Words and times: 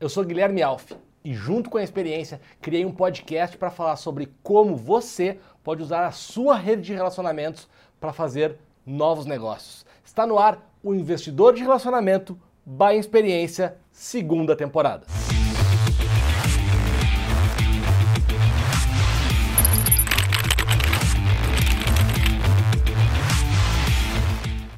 Eu 0.00 0.08
sou 0.08 0.24
Guilherme 0.24 0.60
Alf 0.60 0.90
e, 1.24 1.32
junto 1.32 1.70
com 1.70 1.78
a 1.78 1.82
experiência, 1.82 2.40
criei 2.60 2.84
um 2.84 2.92
podcast 2.92 3.56
para 3.56 3.70
falar 3.70 3.94
sobre 3.94 4.28
como 4.42 4.74
você 4.74 5.38
pode 5.62 5.82
usar 5.82 6.04
a 6.04 6.10
sua 6.10 6.56
rede 6.56 6.82
de 6.82 6.92
relacionamentos 6.92 7.68
para 8.00 8.12
fazer 8.12 8.56
novos 8.84 9.24
negócios. 9.24 9.86
Está 10.04 10.26
no 10.26 10.36
ar 10.36 10.68
o 10.82 10.94
Investidor 10.94 11.54
de 11.54 11.62
Relacionamento 11.62 12.36
by 12.66 12.98
Experiência, 12.98 13.76
segunda 13.92 14.56
temporada. 14.56 15.06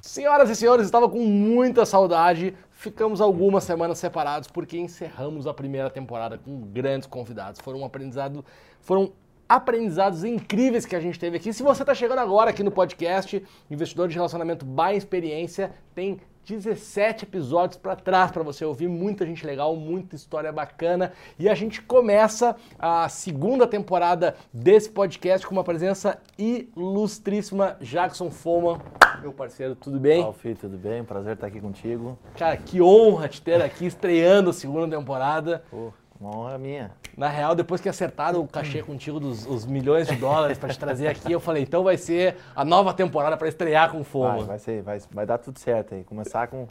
Senhoras 0.03 0.51
e 0.51 0.57
senhores, 0.57 0.87
estava 0.87 1.09
com 1.09 1.21
muita 1.21 1.87
saudade. 1.87 2.55
Ficamos 2.87 3.21
algumas 3.21 3.64
semanas 3.64 3.98
separados 3.98 4.48
porque 4.48 4.79
encerramos 4.79 5.48
a 5.48 5.52
primeira 5.52 5.91
temporada 5.91 6.39
com 6.39 6.61
grandes 6.61 7.09
convidados. 7.09 7.61
Foram 7.61 7.80
um 7.80 7.84
aprendizado, 7.84 8.45
foram 8.80 9.12
aprendizados 9.48 10.23
incríveis 10.23 10.87
que 10.87 10.95
a 10.95 11.01
gente 11.01 11.19
teve 11.19 11.37
aqui. 11.37 11.52
Se 11.52 11.64
você 11.64 11.83
está 11.83 11.97
chegando 11.97 12.20
agora 12.20 12.51
aqui 12.51 12.62
no 12.62 12.70
podcast, 12.70 13.45
Investidor 13.69 14.06
de 14.06 14.14
Relacionamento 14.14 14.64
by 14.64 14.97
Experiência, 14.97 15.75
tem 15.97 16.20
17 16.46 17.24
episódios 17.24 17.77
para 17.77 17.96
trás 17.96 18.30
para 18.30 18.42
você 18.42 18.64
ouvir 18.64 18.88
muita 18.88 19.27
gente 19.27 19.45
legal, 19.45 19.74
muita 19.74 20.14
história 20.14 20.52
bacana. 20.52 21.12
E 21.38 21.48
a 21.48 21.55
gente 21.55 21.82
começa 21.82 22.55
a 22.78 23.09
segunda 23.09 23.66
temporada 23.66 24.36
desse 24.52 24.88
podcast 24.88 25.45
com 25.45 25.52
uma 25.52 25.64
presença 25.64 26.19
ilustríssima, 26.38 27.77
Jackson 27.80 28.30
Foma, 28.30 28.80
meu 29.20 29.32
parceiro, 29.32 29.74
tudo 29.74 29.98
bem? 29.98 30.22
Alfie, 30.22 30.55
tudo 30.55 30.77
bem? 30.77 31.02
Prazer 31.02 31.34
estar 31.34 31.48
aqui 31.48 31.60
contigo. 31.60 32.16
Cara, 32.36 32.56
que 32.56 32.80
honra 32.80 33.28
te 33.28 33.42
ter 33.42 33.60
aqui 33.60 33.86
estreando 33.86 34.50
a 34.50 34.52
segunda 34.52 34.97
temporada. 34.97 35.64
Pô, 35.70 35.92
uma 36.20 36.37
honra 36.37 36.59
minha. 36.59 36.91
Na 37.16 37.29
real, 37.29 37.55
depois 37.55 37.80
que 37.80 37.88
acertaram 37.88 38.41
o 38.41 38.48
cachê 38.48 38.83
contigo 38.83 39.20
dos 39.20 39.47
os 39.47 39.64
milhões 39.64 40.09
de 40.09 40.17
dólares 40.17 40.59
para 40.59 40.70
te 40.70 40.78
trazer 40.78 41.09
aqui, 41.09 41.33
eu 41.33 41.41
falei, 41.41 41.62
então 41.62 41.83
vai 41.83 41.97
ser 41.97 42.36
a 42.55 42.64
nova 42.64 42.92
temporada 42.92 43.36
para 43.36 43.48
estrear 43.48 43.91
com 43.91 44.03
fome. 44.05 44.39
Vai, 44.39 44.47
vai, 44.47 44.59
ser, 44.59 44.83
vai, 44.83 44.98
vai 45.11 45.27
dar 45.27 45.39
tudo 45.39 45.59
certo 45.59 45.94
aí. 45.94 46.05
Começar 46.05 46.47
com 46.48 46.67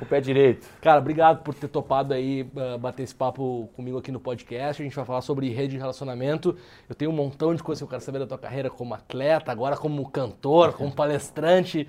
o 0.00 0.06
pé 0.06 0.20
direito. 0.20 0.66
Cara, 0.80 1.00
obrigado 1.00 1.42
por 1.42 1.54
ter 1.54 1.68
topado 1.68 2.14
aí 2.14 2.42
uh, 2.42 2.78
bater 2.78 3.02
esse 3.02 3.14
papo 3.14 3.68
comigo 3.74 3.98
aqui 3.98 4.12
no 4.12 4.20
podcast. 4.20 4.80
A 4.80 4.84
gente 4.84 4.94
vai 4.94 5.04
falar 5.04 5.20
sobre 5.20 5.48
rede 5.50 5.72
de 5.72 5.78
relacionamento. 5.78 6.56
Eu 6.88 6.94
tenho 6.94 7.10
um 7.10 7.14
montão 7.14 7.54
de 7.54 7.62
coisas 7.62 7.80
que 7.80 7.84
eu 7.84 7.88
quero 7.88 8.02
saber 8.02 8.20
da 8.20 8.26
tua 8.26 8.38
carreira 8.38 8.70
como 8.70 8.94
atleta, 8.94 9.50
agora 9.50 9.76
como 9.76 10.08
cantor, 10.08 10.74
como 10.74 10.92
palestrante. 10.92 11.88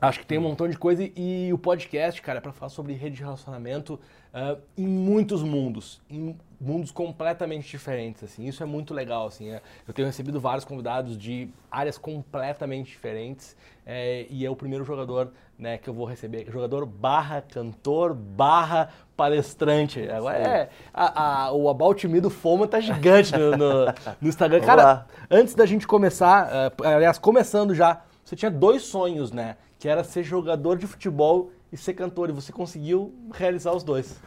Acho 0.00 0.20
que 0.20 0.26
tem 0.26 0.38
um 0.38 0.42
montão 0.42 0.68
de 0.68 0.76
coisa 0.76 1.08
e 1.16 1.52
o 1.52 1.58
podcast, 1.58 2.20
cara, 2.20 2.38
é 2.38 2.40
para 2.40 2.52
falar 2.52 2.68
sobre 2.68 2.92
rede 2.92 3.16
de 3.16 3.22
relacionamento 3.22 3.94
uh, 4.34 4.60
em 4.76 4.86
muitos 4.86 5.42
mundos, 5.42 6.00
em 6.10 6.36
mundos 6.60 6.90
completamente 6.90 7.70
diferentes, 7.70 8.24
assim. 8.24 8.46
Isso 8.46 8.62
é 8.62 8.66
muito 8.66 8.92
legal, 8.92 9.26
assim. 9.26 9.50
É. 9.50 9.62
Eu 9.86 9.94
tenho 9.94 10.06
recebido 10.06 10.40
vários 10.40 10.64
convidados 10.64 11.16
de 11.16 11.48
áreas 11.70 11.98
completamente 11.98 12.88
diferentes 12.88 13.56
é, 13.86 14.26
e 14.30 14.44
é 14.44 14.50
o 14.50 14.56
primeiro 14.56 14.84
jogador, 14.84 15.32
né, 15.58 15.78
que 15.78 15.88
eu 15.88 15.94
vou 15.94 16.06
receber, 16.06 16.50
jogador 16.50 16.86
barra 16.86 17.42
cantor 17.42 18.14
barra 18.14 18.88
palestrante. 19.16 20.08
Agora 20.10 20.36
é 20.36 20.68
a, 20.92 21.44
a, 21.44 21.52
o 21.52 21.68
About 21.68 22.06
Me 22.08 22.20
do 22.20 22.30
Foma 22.30 22.66
tá 22.66 22.80
gigante 22.80 23.32
no, 23.36 23.56
no, 23.56 23.84
no 24.20 24.28
Instagram. 24.28 24.60
Cara, 24.60 25.06
antes 25.30 25.54
da 25.54 25.66
gente 25.66 25.86
começar, 25.86 26.48
uh, 26.48 26.84
aliás, 26.84 27.18
começando 27.18 27.74
já, 27.74 28.02
você 28.24 28.34
tinha 28.34 28.50
dois 28.50 28.82
sonhos, 28.82 29.30
né? 29.30 29.56
Que 29.84 29.88
era 29.90 30.02
ser 30.02 30.22
jogador 30.22 30.78
de 30.78 30.86
futebol 30.86 31.52
e 31.70 31.76
ser 31.76 31.92
cantor. 31.92 32.30
E 32.30 32.32
você 32.32 32.50
conseguiu 32.50 33.12
realizar 33.34 33.70
os 33.72 33.82
dois. 33.82 34.18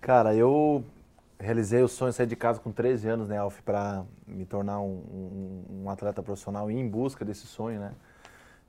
Cara, 0.00 0.34
eu 0.34 0.82
realizei 1.38 1.82
o 1.82 1.88
sonho 1.88 2.10
de 2.10 2.16
sair 2.16 2.26
de 2.26 2.34
casa 2.34 2.58
com 2.58 2.72
13 2.72 3.08
anos, 3.08 3.28
né, 3.28 3.36
Alf, 3.36 3.60
para 3.60 4.02
me 4.26 4.46
tornar 4.46 4.80
um, 4.80 4.94
um, 4.94 5.82
um, 5.82 5.90
atleta 5.90 6.22
profissional 6.22 6.70
e 6.70 6.74
em 6.74 6.88
busca 6.88 7.22
desse 7.22 7.46
sonho, 7.46 7.80
né? 7.80 7.92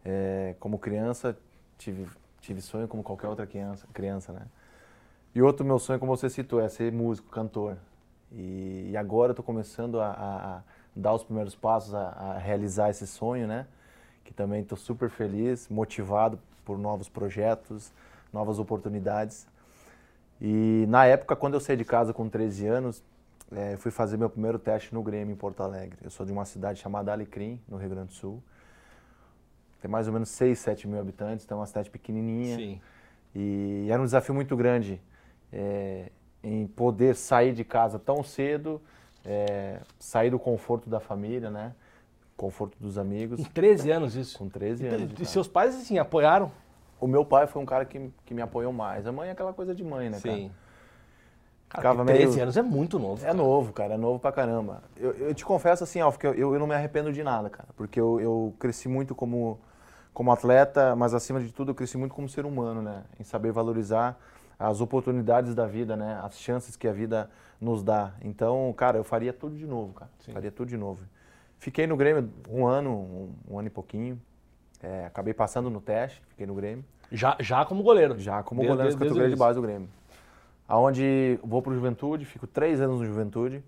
É, 0.03 0.55
como 0.59 0.77
criança, 0.77 1.37
tive, 1.77 2.05
tive 2.41 2.59
sonho 2.59 2.85
como 2.85 3.01
qualquer 3.01 3.29
outra 3.29 3.47
criança, 3.47 3.87
criança, 3.93 4.33
né? 4.33 4.41
E 5.33 5.41
outro 5.41 5.65
meu 5.65 5.79
sonho, 5.79 5.99
como 5.99 6.17
você 6.17 6.29
citou, 6.29 6.59
é 6.59 6.67
ser 6.67 6.91
músico, 6.91 7.29
cantor. 7.29 7.77
E, 8.29 8.89
e 8.91 8.97
agora 8.97 9.29
eu 9.29 9.31
estou 9.35 9.45
começando 9.45 10.01
a, 10.01 10.07
a, 10.07 10.57
a, 10.57 10.61
dar 10.93 11.13
os 11.13 11.23
primeiros 11.23 11.55
passos, 11.55 11.95
a, 11.95 12.09
a 12.09 12.37
realizar 12.39 12.89
esse 12.89 13.07
sonho, 13.07 13.47
né? 13.47 13.65
Que 14.25 14.33
também 14.33 14.61
estou 14.61 14.77
super 14.77 15.09
feliz, 15.09 15.69
motivado 15.69 16.37
por 16.65 16.77
novos 16.77 17.07
projetos, 17.07 17.93
novas 18.33 18.59
oportunidades. 18.59 19.47
E 20.41 20.85
na 20.89 21.05
época, 21.05 21.35
quando 21.35 21.53
eu 21.53 21.59
saí 21.61 21.77
de 21.77 21.85
casa 21.85 22.13
com 22.13 22.27
13 22.27 22.67
anos, 22.67 23.03
é, 23.51 23.77
fui 23.77 23.91
fazer 23.91 24.17
meu 24.17 24.29
primeiro 24.29 24.59
teste 24.59 24.93
no 24.93 25.01
Grêmio 25.01 25.31
em 25.31 25.37
Porto 25.37 25.61
Alegre. 25.61 25.97
Eu 26.03 26.09
sou 26.09 26.25
de 26.25 26.31
uma 26.31 26.43
cidade 26.43 26.79
chamada 26.79 27.11
Alecrim, 27.11 27.61
no 27.69 27.77
Rio 27.77 27.89
Grande 27.89 28.07
do 28.07 28.13
Sul. 28.13 28.43
Tem 29.79 29.89
mais 29.89 30.07
ou 30.07 30.13
menos 30.13 30.29
6, 30.29 30.57
7 30.57 30.87
mil 30.87 30.99
habitantes, 30.99 31.45
então 31.45 31.59
é 31.59 31.61
uma 31.61 31.67
cidade 31.67 31.89
pequenininha. 31.89 32.57
Sim. 32.57 32.81
E 33.35 33.87
era 33.89 34.01
um 34.01 34.05
desafio 34.05 34.33
muito 34.33 34.57
grande 34.57 34.99
é, 35.53 36.09
em 36.43 36.65
poder 36.65 37.15
sair 37.15 37.53
de 37.53 37.63
casa 37.63 37.99
tão 37.99 38.23
cedo, 38.23 38.81
é, 39.23 39.79
sair 39.99 40.31
do 40.31 40.39
conforto 40.39 40.89
da 40.89 40.99
família, 40.99 41.51
né? 41.51 41.73
Conforto 42.37 42.77
dos 42.79 42.97
amigos. 42.97 43.39
Com 43.39 43.51
13 43.51 43.91
anos 43.91 44.15
isso? 44.15 44.37
Com 44.37 44.49
13 44.49 44.87
anos. 44.87 45.19
E 45.19 45.25
seus 45.25 45.47
pais, 45.47 45.75
assim, 45.75 45.97
apoiaram? 45.97 46.51
O 46.99 47.07
meu 47.07 47.25
pai 47.25 47.47
foi 47.47 47.61
um 47.61 47.65
cara 47.65 47.85
que, 47.85 48.11
que 48.25 48.33
me 48.33 48.41
apoiou 48.41 48.71
mais. 48.71 49.05
A 49.05 49.11
mãe 49.11 49.29
é 49.29 49.31
aquela 49.31 49.53
coisa 49.53 49.75
de 49.75 49.83
mãe, 49.83 50.09
né, 50.09 50.17
Sim. 50.19 50.29
cara? 50.29 50.65
Ficava 51.69 52.05
13 52.05 52.29
meio... 52.29 52.43
anos 52.43 52.57
é 52.57 52.61
muito 52.61 52.97
novo. 52.97 53.21
É 53.21 53.25
cara. 53.27 53.33
novo, 53.33 53.73
cara, 53.73 53.93
é 53.95 53.97
novo 53.97 54.19
pra 54.19 54.31
caramba. 54.31 54.83
Eu, 54.95 55.11
eu 55.13 55.33
te 55.33 55.43
confesso 55.43 55.83
assim, 55.83 55.99
Alf, 55.99 56.17
que 56.17 56.25
eu, 56.25 56.33
eu, 56.33 56.59
não 56.59 56.67
me 56.67 56.73
arrependo 56.73 57.11
de 57.11 57.21
nada, 57.23 57.49
cara. 57.49 57.67
Porque 57.75 57.99
eu, 57.99 58.19
eu 58.21 58.53
cresci 58.59 58.87
muito 58.87 59.13
como, 59.13 59.59
como 60.13 60.31
atleta, 60.31 60.95
mas 60.95 61.13
acima 61.13 61.39
de 61.39 61.51
tudo 61.51 61.71
eu 61.71 61.75
cresci 61.75 61.97
muito 61.97 62.13
como 62.13 62.29
ser 62.29 62.45
humano, 62.45 62.81
né? 62.81 63.03
Em 63.19 63.23
saber 63.23 63.51
valorizar 63.51 64.17
as 64.57 64.79
oportunidades 64.79 65.53
da 65.53 65.65
vida, 65.65 65.97
né? 65.97 66.19
As 66.23 66.39
chances 66.39 66.77
que 66.77 66.87
a 66.87 66.93
vida 66.93 67.29
nos 67.59 67.83
dá. 67.83 68.13
Então, 68.21 68.73
cara, 68.77 68.97
eu 68.97 69.03
faria 69.03 69.33
tudo 69.33 69.57
de 69.57 69.65
novo, 69.65 69.93
cara. 69.93 70.11
Sim. 70.19 70.31
Faria 70.31 70.51
tudo 70.51 70.69
de 70.69 70.77
novo. 70.77 71.03
Fiquei 71.59 71.87
no 71.87 71.97
Grêmio 71.97 72.31
um 72.49 72.65
ano, 72.65 72.91
um, 72.91 73.53
um 73.53 73.59
ano 73.59 73.67
e 73.67 73.71
pouquinho. 73.71 74.19
É, 74.81 75.05
acabei 75.05 75.33
passando 75.33 75.69
no 75.69 75.81
teste, 75.81 76.21
fiquei 76.29 76.45
no 76.45 76.53
Grêmio. 76.53 76.85
Já, 77.11 77.35
já 77.39 77.65
como 77.65 77.81
goleiro? 77.83 78.19
Já 78.19 78.43
como 78.43 78.61
desde, 78.61 78.75
goleiro 78.75 78.91
das 78.91 78.99
categorias 78.99 79.31
de 79.31 79.37
base 79.37 79.59
do 79.59 79.61
Grêmio. 79.61 79.89
Aonde 80.67 81.39
vou 81.43 81.61
para 81.61 81.71
o 81.71 81.75
Juventude, 81.75 82.25
fico 82.25 82.47
três 82.47 82.81
anos 82.81 82.99
no 82.99 83.05
Juventude. 83.05 83.63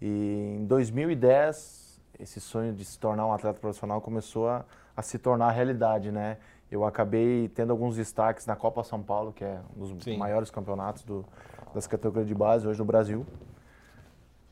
E 0.00 0.56
em 0.58 0.66
2010, 0.66 2.00
esse 2.20 2.40
sonho 2.40 2.72
de 2.72 2.84
se 2.84 2.98
tornar 2.98 3.26
um 3.26 3.32
atleta 3.32 3.58
profissional 3.58 4.00
começou 4.00 4.48
a, 4.48 4.64
a 4.96 5.02
se 5.02 5.18
tornar 5.18 5.50
realidade, 5.50 6.12
né? 6.12 6.36
Eu 6.70 6.84
acabei 6.84 7.48
tendo 7.48 7.70
alguns 7.70 7.96
destaques 7.96 8.44
na 8.44 8.54
Copa 8.54 8.84
São 8.84 9.02
Paulo, 9.02 9.32
que 9.32 9.42
é 9.42 9.58
um 9.74 9.94
dos 9.94 10.04
Sim. 10.04 10.18
maiores 10.18 10.50
campeonatos 10.50 11.02
do, 11.02 11.24
das 11.74 11.86
categorias 11.86 12.28
de 12.28 12.34
base 12.34 12.66
hoje 12.66 12.78
no 12.78 12.84
Brasil. 12.84 13.26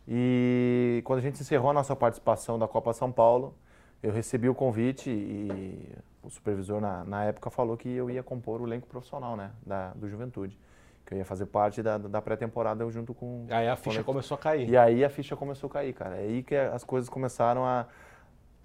E 0.09 1.03
quando 1.05 1.19
a 1.19 1.23
gente 1.23 1.41
encerrou 1.41 1.71
a 1.71 1.73
nossa 1.73 1.97
participação 1.97 2.59
da 2.59 2.69
Copa 2.69 2.93
São 2.93 3.11
Paulo, 3.11 3.55
eu 4.03 4.13
recebi 4.13 4.49
o 4.49 4.55
convite 4.55 5.11
e 5.11 5.93
o 6.23 6.31
supervisor 6.31 6.81
na, 6.81 7.05
na 7.05 7.25
época 7.25 7.51
falou 7.51 7.77
que 7.77 7.89
eu 7.89 8.11
ia 8.11 8.23
compor 8.23 8.61
o 8.61 8.67
elenco 8.67 8.87
profissional 8.87 9.37
né, 9.37 9.51
da, 9.65 9.93
do 9.95 10.09
Juventude. 10.09 10.59
Que 11.05 11.15
eu 11.15 11.19
ia 11.19 11.25
fazer 11.25 11.47
parte 11.47 11.83
da, 11.83 11.99
da 11.99 12.21
pré-temporada 12.21 12.89
junto 12.91 13.15
com... 13.15 13.47
Aí 13.49 13.69
a 13.69 13.77
ficha 13.77 14.03
começou 14.03 14.35
a 14.37 14.39
cair. 14.39 14.69
E 14.69 14.77
aí 14.77 15.05
a 15.05 15.11
ficha 15.11 15.37
começou 15.37 15.69
a 15.69 15.73
cair, 15.73 15.93
cara. 15.93 16.17
É 16.17 16.21
aí 16.21 16.43
que 16.43 16.55
as 16.55 16.85
coisas 16.85 17.09
começaram 17.09 17.65
a... 17.65 17.87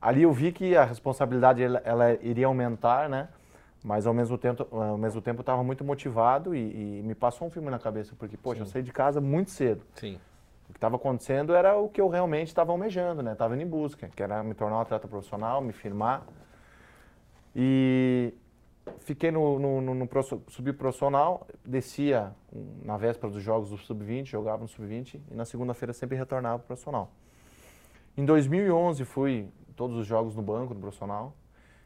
Ali 0.02 0.24
eu 0.24 0.34
vi 0.34 0.52
que 0.52 0.76
a 0.76 0.84
responsabilidade 0.84 1.62
ela, 1.62 1.80
ela 1.86 2.14
iria 2.24 2.48
aumentar, 2.48 3.08
né? 3.08 3.30
Mas 3.84 4.08
ao 4.08 4.14
mesmo 4.14 4.38
tempo, 4.38 4.68
ao 4.72 4.98
mesmo 4.98 5.22
tempo 5.22 5.40
eu 5.40 5.44
estava 5.44 5.64
muito 5.64 5.84
motivado 5.84 6.56
e, 6.56 7.00
e, 7.00 7.04
me 7.04 7.14
passou 7.14 7.48
um 7.48 7.52
filme 7.52 7.70
na 7.70 7.80
cabeça, 7.80 8.16
porque, 8.18 8.38
poxa, 8.38 8.58
Sim. 8.58 8.62
eu 8.62 8.66
saí 8.72 8.84
de 8.84 8.92
casa 8.92 9.22
muito 9.22 9.52
cedo. 9.52 9.84
Sim. 9.96 10.20
O 10.72 10.74
que 10.74 10.78
estava 10.78 10.96
acontecendo 10.96 11.54
era 11.54 11.78
o 11.78 11.90
que 11.90 12.00
eu 12.00 12.08
realmente 12.08 12.48
estava 12.48 12.72
almejando, 12.72 13.22
né? 13.22 13.34
Estava 13.34 13.54
indo 13.56 13.62
em 13.62 13.68
busca, 13.68 14.08
que 14.08 14.24
era 14.24 14.42
me 14.42 14.54
tornar 14.54 14.78
um 14.78 14.80
atleta 14.80 15.06
profissional, 15.06 15.62
me 15.62 15.74
firmar. 15.74 16.26
E 17.54 18.34
fiquei 19.00 19.32
no, 19.32 19.60
no, 19.60 19.82
no, 19.82 19.94
no 19.94 20.10
descia 21.66 22.32
na 22.86 22.96
véspera 22.96 23.34
dos 23.34 23.44
jogos 23.44 23.70
do 23.70 23.78
sub-20, 23.78 24.28
jogava 24.28 24.62
no 24.62 24.70
sub-20 24.70 25.20
e 25.30 25.36
na 25.36 25.44
segunda-feira 25.44 25.92
sempre 25.92 26.18
retornava 26.18 26.60
para 26.60 26.64
o 26.64 26.68
profissional. 26.68 27.12
Em 28.16 28.24
2011 28.24 29.04
fui 29.04 29.50
todos 29.76 29.98
os 29.98 30.08
jogos 30.08 30.38
no 30.38 30.42
banco 30.42 30.74
do 30.74 30.80
profissional. 30.80 31.36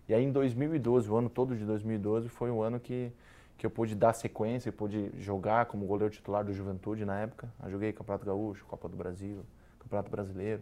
E 0.08 0.14
aí 0.14 0.24
em 0.24 0.32
2012, 0.32 1.10
o 1.10 1.16
ano 1.16 1.28
todo 1.28 1.56
de 1.56 1.66
2012 1.66 2.30
foi 2.30 2.52
o 2.52 2.62
ano 2.62 2.80
que 2.80 3.12
que 3.58 3.66
eu 3.66 3.70
pude 3.70 3.96
dar 3.96 4.14
sequência, 4.14 4.72
pude 4.72 5.12
jogar 5.18 5.66
como 5.66 5.86
goleiro 5.86 6.14
titular 6.14 6.44
do 6.44 6.54
Juventude 6.54 7.06
na 7.06 7.20
época. 7.22 7.50
Eu 7.64 7.72
joguei 7.72 7.94
Campeonato 7.94 8.26
Gaúcho, 8.26 8.66
Copa 8.66 8.90
do 8.90 8.98
Brasil, 8.98 9.46
Campeonato 9.80 10.12
Brasileiro. 10.12 10.62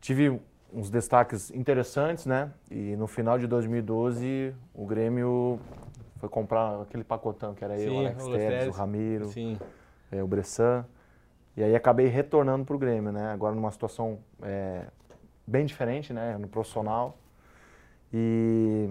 Tive 0.00 0.40
uns 0.72 0.90
destaques 0.90 1.50
interessantes, 1.50 2.26
né? 2.26 2.52
E 2.70 2.96
no 2.96 3.06
final 3.06 3.38
de 3.38 3.46
2012, 3.46 4.54
o 4.74 4.84
Grêmio 4.84 5.60
foi 6.18 6.28
comprar 6.28 6.82
aquele 6.82 7.04
pacotão 7.04 7.54
que 7.54 7.64
era 7.64 7.78
Sim, 7.78 7.84
eu, 7.84 7.98
Alex 7.98 8.24
o 8.24 8.32
Teres, 8.32 8.68
o 8.68 8.70
Ramiro. 8.70 9.28
É, 10.10 10.22
o 10.22 10.26
Bressan. 10.26 10.84
E 11.56 11.62
aí 11.62 11.74
acabei 11.74 12.06
retornando 12.06 12.64
para 12.64 12.76
o 12.76 12.78
Grêmio, 12.78 13.12
né? 13.12 13.32
Agora 13.32 13.54
numa 13.54 13.70
situação 13.70 14.18
é, 14.42 14.86
bem 15.46 15.64
diferente, 15.64 16.12
né? 16.12 16.36
No 16.36 16.48
profissional. 16.48 17.16
E 18.12 18.90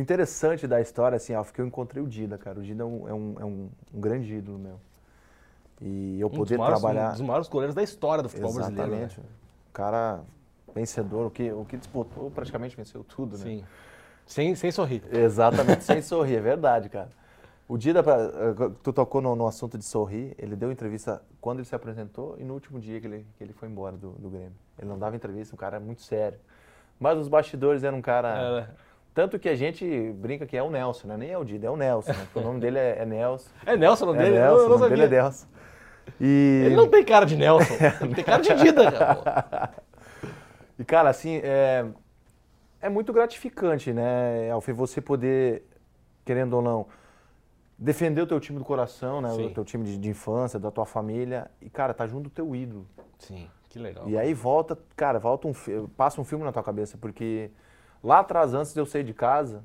interessante 0.00 0.66
da 0.66 0.80
história, 0.80 1.16
assim, 1.16 1.34
Alf, 1.34 1.52
que 1.52 1.60
eu 1.60 1.66
encontrei 1.66 2.02
o 2.02 2.06
Dida, 2.06 2.38
cara. 2.38 2.58
O 2.58 2.62
Dida 2.62 2.82
é 2.82 2.86
um, 2.86 3.08
é 3.08 3.14
um, 3.14 3.34
é 3.40 3.44
um, 3.44 3.70
grande 3.94 4.34
ídolo 4.34 4.58
meu. 4.58 4.80
E 5.80 6.20
eu 6.20 6.28
Um 6.28 6.30
poder 6.30 6.58
maiores, 6.58 6.80
trabalhar... 6.80 7.08
Um 7.08 7.12
dos 7.12 7.20
maiores 7.20 7.48
goleiros 7.48 7.74
da 7.74 7.82
história 7.82 8.22
do 8.22 8.28
futebol 8.28 8.52
brasileiro. 8.52 8.90
né? 8.90 8.96
Exatamente. 9.04 9.20
O 9.20 9.72
cara 9.72 10.20
vencedor, 10.74 11.26
o 11.26 11.30
que, 11.30 11.50
o 11.52 11.64
que 11.64 11.76
disputou 11.76 12.30
praticamente 12.30 12.76
venceu 12.76 13.04
tudo, 13.04 13.36
né? 13.38 13.44
Sim. 13.44 13.64
Sem, 14.26 14.54
sem 14.54 14.70
sorrir. 14.70 15.02
Exatamente, 15.10 15.84
sem 15.84 16.00
sorrir, 16.02 16.36
é 16.36 16.40
verdade, 16.40 16.88
cara. 16.88 17.08
O 17.66 17.76
Dida, 17.76 18.00
eh, 18.00 18.70
tu 18.82 18.92
tocou 18.92 19.20
no, 19.20 19.36
no 19.36 19.46
assunto 19.46 19.76
de 19.76 19.84
sorrir, 19.84 20.34
ele 20.38 20.56
deu 20.56 20.72
entrevista 20.72 21.22
quando 21.40 21.58
ele 21.58 21.66
se 21.66 21.74
apresentou 21.74 22.36
e 22.38 22.44
no 22.44 22.54
último 22.54 22.80
dia 22.80 23.00
que 23.00 23.06
ele, 23.06 23.26
que 23.36 23.44
ele 23.44 23.52
foi 23.52 23.68
embora 23.68 23.96
do, 23.96 24.12
do 24.12 24.30
Grêmio. 24.30 24.54
Ele 24.78 24.88
não 24.88 24.98
dava 24.98 25.14
entrevista, 25.14 25.54
um 25.54 25.58
cara 25.58 25.78
muito 25.78 26.02
sério. 26.02 26.38
Mas 26.98 27.18
os 27.18 27.28
bastidores 27.28 27.84
era 27.84 27.94
um 27.94 28.00
cara... 28.00 28.66
É, 28.68 28.87
Tanto 29.18 29.36
que 29.36 29.48
a 29.48 29.56
gente 29.56 30.12
brinca 30.12 30.46
que 30.46 30.56
é 30.56 30.62
o 30.62 30.70
Nelson, 30.70 31.08
né? 31.08 31.16
Nem 31.16 31.30
é 31.32 31.36
o 31.36 31.42
Dida, 31.42 31.66
é 31.66 31.70
o 31.70 31.76
Nelson, 31.76 32.12
né? 32.12 32.28
O 32.36 32.40
nome 32.40 32.60
dele 32.60 32.78
é, 32.78 32.98
é 33.00 33.04
Nelson. 33.04 33.50
é 33.66 33.76
Nelson 33.76 34.04
o 34.04 34.06
nome 34.06 34.20
É 34.20 34.22
dele? 34.22 34.38
Nelson, 34.38 34.60
eu 34.60 34.64
o 34.64 34.68
não 34.68 34.78
nome 34.78 34.90
dele 34.90 35.02
é. 35.02 35.08
Nelson. 35.08 35.46
E... 36.20 36.62
Ele 36.66 36.76
não 36.76 36.88
tem 36.88 37.04
cara 37.04 37.26
de 37.26 37.36
Nelson. 37.36 37.74
Ele 38.00 38.14
tem 38.14 38.22
cara 38.22 38.40
de 38.40 38.54
Dida, 38.54 38.92
cara. 38.92 39.70
E, 40.78 40.84
cara, 40.84 41.10
assim, 41.10 41.40
é, 41.42 41.84
é 42.80 42.88
muito 42.88 43.12
gratificante, 43.12 43.92
né, 43.92 44.52
Alfê, 44.52 44.72
você 44.72 45.00
poder, 45.00 45.64
querendo 46.24 46.52
ou 46.52 46.62
não, 46.62 46.86
defender 47.76 48.22
o 48.22 48.26
teu 48.28 48.38
time 48.38 48.60
do 48.60 48.64
coração, 48.64 49.20
né, 49.20 49.30
Sim. 49.30 49.46
o 49.46 49.50
teu 49.50 49.64
time 49.64 49.84
de, 49.84 49.98
de 49.98 50.08
infância, 50.08 50.60
da 50.60 50.70
tua 50.70 50.86
família, 50.86 51.50
e, 51.60 51.68
cara, 51.68 51.92
tá 51.92 52.06
junto 52.06 52.28
do 52.28 52.30
teu 52.30 52.54
ídolo. 52.54 52.86
Sim, 53.18 53.50
que 53.68 53.80
legal. 53.80 54.08
E 54.08 54.16
aí 54.16 54.32
volta, 54.32 54.78
cara, 54.94 55.18
volta 55.18 55.48
um, 55.48 55.52
passa 55.96 56.20
um 56.20 56.24
filme 56.24 56.44
na 56.44 56.52
tua 56.52 56.62
cabeça, 56.62 56.96
porque 56.96 57.50
lá 58.02 58.20
atrás, 58.20 58.54
antes 58.54 58.72
de 58.74 58.80
eu 58.80 58.86
sair 58.86 59.04
de 59.04 59.14
casa, 59.14 59.62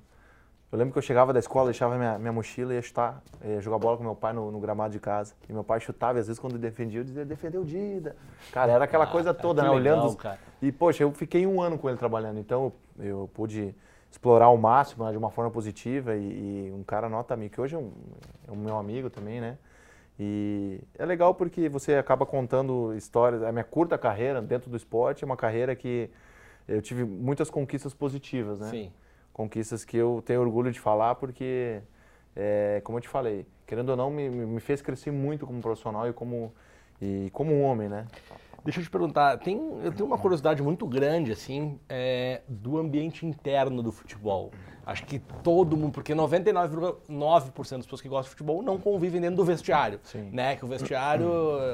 eu 0.71 0.77
lembro 0.77 0.91
que 0.91 0.97
eu 0.97 1.03
chegava 1.03 1.31
da 1.31 1.39
escola, 1.39 1.65
deixava 1.65 1.95
minha, 1.97 2.17
minha 2.17 2.31
mochila 2.31 2.73
e 2.73 2.77
ia 2.77 2.81
chutar, 2.81 3.21
ia 3.45 3.61
jogar 3.61 3.77
bola 3.77 3.95
com 3.95 4.03
meu 4.03 4.15
pai 4.15 4.33
no, 4.33 4.51
no 4.51 4.59
gramado 4.59 4.91
de 4.91 4.99
casa. 4.99 5.35
E 5.47 5.53
meu 5.53 5.63
pai 5.63 5.79
chutava, 5.79 6.17
e 6.17 6.21
às 6.21 6.27
vezes 6.27 6.39
quando 6.39 6.57
defendia, 6.57 6.99
eu 6.99 7.03
dizia, 7.03 7.23
defendeu 7.23 7.61
o 7.61 7.65
Dida. 7.65 8.15
Cara, 8.51 8.71
era 8.71 8.85
aquela 8.85 9.03
Ah, 9.03 9.07
coisa 9.07 9.33
toda, 9.35 9.61
né? 9.61 9.69
legal, 9.69 9.97
Olhando. 9.97 10.07
os-. 10.07 10.17
E, 10.61 10.71
poxa, 10.71 11.03
eu 11.03 11.11
fiquei 11.11 11.45
um 11.45 11.61
ano 11.61 11.77
com 11.77 11.87
ele 11.89 11.97
trabalhando, 11.97 12.39
então 12.39 12.73
eu, 12.97 13.05
eu 13.05 13.29
pude 13.33 13.75
explorar 14.09 14.45
ao 14.45 14.57
máximo, 14.57 15.05
né, 15.05 15.11
de 15.11 15.17
uma 15.17 15.29
forma 15.29 15.51
positiva. 15.51 16.15
E, 16.15 16.67
e 16.67 16.71
um 16.71 16.83
cara 16.83 17.07
nota 17.07 17.35
mil, 17.35 17.49
que 17.51 17.61
hoje 17.61 17.75
é 17.75 17.77
um, 17.77 17.91
é 18.47 18.51
um 18.51 18.55
meu 18.55 18.77
amigo 18.77 19.09
também, 19.11 19.39
né? 19.39 19.57
E 20.19 20.79
é 20.97 21.05
legal 21.05 21.33
porque 21.33 21.67
você 21.69 21.95
acaba 21.95 22.25
contando 22.25 22.93
histórias. 22.95 23.43
A 23.43 23.51
minha 23.51 23.63
curta 23.63 23.97
carreira 23.97 24.41
dentro 24.41 24.69
do 24.69 24.77
esporte 24.77 25.23
é 25.23 25.25
uma 25.25 25.37
carreira 25.37 25.75
que 25.75 26.09
eu 26.67 26.81
tive 26.81 27.03
muitas 27.03 27.49
conquistas 27.49 27.93
positivas, 27.93 28.59
né? 28.59 28.69
Sim. 28.69 28.91
Conquistas 29.31 29.83
que 29.83 29.97
eu 29.97 30.23
tenho 30.25 30.41
orgulho 30.41 30.71
de 30.71 30.79
falar 30.79 31.15
porque, 31.15 31.81
é, 32.35 32.81
como 32.83 32.97
eu 32.97 33.01
te 33.01 33.09
falei, 33.09 33.45
querendo 33.65 33.89
ou 33.89 33.95
não, 33.95 34.09
me, 34.09 34.29
me 34.29 34.59
fez 34.59 34.81
crescer 34.81 35.11
muito 35.11 35.45
como 35.45 35.61
profissional 35.61 36.07
e 36.07 36.13
como, 36.13 36.53
e 37.01 37.29
como 37.33 37.53
um 37.53 37.63
homem, 37.63 37.89
né? 37.89 38.05
Deixa 38.63 38.79
eu 38.79 38.83
te 38.83 38.89
perguntar, 38.89 39.37
tem, 39.39 39.57
eu 39.83 39.91
tenho 39.91 40.05
uma 40.05 40.17
curiosidade 40.17 40.63
muito 40.63 40.85
grande, 40.87 41.31
assim, 41.31 41.77
é, 41.89 42.41
do 42.47 42.77
ambiente 42.77 43.25
interno 43.25 43.83
do 43.83 43.91
futebol. 43.91 44.51
Acho 44.85 45.05
que 45.05 45.19
todo 45.41 45.77
mundo, 45.77 45.93
porque 45.93 46.13
99,9% 46.13 47.77
das 47.77 47.85
pessoas 47.85 48.01
que 48.01 48.09
gostam 48.09 48.23
de 48.23 48.29
futebol 48.31 48.61
não 48.61 48.77
convivem 48.77 49.21
dentro 49.21 49.37
do 49.37 49.45
vestiário. 49.45 49.99
Sim. 50.03 50.29
Né? 50.31 50.57
Que 50.57 50.65
o 50.65 50.67
vestiário, 50.67 51.29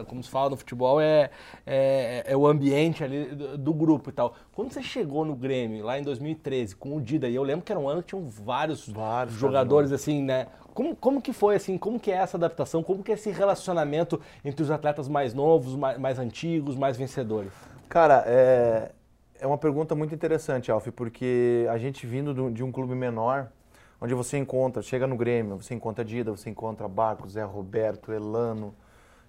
como 0.08 0.22
se 0.24 0.30
fala 0.30 0.52
no 0.52 0.58
futebol, 0.58 1.02
é, 1.02 1.32
é, 1.66 2.24
é 2.28 2.38
o 2.38 2.46
ambiente 2.46 3.04
ali 3.04 3.26
do, 3.26 3.58
do 3.58 3.74
grupo 3.74 4.12
e 4.12 4.14
tal. 4.14 4.36
Quando 4.52 4.72
você 4.72 4.84
chegou 4.84 5.26
no 5.26 5.36
Grêmio, 5.36 5.84
lá 5.84 5.98
em 5.98 6.04
2013, 6.04 6.76
com 6.76 6.98
o 6.98 7.02
Dida, 7.02 7.28
e 7.28 7.34
eu 7.34 7.42
lembro 7.42 7.66
que 7.66 7.72
era 7.72 7.80
um 7.80 7.90
ano 7.90 8.04
que 8.04 8.10
tinham 8.10 8.28
vários, 8.28 8.88
Vários 8.88 9.36
jogadores, 9.36 9.92
assim, 9.92 10.22
né? 10.22 10.48
Como, 10.80 10.96
como 10.96 11.22
que 11.22 11.34
foi, 11.34 11.56
assim, 11.58 11.78
como 11.78 12.00
que 12.00 12.10
é 12.10 12.16
essa 12.16 12.38
adaptação, 12.38 12.82
como 12.82 13.04
que 13.04 13.12
é 13.12 13.16
esse 13.16 13.30
relacionamento 13.32 14.18
entre 14.46 14.64
os 14.64 14.72
atletas 14.72 15.10
mais 15.10 15.34
novos, 15.34 15.76
mais, 15.76 15.98
mais 16.00 16.18
antigos, 16.18 16.78
mais 16.78 16.96
vencedores? 16.96 17.52
Cara, 17.90 18.24
é, 18.26 18.90
é 19.42 19.46
uma 19.46 19.58
pergunta 19.58 19.94
muito 19.94 20.16
interessante, 20.16 20.72
Alf, 20.72 20.88
porque 20.96 21.68
a 21.70 21.78
gente 21.78 22.08
vindo 22.08 22.34
do- 22.34 22.50
de 22.50 22.64
um 22.64 22.72
clube 22.72 22.96
menor, 22.96 23.50
onde 24.00 24.14
você 24.14 24.38
encontra, 24.38 24.82
chega 24.82 25.06
no 25.06 25.18
Grêmio, 25.18 25.58
você 25.62 25.74
encontra 25.74 26.06
Dida, 26.06 26.32
você 26.32 26.50
encontra 26.50 26.88
Barcos, 26.88 27.34
Zé 27.34 27.44
Roberto, 27.44 28.14
Elano, 28.14 28.74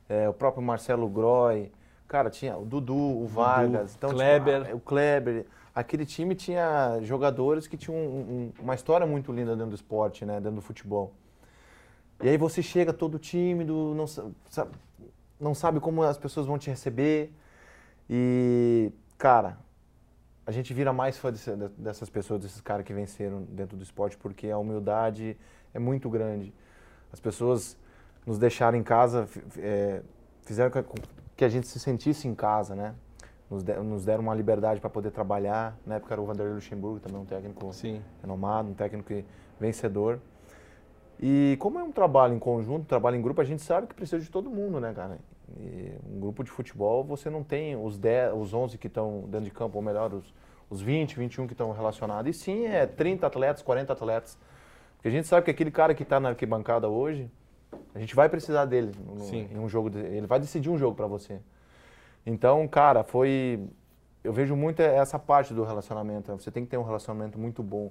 é, 0.09 0.29
o 0.29 0.33
próprio 0.33 0.63
Marcelo 0.63 1.09
Groy, 1.09 1.73
cara, 2.07 2.31
tinha 2.31 2.57
o 2.57 2.65
Dudu, 2.65 2.95
o 2.95 3.27
Vargas, 3.27 3.97
então, 3.97 4.11
tipo, 4.11 4.21
Kleber. 4.21 4.69
ah, 4.71 4.77
o 4.77 4.79
Kleber. 4.79 5.47
Aquele 5.75 6.07
time 6.07 6.37
tinha 6.37 7.01
jogadores 7.03 7.67
que 7.67 7.77
tinham 7.77 7.99
um- 7.99 8.21
um- 8.21 8.53
uma 8.63 8.77
história 8.77 9.05
muito 9.05 9.33
linda 9.33 9.57
dentro 9.57 9.71
do 9.71 9.75
esporte, 9.75 10.25
né, 10.25 10.35
dentro 10.35 10.53
do 10.53 10.63
futebol. 10.63 11.13
E 12.23 12.29
aí 12.29 12.37
você 12.37 12.63
chega 12.63 12.93
todo 12.93 13.19
tímido, 13.19 13.95
não, 13.95 14.07
sa- 14.07 14.27
sa- 14.51 14.69
não 15.41 15.55
sabe 15.55 15.81
como 15.81 16.03
as 16.03 16.19
pessoas 16.19 16.47
vão 16.47 16.59
te 16.59 16.69
receber. 16.69 17.33
E, 18.09 18.93
cara, 19.17 19.59
a 20.47 20.51
gente 20.53 20.75
vira 20.75 20.93
mais 20.93 21.17
fã 21.17 21.33
desse- 21.33 21.57
de- 21.57 21.69
dessas 21.79 22.11
pessoas, 22.11 22.41
desses 22.41 22.61
caras 22.61 22.85
que 22.85 22.93
venceram 22.93 23.43
dentro 23.45 23.77
do 23.77 23.83
esporte, 23.83 24.17
porque 24.19 24.51
a 24.51 24.59
humildade 24.59 25.37
é 25.73 25.79
muito 25.79 26.11
grande. 26.11 26.53
As 27.13 27.21
pessoas 27.21 27.77
nos 28.27 28.39
deixaram 28.39 28.77
em 28.77 28.83
casa, 28.83 29.27
é, 29.57 30.03
fizeram 30.43 30.71
que- 30.71 30.85
que 31.37 31.45
a 31.45 31.49
gente 31.49 31.67
se 31.67 31.81
sentisse 31.81 32.29
em 32.29 32.35
casa, 32.35 32.75
né? 32.75 32.95
Nos, 33.49 33.63
de- 33.63 33.77
nos 33.79 34.05
deram 34.05 34.23
uma 34.23 34.35
liberdade 34.35 34.79
para 34.79 34.91
poder 34.91 35.11
trabalhar. 35.11 35.77
Na 35.87 35.97
época 35.97 36.13
era 36.15 36.21
o 36.21 36.27
Vanderlei 36.27 36.55
Luxemburgo, 36.55 37.01
também 37.01 37.19
um 37.21 37.25
técnico 37.25 37.73
Sim. 37.73 38.03
renomado, 38.21 38.69
um 38.69 38.75
técnico 38.75 39.13
vencedor. 39.59 40.21
E 41.23 41.57
como 41.61 41.79
é 41.79 41.83
um 41.83 41.93
trabalho 41.93 42.35
em 42.35 42.39
conjunto, 42.39 42.83
um 42.83 42.85
trabalho 42.85 43.17
em 43.17 43.23
grupo, 43.23 43.41
a 43.41 43.45
gente 43.45 43.63
sabe 43.63 43.87
que 43.87 43.95
precisa 43.95 44.23
de 44.23 44.31
todo 44.31 44.49
mundo, 44.49 44.81
né, 44.81 44.93
cara? 44.95 45.19
E 45.59 45.93
um 46.11 46.19
grupo 46.21 46.43
de 46.43 46.51
futebol, 46.51 47.05
você 47.05 47.29
não 47.29 47.43
tem 47.45 47.77
os 47.77 47.99
10, 47.99 48.33
os 48.35 48.55
11 48.55 48.79
que 48.79 48.87
estão 48.87 49.23
dentro 49.29 49.45
de 49.45 49.51
campo, 49.51 49.77
ou 49.77 49.83
melhor, 49.83 50.15
os, 50.15 50.33
os 50.71 50.81
20, 50.81 51.19
21 51.19 51.47
que 51.47 51.53
estão 51.53 51.73
relacionados. 51.73 52.35
E 52.35 52.39
sim, 52.39 52.67
é 52.67 52.87
30 52.87 53.27
atletas, 53.27 53.61
40 53.63 53.93
atletas. 53.93 54.39
Porque 54.97 55.09
a 55.09 55.11
gente 55.11 55.27
sabe 55.27 55.45
que 55.45 55.51
aquele 55.51 55.71
cara 55.71 55.95
que 55.95 56.03
está 56.05 56.19
na 56.21 56.31
arquibancada 56.31 56.89
hoje, 56.89 57.29
a 57.95 57.99
gente 57.99 58.15
vai 58.15 58.29
precisar 58.29 58.65
dele 58.65 58.93
no- 59.05 59.17
em 59.53 59.59
um 59.59 59.69
jogo. 59.69 59.91
ele 59.99 60.27
vai 60.27 60.39
decidir 60.41 60.71
um 60.71 60.79
jogo 60.79 60.95
para 60.97 61.07
você. 61.07 61.41
Então, 62.25 62.67
cara, 62.69 63.03
foi. 63.03 63.61
Eu 64.23 64.33
vejo 64.33 64.55
muito 64.55 64.81
essa 64.81 65.19
parte 65.19 65.53
do 65.55 65.65
relacionamento. 65.65 66.31
né? 66.31 66.39
Você 66.39 66.51
tem 66.51 66.65
que 66.65 66.71
ter 66.71 66.77
um 66.77 66.83
relacionamento 66.83 67.39
muito 67.39 67.63
bom. 67.63 67.91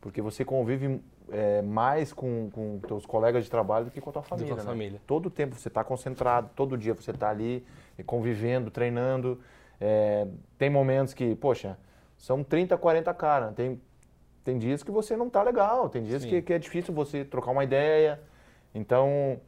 Porque 0.00 0.20
você 0.20 0.44
convive 0.44 1.00
é, 1.30 1.62
mais 1.62 2.12
com, 2.12 2.50
com 2.50 2.78
teus 2.80 3.04
colegas 3.06 3.44
de 3.44 3.50
trabalho 3.50 3.86
do 3.86 3.90
que 3.90 4.00
com 4.00 4.10
a 4.10 4.12
tua 4.12 4.22
família. 4.22 4.52
a 4.54 4.56
né? 4.56 4.62
família. 4.62 5.00
Todo 5.06 5.26
o 5.26 5.30
tempo 5.30 5.54
você 5.54 5.68
está 5.68 5.84
concentrado, 5.84 6.50
todo 6.54 6.76
dia 6.76 6.94
você 6.94 7.10
está 7.10 7.30
ali 7.30 7.64
eh, 7.98 8.02
convivendo, 8.02 8.70
treinando. 8.70 9.40
É, 9.80 10.26
tem 10.56 10.70
momentos 10.70 11.14
que, 11.14 11.34
poxa, 11.36 11.78
são 12.16 12.42
30, 12.42 12.76
40 12.76 13.14
caras. 13.14 13.54
Tem, 13.54 13.80
tem 14.44 14.58
dias 14.58 14.82
que 14.82 14.90
você 14.90 15.16
não 15.16 15.28
está 15.28 15.42
legal, 15.42 15.88
tem 15.88 16.02
dias 16.02 16.24
que, 16.24 16.42
que 16.42 16.52
é 16.52 16.58
difícil 16.58 16.92
você 16.92 17.24
trocar 17.24 17.50
uma 17.50 17.64
ideia. 17.64 18.20
Então, 18.74 19.40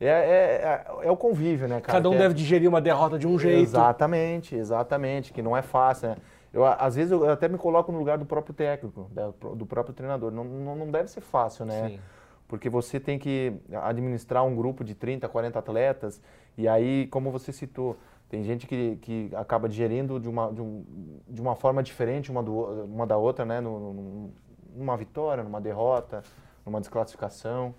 é, 0.00 0.06
é, 0.06 1.02
é, 1.04 1.06
é 1.06 1.10
o 1.10 1.16
convívio, 1.16 1.68
né, 1.68 1.80
cara? 1.80 1.98
Cada 1.98 2.08
um 2.08 2.12
Que 2.12 2.18
é- 2.18 2.22
deve 2.22 2.34
digerir 2.34 2.68
uma 2.68 2.80
derrota 2.80 3.18
de 3.18 3.26
um 3.26 3.38
jeito. 3.38 3.62
Exatamente, 3.62 4.56
exatamente, 4.56 5.32
que 5.32 5.40
não 5.42 5.56
é 5.56 5.62
fácil, 5.62 6.10
né? 6.10 6.16
Eu, 6.52 6.64
às 6.66 6.96
vezes 6.96 7.10
eu 7.10 7.30
até 7.30 7.48
me 7.48 7.56
coloco 7.56 7.90
no 7.90 7.98
lugar 7.98 8.18
do 8.18 8.26
próprio 8.26 8.54
técnico, 8.54 9.10
do 9.56 9.64
próprio 9.64 9.94
treinador. 9.94 10.30
Não, 10.30 10.44
não, 10.44 10.90
deve 10.90 11.08
ser 11.08 11.22
fácil, 11.22 11.64
né? 11.64 11.88
Sim. 11.88 12.00
Porque 12.46 12.68
você 12.68 13.00
tem 13.00 13.18
que 13.18 13.54
administrar 13.82 14.44
um 14.44 14.54
grupo 14.54 14.84
de 14.84 14.94
30, 14.94 15.26
40 15.26 15.58
atletas, 15.58 16.20
e 16.58 16.68
aí, 16.68 17.06
como 17.06 17.30
você 17.30 17.50
citou, 17.50 17.96
tem 18.28 18.44
gente 18.44 18.66
que, 18.66 18.96
que 18.96 19.30
acaba 19.34 19.66
digerindo 19.68 20.20
de 20.20 20.28
uma, 20.28 20.52
de, 20.52 20.60
um, 20.60 20.84
de 21.26 21.40
uma 21.40 21.54
forma 21.54 21.82
diferente 21.82 22.30
uma, 22.30 22.42
do, 22.42 22.84
uma 22.84 23.06
da 23.06 23.16
outra, 23.16 23.46
né? 23.46 23.60
Numa 23.60 24.96
vitória, 24.96 25.42
numa 25.42 25.60
derrota, 25.60 26.22
numa 26.66 26.80
desclassificação. 26.80 27.74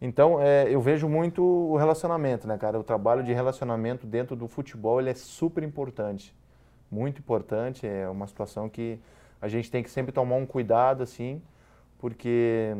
Então, 0.00 0.40
é, 0.40 0.68
eu 0.68 0.80
vejo 0.80 1.08
muito 1.08 1.42
o 1.42 1.76
relacionamento, 1.76 2.46
né, 2.46 2.56
cara? 2.56 2.78
O 2.78 2.84
trabalho 2.84 3.22
de 3.22 3.32
relacionamento 3.32 4.06
dentro 4.06 4.36
do 4.36 4.46
futebol, 4.46 5.00
ele 5.00 5.10
é 5.10 5.14
super 5.14 5.62
importante. 5.62 6.34
Muito 6.90 7.18
importante, 7.18 7.86
é 7.86 8.08
uma 8.08 8.26
situação 8.26 8.68
que 8.68 8.98
a 9.40 9.48
gente 9.48 9.70
tem 9.70 9.82
que 9.82 9.90
sempre 9.90 10.12
tomar 10.12 10.36
um 10.36 10.46
cuidado, 10.46 11.02
assim, 11.02 11.42
porque 11.98 12.76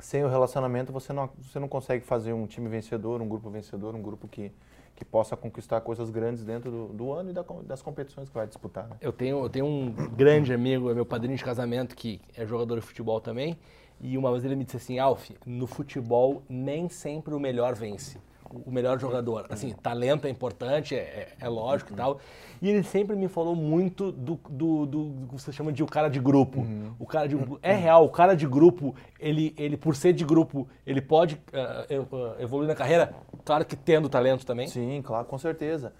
sem 0.00 0.24
o 0.24 0.28
relacionamento 0.28 0.92
você 0.92 1.12
não, 1.12 1.28
você 1.40 1.58
não 1.58 1.68
consegue 1.68 2.04
fazer 2.04 2.32
um 2.32 2.46
time 2.46 2.68
vencedor, 2.68 3.20
um 3.20 3.28
grupo 3.28 3.50
vencedor, 3.50 3.94
um 3.94 4.02
grupo 4.02 4.28
que, 4.28 4.52
que 4.94 5.04
possa 5.04 5.36
conquistar 5.36 5.80
coisas 5.80 6.10
grandes 6.10 6.44
dentro 6.44 6.70
do, 6.70 6.88
do 6.88 7.12
ano 7.12 7.30
e 7.30 7.32
da 7.32 7.44
das 7.64 7.82
competições 7.82 8.28
que 8.28 8.34
vai 8.34 8.46
disputar, 8.46 8.88
né? 8.88 8.96
Eu 9.00 9.12
tenho, 9.12 9.42
eu 9.42 9.50
tenho 9.50 9.66
um 9.66 9.92
grande 9.92 10.52
amigo, 10.52 10.90
é 10.90 10.94
meu 10.94 11.06
padrinho 11.06 11.36
de 11.36 11.44
casamento, 11.44 11.96
que 11.96 12.20
é 12.36 12.46
jogador 12.46 12.76
de 12.76 12.86
futebol 12.86 13.20
também. 13.20 13.58
E 14.00 14.16
uma 14.16 14.30
vez 14.30 14.44
ele 14.44 14.54
me 14.54 14.64
disse 14.64 14.76
assim, 14.76 14.98
Alf, 14.98 15.30
no 15.44 15.66
futebol 15.66 16.42
nem 16.48 16.88
sempre 16.88 17.34
o 17.34 17.40
melhor 17.40 17.74
vence. 17.74 18.18
O 18.50 18.70
melhor 18.70 18.98
jogador. 18.98 19.46
Assim, 19.50 19.72
talento 19.72 20.26
é 20.26 20.30
importante, 20.30 20.94
é, 20.94 20.98
é, 20.98 21.28
é 21.40 21.48
lógico 21.48 21.92
e 21.92 21.96
tal. 21.96 22.20
E 22.60 22.68
ele 22.68 22.82
sempre 22.82 23.14
me 23.14 23.28
falou 23.28 23.54
muito 23.54 24.10
do, 24.10 24.38
do, 24.48 24.86
do, 24.86 25.04
do 25.04 25.26
que 25.28 25.42
você 25.42 25.52
chama 25.52 25.72
de 25.72 25.82
o 25.82 25.86
cara 25.86 26.08
de 26.08 26.18
grupo. 26.18 26.66
O 26.98 27.06
cara 27.06 27.28
de 27.28 27.36
É 27.62 27.74
real, 27.74 28.04
o 28.04 28.08
cara 28.08 28.34
de 28.34 28.46
grupo, 28.46 28.94
ele, 29.18 29.54
ele 29.56 29.76
por 29.76 29.94
ser 29.94 30.12
de 30.12 30.24
grupo, 30.24 30.68
ele 30.86 31.00
pode 31.00 31.34
uh, 31.36 32.40
evoluir 32.40 32.68
na 32.68 32.74
carreira, 32.74 33.14
claro 33.44 33.64
que 33.64 33.76
tendo 33.76 34.08
talento 34.08 34.44
também. 34.44 34.66
Sim, 34.66 35.02
claro, 35.02 35.26
com 35.26 35.38
certeza. 35.38 35.92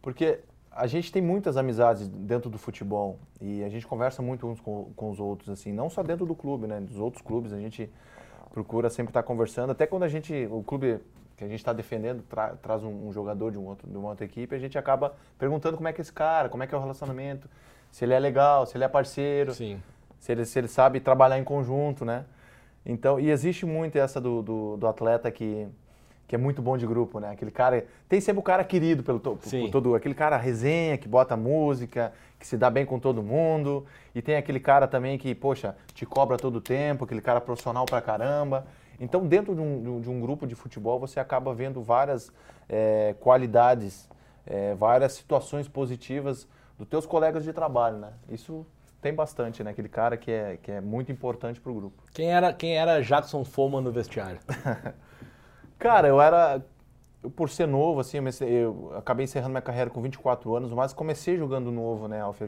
Porque 0.00 0.40
a 0.70 0.86
gente 0.86 1.12
tem 1.12 1.22
muitas 1.22 1.56
amizades 1.56 2.08
dentro 2.08 2.50
do 2.50 2.58
futebol 2.58 3.18
e 3.40 3.62
a 3.62 3.68
gente 3.68 3.86
conversa 3.86 4.22
muito 4.22 4.46
uns 4.46 4.60
com, 4.60 4.90
com 4.96 5.10
os 5.10 5.20
outros, 5.20 5.50
assim, 5.50 5.72
não 5.72 5.90
só 5.90 6.02
dentro 6.02 6.26
do 6.26 6.34
clube, 6.34 6.66
né? 6.66 6.80
Dos 6.80 6.98
outros 6.98 7.22
clubes, 7.22 7.52
a 7.52 7.58
gente 7.58 7.90
procura 8.50 8.88
sempre 8.90 9.10
estar 9.10 9.22
conversando. 9.22 9.70
Até 9.70 9.86
quando 9.86 10.02
a 10.02 10.08
gente, 10.08 10.48
o 10.50 10.62
clube 10.62 10.98
que 11.42 11.46
a 11.46 11.48
gente 11.48 11.60
está 11.60 11.72
defendendo 11.72 12.22
tra, 12.22 12.54
traz 12.62 12.84
um, 12.84 13.08
um, 13.08 13.12
jogador 13.12 13.50
de, 13.50 13.58
um 13.58 13.66
outro, 13.66 13.90
de 13.90 13.96
uma 13.96 14.10
outra 14.10 14.24
equipe, 14.24 14.54
a 14.54 14.58
gente 14.58 14.78
acaba 14.78 15.14
perguntando 15.38 15.76
como 15.76 15.88
é 15.88 15.92
que 15.92 16.00
é 16.00 16.02
esse 16.02 16.12
cara, 16.12 16.48
como 16.48 16.62
é 16.62 16.66
que 16.66 16.74
é 16.74 16.78
o 16.78 16.80
relacionamento, 16.80 17.48
se 17.90 18.04
ele 18.04 18.14
é 18.14 18.18
legal, 18.18 18.64
se 18.64 18.76
ele 18.76 18.84
é 18.84 18.88
parceiro, 18.88 19.52
Sim. 19.52 19.82
Se, 20.18 20.30
ele, 20.30 20.44
se 20.44 20.56
ele 20.56 20.68
sabe 20.68 21.00
trabalhar 21.00 21.36
em 21.36 21.42
conjunto, 21.42 22.04
né? 22.04 22.24
Então, 22.86 23.18
e 23.18 23.28
existe 23.28 23.66
muito 23.66 23.96
essa 23.96 24.20
do, 24.20 24.40
do, 24.40 24.76
do 24.76 24.86
atleta 24.86 25.28
que 25.32 25.68
que 26.32 26.36
é 26.36 26.38
muito 26.38 26.62
bom 26.62 26.78
de 26.78 26.86
grupo, 26.86 27.20
né? 27.20 27.30
Aquele 27.30 27.50
cara. 27.50 27.84
Tem 28.08 28.18
sempre 28.18 28.40
o 28.40 28.42
cara 28.42 28.64
querido 28.64 29.02
pelo 29.02 29.20
por, 29.20 29.36
por 29.36 29.70
todo. 29.70 29.94
Aquele 29.94 30.14
cara 30.14 30.38
resenha, 30.38 30.96
que 30.96 31.06
bota 31.06 31.36
música, 31.36 32.10
que 32.38 32.46
se 32.46 32.56
dá 32.56 32.70
bem 32.70 32.86
com 32.86 32.98
todo 32.98 33.22
mundo. 33.22 33.84
E 34.14 34.22
tem 34.22 34.36
aquele 34.36 34.58
cara 34.58 34.88
também 34.88 35.18
que, 35.18 35.34
poxa, 35.34 35.76
te 35.94 36.06
cobra 36.06 36.38
todo 36.38 36.56
o 36.56 36.60
tempo, 36.62 37.04
aquele 37.04 37.20
cara 37.20 37.38
profissional 37.38 37.84
pra 37.84 38.00
caramba. 38.00 38.66
Então, 39.02 39.26
dentro 39.26 39.52
de 39.52 39.60
um, 39.60 40.00
de 40.00 40.08
um 40.08 40.20
grupo 40.20 40.46
de 40.46 40.54
futebol, 40.54 40.98
você 41.00 41.18
acaba 41.18 41.52
vendo 41.52 41.82
várias 41.82 42.32
é, 42.68 43.16
qualidades, 43.18 44.08
é, 44.46 44.74
várias 44.74 45.14
situações 45.14 45.66
positivas 45.66 46.46
dos 46.78 46.86
teus 46.86 47.04
colegas 47.04 47.42
de 47.42 47.52
trabalho, 47.52 47.98
né? 47.98 48.12
Isso 48.28 48.64
tem 49.00 49.12
bastante, 49.12 49.64
né? 49.64 49.72
Aquele 49.72 49.88
cara 49.88 50.16
que 50.16 50.30
é, 50.30 50.56
que 50.56 50.70
é 50.70 50.80
muito 50.80 51.10
importante 51.10 51.60
para 51.60 51.72
o 51.72 51.74
grupo. 51.74 52.00
Quem 52.14 52.32
era, 52.32 52.52
quem 52.52 52.78
era 52.78 53.02
Jackson 53.02 53.44
Foman 53.44 53.80
no 53.80 53.90
vestiário? 53.90 54.38
Cara, 55.80 56.06
eu 56.06 56.22
era. 56.22 56.62
Eu, 57.20 57.30
por 57.30 57.50
ser 57.50 57.66
novo, 57.66 57.98
assim, 57.98 58.18
eu, 58.18 58.48
eu, 58.48 58.92
acabei 58.96 59.24
encerrando 59.24 59.50
minha 59.50 59.62
carreira 59.62 59.90
com 59.90 60.00
24 60.00 60.54
anos, 60.54 60.72
mas 60.72 60.92
comecei 60.92 61.36
jogando 61.36 61.72
novo, 61.72 62.06
né, 62.06 62.20
Alf? 62.20 62.40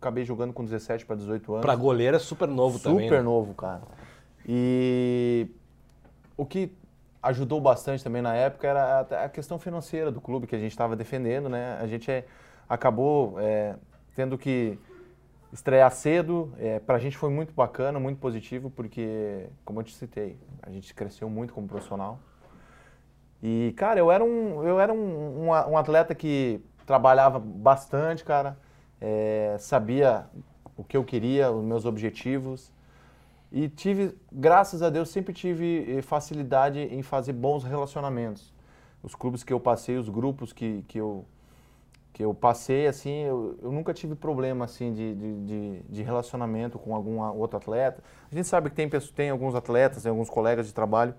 Acabei 0.00 0.24
jogando 0.24 0.54
com 0.54 0.64
17 0.64 1.04
para 1.04 1.16
18 1.16 1.52
anos. 1.52 1.62
Para 1.66 1.76
goleiro 1.76 2.16
é 2.16 2.18
super 2.18 2.48
novo 2.48 2.78
super 2.78 2.90
também. 2.90 3.08
Super 3.08 3.18
né? 3.18 3.22
novo, 3.22 3.52
cara. 3.52 3.82
E 4.48 5.48
o 6.36 6.46
que 6.46 6.72
ajudou 7.22 7.60
bastante 7.60 8.02
também 8.02 8.20
na 8.20 8.34
época 8.34 8.66
era 8.66 9.00
a 9.24 9.28
questão 9.28 9.58
financeira 9.58 10.10
do 10.10 10.20
clube 10.20 10.46
que 10.46 10.56
a 10.56 10.58
gente 10.58 10.72
estava 10.72 10.96
defendendo, 10.96 11.48
né? 11.48 11.78
A 11.80 11.86
gente 11.86 12.10
é, 12.10 12.24
acabou 12.68 13.38
é, 13.38 13.76
tendo 14.16 14.36
que 14.36 14.78
estrear 15.52 15.90
cedo. 15.92 16.52
É, 16.58 16.80
para 16.80 16.96
a 16.96 16.98
gente 16.98 17.16
foi 17.16 17.30
muito 17.30 17.52
bacana, 17.52 18.00
muito 18.00 18.18
positivo, 18.18 18.70
porque, 18.70 19.46
como 19.64 19.80
eu 19.80 19.84
te 19.84 19.94
citei, 19.94 20.36
a 20.62 20.70
gente 20.70 20.92
cresceu 20.94 21.30
muito 21.30 21.54
como 21.54 21.68
profissional. 21.68 22.18
E, 23.42 23.72
cara, 23.76 24.00
eu 24.00 24.10
era 24.10 24.24
um, 24.24 24.62
eu 24.64 24.80
era 24.80 24.92
um, 24.92 25.44
um, 25.44 25.48
um 25.48 25.76
atleta 25.76 26.14
que 26.14 26.60
trabalhava 26.86 27.38
bastante, 27.38 28.24
cara. 28.24 28.56
É, 29.00 29.56
sabia 29.58 30.26
o 30.76 30.82
que 30.82 30.96
eu 30.96 31.04
queria, 31.04 31.50
os 31.50 31.64
meus 31.64 31.84
objetivos. 31.84 32.72
E 33.52 33.68
tive, 33.68 34.16
graças 34.32 34.80
a 34.82 34.88
Deus, 34.88 35.10
sempre 35.10 35.34
tive 35.34 35.98
eh, 35.98 36.00
facilidade 36.00 36.78
em 36.78 37.02
fazer 37.02 37.34
bons 37.34 37.62
relacionamentos. 37.62 38.50
Os 39.02 39.14
clubes 39.14 39.44
que 39.44 39.52
eu 39.52 39.60
passei, 39.60 39.98
os 39.98 40.08
grupos 40.08 40.54
que, 40.54 40.82
que, 40.88 40.96
eu, 40.96 41.26
que 42.14 42.24
eu 42.24 42.32
passei, 42.32 42.86
assim, 42.86 43.24
eu, 43.24 43.58
eu 43.62 43.70
nunca 43.70 43.92
tive 43.92 44.14
problema, 44.14 44.64
assim, 44.64 44.94
de, 44.94 45.14
de, 45.14 45.82
de, 45.82 46.02
relacionamento 46.02 46.78
com 46.78 46.94
algum 46.94 47.20
outro 47.36 47.58
atleta. 47.58 48.02
A 48.30 48.34
gente 48.34 48.48
sabe 48.48 48.70
que 48.70 48.76
tem, 48.76 48.88
tem 49.14 49.28
alguns 49.28 49.54
atletas, 49.54 50.02
tem 50.02 50.10
alguns 50.10 50.30
colegas 50.30 50.66
de 50.66 50.72
trabalho 50.72 51.14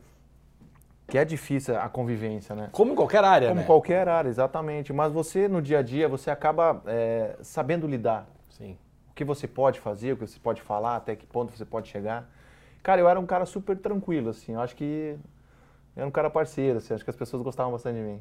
que 1.08 1.20
é 1.20 1.26
difícil 1.26 1.78
a 1.78 1.88
convivência, 1.88 2.56
né? 2.56 2.70
Como 2.72 2.94
em 2.94 2.96
qualquer 2.96 3.24
área, 3.24 3.50
Como 3.50 3.62
né? 3.62 3.68
qualquer 3.68 4.08
área, 4.08 4.30
exatamente. 4.30 4.92
Mas 4.92 5.14
você, 5.14 5.48
no 5.48 5.62
dia 5.62 5.80
a 5.80 5.82
dia, 5.84 6.08
você 6.08 6.32
acaba 6.32 6.82
é, 6.88 7.36
sabendo 7.44 7.86
lidar. 7.86 8.26
Sim. 8.50 8.76
O 9.14 9.16
que 9.16 9.24
você 9.24 9.48
pode 9.48 9.80
fazer, 9.80 10.14
o 10.14 10.18
que 10.18 10.26
você 10.26 10.40
pode 10.40 10.60
falar, 10.60 10.96
até 10.96 11.16
que 11.16 11.24
ponto 11.24 11.56
você 11.56 11.64
pode 11.64 11.88
chegar. 11.88 12.28
Cara, 12.82 13.00
eu 13.00 13.08
era 13.08 13.20
um 13.20 13.28
cara 13.28 13.46
super 13.46 13.78
tranquilo, 13.78 14.32
assim. 14.32 14.54
Eu 14.54 14.60
acho 14.60 14.76
que 14.76 15.16
eu 15.96 16.02
era 16.02 16.08
um 16.08 16.12
cara 16.12 16.32
parceiro, 16.32 16.80
assim. 16.80 16.96
Acho 16.96 17.04
que 17.04 17.12
as 17.12 17.16
pessoas 17.16 17.44
gostavam 17.44 17.72
bastante 17.72 17.98
de 17.98 18.02
mim. 18.02 18.20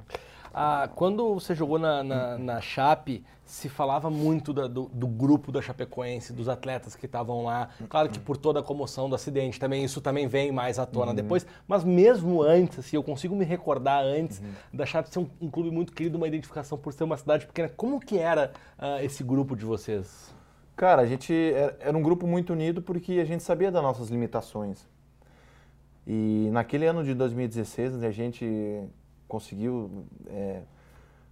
Ah, 0.55 0.91
quando 0.95 1.33
você 1.33 1.55
jogou 1.55 1.79
na, 1.79 2.03
na, 2.05 2.37
na 2.37 2.61
Chape, 2.61 3.25
se 3.43 3.71
falava 3.71 4.11
muito 4.11 4.53
da, 4.53 4.67
do, 4.67 4.85
do, 4.93 5.07
grupo 5.07 5.51
da 5.51 5.63
Chapecoense, 5.63 6.31
dos 6.33 6.47
atletas 6.47 6.95
que 6.95 7.07
estavam 7.07 7.45
lá. 7.45 7.71
Claro 7.89 8.11
que 8.11 8.19
por 8.19 8.37
toda 8.37 8.61
a 8.61 8.63
comoção 8.63 9.09
do 9.09 9.15
acidente 9.15 9.59
também, 9.59 9.83
isso 9.83 10.01
também 10.03 10.27
vem 10.27 10.53
mais 10.53 10.79
à 10.79 10.85
tona 10.85 11.09
uhum. 11.09 11.15
depois. 11.15 11.47
Mas 11.67 11.83
mesmo 11.85 12.43
antes, 12.43 12.81
assim, 12.81 12.97
eu 12.97 13.03
consigo 13.03 13.35
me 13.35 13.47
recordar 13.47 14.05
antes 14.05 14.41
uhum. 14.41 14.53
da 14.75 14.85
Chape 14.85 15.09
ser 15.09 15.21
um, 15.21 15.29
um, 15.41 15.51
clube 15.51 15.71
muito 15.71 15.93
querido, 15.95 16.19
uma 16.19 16.29
identificação 16.29 16.77
por 16.77 16.93
ser 16.93 17.05
uma 17.05 17.17
cidade 17.17 17.47
pequena. 17.47 17.71
Como 17.71 17.99
que 17.99 18.19
era 18.19 18.53
uh, 18.79 19.03
esse 19.03 19.25
grupo 19.25 19.57
de 19.57 19.65
vocês? 19.65 20.35
Cara, 20.77 21.03
a 21.03 21.07
gente 21.07 21.33
era 21.81 21.97
um 21.97 22.03
grupo 22.03 22.27
muito 22.27 22.53
unido 22.53 22.83
porque 22.83 23.13
a 23.21 23.25
gente 23.25 23.43
sabia 23.43 23.71
das 23.71 23.83
nossas 23.83 24.09
limitações. 24.09 24.87
E 26.07 26.49
naquele 26.53 26.87
ano 26.87 27.05
de 27.05 27.15
2016, 27.15 28.03
a 28.03 28.11
gente 28.11 28.83
conseguiu 29.29 30.05
é, 30.29 30.63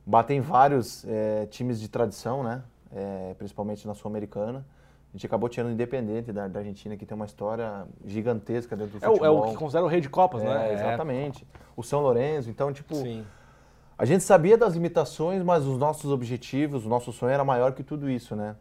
bater 0.06 0.35
em 0.35 0.40
vários 0.40 1.04
é, 1.06 1.47
times 1.47 1.80
de 1.80 1.88
tradição, 1.88 2.42
né? 2.42 2.62
É, 2.92 3.35
principalmente 3.38 3.87
na 3.87 3.94
Sul-Americana. 3.94 4.64
A 5.12 5.16
gente 5.16 5.26
acabou 5.26 5.49
tirando 5.49 5.70
o 5.70 5.73
Independente 5.73 6.32
da, 6.32 6.47
da, 6.47 6.61
Argentina, 6.61 6.97
que 6.97 7.04
tem 7.04 7.16
uma 7.16 7.25
história 7.26 7.85
gigantesca 8.06 8.76
dentro 8.76 8.99
do 8.99 9.04
é 9.04 9.09
futebol. 9.09 9.26
É 9.26 9.30
o 9.30 9.50
que 9.50 9.56
considera 9.56 9.85
o 9.85 9.88
rei 9.88 10.00
de 10.00 10.09
Copas, 10.09 10.42
né? 10.42 10.70
É, 10.70 10.75
exatamente. 10.75 11.44
O 11.76 11.82
São 11.82 12.00
Lourenço. 12.00 12.49
Então, 12.49 12.73
tipo, 12.73 12.94
Sim. 12.94 13.25
a 13.99 14.04
gente 14.04 14.23
sabia 14.23 14.56
das 14.56 14.75
limitações, 14.75 15.42
mas 15.42 15.66
os 15.66 15.78
nossos 15.78 16.12
objetivos, 16.12 16.87
o 16.87 16.88
nosso 16.88 17.12
sonho 17.12 17.32
era 17.32 17.44
maior 17.44 17.73
que 17.73 17.82
tudo 17.82 18.09
isso, 18.09 18.37
né? 18.37 18.54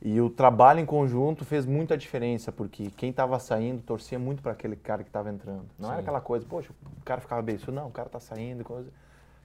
E 0.00 0.20
o 0.20 0.28
trabalho 0.28 0.78
em 0.78 0.86
conjunto 0.86 1.44
fez 1.44 1.64
muita 1.64 1.96
diferença, 1.96 2.52
porque 2.52 2.90
quem 2.96 3.10
estava 3.10 3.38
saindo 3.38 3.82
torcia 3.82 4.18
muito 4.18 4.42
para 4.42 4.52
aquele 4.52 4.76
cara 4.76 5.02
que 5.02 5.08
estava 5.08 5.30
entrando. 5.30 5.64
Não 5.78 5.88
Sim. 5.88 5.92
era 5.92 6.00
aquela 6.02 6.20
coisa, 6.20 6.44
poxa, 6.46 6.70
o 7.00 7.04
cara 7.04 7.20
ficava 7.20 7.40
bem, 7.42 7.56
isso 7.56 7.72
não, 7.72 7.88
o 7.88 7.90
cara 7.90 8.08
está 8.08 8.20
saindo, 8.20 8.62
coisa. 8.62 8.90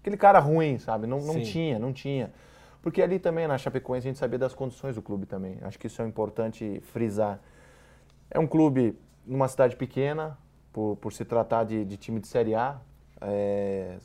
Aquele 0.01 0.17
cara 0.17 0.39
ruim, 0.39 0.77
sabe? 0.77 1.07
Não, 1.07 1.19
não 1.19 1.41
tinha, 1.41 1.79
não 1.79 1.93
tinha. 1.93 2.31
Porque 2.81 3.01
ali 3.01 3.19
também 3.19 3.47
na 3.47 3.57
Chapecoense 3.57 4.07
a 4.07 4.09
gente 4.09 4.19
sabia 4.19 4.39
das 4.39 4.53
condições 4.53 4.95
do 4.95 5.01
clube 5.01 5.25
também. 5.25 5.57
Acho 5.61 5.77
que 5.77 5.87
isso 5.87 6.01
é 6.01 6.07
importante 6.07 6.81
frisar. 6.91 7.39
É 8.29 8.39
um 8.39 8.47
clube 8.47 8.97
numa 9.25 9.47
cidade 9.47 9.75
pequena, 9.75 10.37
por, 10.73 10.95
por 10.97 11.13
se 11.13 11.23
tratar 11.23 11.63
de, 11.63 11.85
de 11.85 11.97
time 11.97 12.19
de 12.19 12.27
Série 12.27 12.55
A. 12.55 12.79
É, 13.21 13.97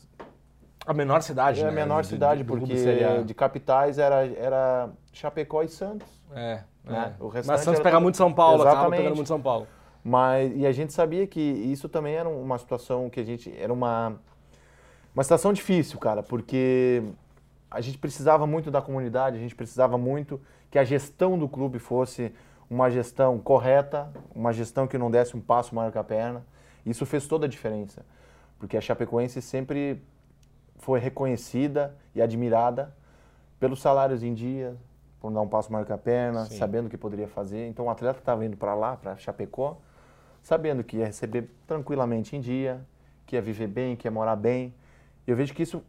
a 0.87 0.95
menor 0.95 1.21
cidade, 1.21 1.61
é 1.61 1.64
né? 1.64 1.69
a 1.69 1.73
menor 1.73 2.02
de, 2.02 2.09
cidade, 2.09 2.43
de, 2.43 2.45
porque 2.45 3.25
de 3.25 3.35
capitais 3.35 3.99
era, 3.99 4.25
era 4.25 4.88
Chapecó 5.12 5.62
e 5.62 5.69
Santos. 5.69 6.09
É, 6.33 6.62
né? 6.85 7.14
é. 7.19 7.23
O 7.23 7.31
Mas 7.45 7.62
Santos 7.62 7.81
pega 7.81 7.99
muito 7.99 8.16
São 8.16 8.33
Paulo, 8.33 8.62
Exatamente. 8.62 8.99
pegando 9.00 9.16
muito 9.16 9.28
São 9.28 9.40
Paulo. 9.40 9.66
Mas, 10.05 10.52
e 10.55 10.64
a 10.64 10.71
gente 10.71 10.93
sabia 10.93 11.26
que 11.26 11.40
isso 11.40 11.88
também 11.88 12.14
era 12.14 12.28
uma 12.28 12.57
situação 12.59 13.11
que 13.11 13.19
a 13.19 13.25
gente... 13.25 13.52
Era 13.59 13.73
uma, 13.73 14.14
uma 15.12 15.25
situação 15.25 15.52
difícil, 15.52 15.99
cara, 15.99 16.23
porque 16.23 17.02
a 17.69 17.81
gente 17.81 17.99
precisava 17.99 18.47
muito 18.47 18.71
da 18.71 18.81
comunidade, 18.81 19.37
a 19.37 19.40
gente 19.40 19.57
precisava 19.57 19.99
muito 19.99 20.40
que 20.71 20.78
a 20.78 20.85
gestão 20.85 21.37
do 21.37 21.49
clube 21.49 21.81
fosse 21.81 22.33
uma 22.71 22.88
gestão 22.88 23.38
correta, 23.38 24.09
uma 24.33 24.52
gestão 24.52 24.87
que 24.87 24.97
não 24.97 25.11
desse 25.11 25.37
um 25.37 25.40
passo 25.40 25.75
maior 25.75 25.90
que 25.90 25.99
a 25.99 26.05
perna. 26.05 26.45
Isso 26.85 27.05
fez 27.05 27.26
toda 27.26 27.47
a 27.47 27.49
diferença, 27.49 28.07
porque 28.61 28.76
a 28.76 28.81
Chapecoense 28.81 29.43
sempre 29.43 30.00
foi 30.78 30.99
reconhecida 31.00 31.95
e 32.14 32.23
admirada 32.23 32.95
pelos 33.59 33.80
salários 33.80 34.23
em 34.23 34.35
dia, 34.35 34.76
por 35.21 35.33
dar 35.33 35.40
um 35.40 35.49
passo 35.49 35.73
maior 35.73 35.85
que 35.85 35.92
a 35.92 35.99
perna, 35.99 36.45
Sim. 36.47 36.59
sabendo 36.59 36.87
o 36.87 36.90
que 36.90 36.97
poderia 36.97 37.26
fazer. 37.28 37.68
Então 37.68 37.87
o 37.87 37.90
atleta 37.90 38.18
estava 38.18 38.45
indo 38.45 38.56
para 38.56 38.75
lá, 38.75 38.97
para 38.97 39.16
Chapecó, 39.16 39.78
sabendo 40.42 40.85
que 40.85 40.99
ia 40.99 41.06
receber 41.06 41.50
tranquilamente 41.66 42.37
em 42.37 42.40
dia, 42.40 42.80
que 43.25 43.37
ia 43.37 43.42
viver 43.42 43.66
bem, 43.66 43.97
que 43.97 44.06
ia 44.06 44.11
morar 44.11 44.37
bem. 44.37 44.75
E 45.26 45.30
eu 45.30 45.37
vejo 45.37 45.54
que 45.54 45.62
isso 45.62 45.83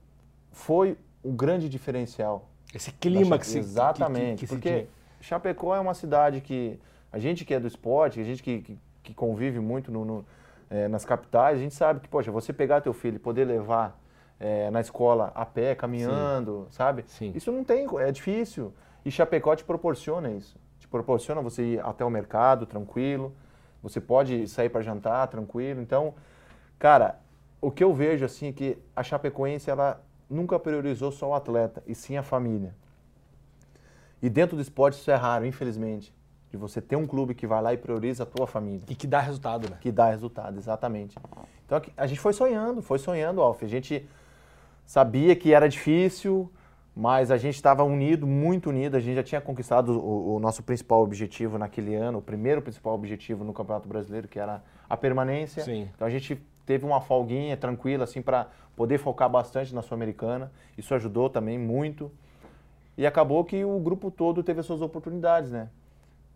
foi 0.51 0.97
o 1.21 1.31
grande 1.31 1.69
diferencial. 1.69 2.49
Esse 2.73 2.91
clima 2.91 3.37
que 3.37 3.45
se 3.45 3.59
Exatamente, 3.59 4.45
que, 4.45 4.47
que, 4.47 4.47
que 4.47 4.47
porque 4.47 4.87
se 5.19 5.27
Chapecó 5.27 5.75
é 5.75 5.79
uma 5.79 5.93
cidade 5.93 6.41
que 6.41 6.79
a 7.11 7.19
gente 7.19 7.45
que 7.45 7.53
é 7.53 7.59
do 7.59 7.67
esporte, 7.67 8.19
a 8.19 8.23
gente 8.23 8.41
que, 8.41 8.77
que 9.03 9.13
convive 9.13 9.59
muito 9.59 9.91
no, 9.91 10.03
no, 10.03 10.25
é, 10.69 10.87
nas 10.87 11.05
capitais, 11.05 11.57
a 11.57 11.61
gente 11.61 11.73
sabe 11.73 11.99
que, 11.99 12.07
poxa, 12.07 12.31
você 12.31 12.51
pegar 12.51 12.81
teu 12.81 12.93
filho 12.93 13.15
e 13.15 13.19
poder 13.19 13.45
levar 13.45 13.97
é, 14.39 14.69
na 14.69 14.81
escola 14.81 15.31
a 15.33 15.45
pé, 15.45 15.75
caminhando, 15.75 16.67
Sim. 16.69 16.75
sabe? 16.75 17.03
Sim. 17.07 17.31
Isso 17.35 17.51
não 17.51 17.63
tem, 17.63 17.87
é 17.99 18.11
difícil. 18.11 18.73
E 19.03 19.11
Chapecó 19.11 19.55
te 19.55 19.63
proporciona 19.63 20.31
isso. 20.31 20.57
Te 20.79 20.87
proporciona 20.87 21.41
você 21.41 21.63
ir 21.63 21.79
até 21.85 22.05
o 22.05 22.09
mercado 22.09 22.65
tranquilo, 22.65 23.35
você 23.81 23.99
pode 23.99 24.47
sair 24.47 24.69
para 24.69 24.81
jantar 24.81 25.27
tranquilo. 25.27 25.81
Então, 25.81 26.13
cara, 26.77 27.19
o 27.61 27.71
que 27.71 27.83
eu 27.83 27.93
vejo 27.93 28.25
assim 28.25 28.47
é 28.47 28.51
que 28.51 28.77
a 28.95 29.03
Chapecoense 29.03 29.69
ela 29.69 30.01
nunca 30.29 30.59
priorizou 30.59 31.11
só 31.11 31.29
o 31.29 31.33
atleta, 31.33 31.81
e 31.87 31.95
sim 31.95 32.17
a 32.17 32.23
família. 32.23 32.75
E 34.21 34.29
dentro 34.29 34.55
do 34.55 34.61
esporte 34.61 34.99
isso 34.99 35.09
é 35.09 35.15
raro, 35.15 35.45
infelizmente. 35.45 36.13
De 36.49 36.57
você 36.57 36.81
ter 36.81 36.95
um 36.95 37.05
clube 37.05 37.35
que 37.35 37.45
vai 37.45 37.61
lá 37.61 37.73
e 37.73 37.77
prioriza 37.77 38.23
a 38.23 38.25
tua 38.25 38.47
família. 38.47 38.81
E 38.87 38.95
que 38.95 39.05
dá 39.05 39.19
resultado, 39.19 39.69
né? 39.69 39.77
Que 39.79 39.91
dá 39.91 40.09
resultado, 40.09 40.57
exatamente. 40.57 41.17
Então 41.65 41.81
a 41.95 42.07
gente 42.07 42.19
foi 42.19 42.33
sonhando, 42.33 42.81
foi 42.81 42.99
sonhando, 42.99 43.41
Alf. 43.41 43.63
A 43.63 43.67
gente 43.67 44.07
sabia 44.87 45.35
que 45.35 45.53
era 45.53 45.67
difícil, 45.67 46.49
mas 46.95 47.29
a 47.29 47.37
gente 47.37 47.55
estava 47.55 47.83
unido, 47.83 48.25
muito 48.25 48.69
unido. 48.69 48.95
A 48.95 48.99
gente 48.99 49.15
já 49.15 49.23
tinha 49.23 49.41
conquistado 49.41 49.99
o, 49.99 50.35
o, 50.35 50.39
nosso 50.39 50.63
principal 50.63 51.03
objetivo 51.03 51.57
naquele 51.59 51.93
ano, 51.93 52.19
o 52.19 52.21
primeiro 52.21 52.61
principal 52.61 52.95
objetivo 52.95 53.43
no 53.43 53.53
Campeonato 53.53 53.87
Brasileiro, 53.87 54.27
que 54.27 54.39
era 54.39 54.63
a 54.89 54.97
permanência. 54.97 55.63
Sim. 55.63 55.89
Então 55.93 56.07
a 56.07 56.09
gente 56.09 56.41
teve 56.65 56.85
uma 56.85 57.01
folguinha 57.01 57.55
tranquila, 57.55 58.05
assim, 58.05 58.21
para 58.21 58.47
poder 58.75 58.97
focar 58.97 59.29
bastante 59.29 59.75
na 59.75 59.81
Sul-Americana. 59.81 60.51
Isso 60.77 60.95
ajudou 60.95 61.29
também 61.29 61.59
muito. 61.59 62.09
E 62.97 63.05
acabou 63.05 63.43
que 63.43 63.63
o 63.63 63.77
grupo 63.79 64.09
todo 64.09 64.41
teve 64.41 64.61
as 64.61 64.65
suas 64.65 64.81
oportunidades, 64.81 65.51
né? 65.51 65.69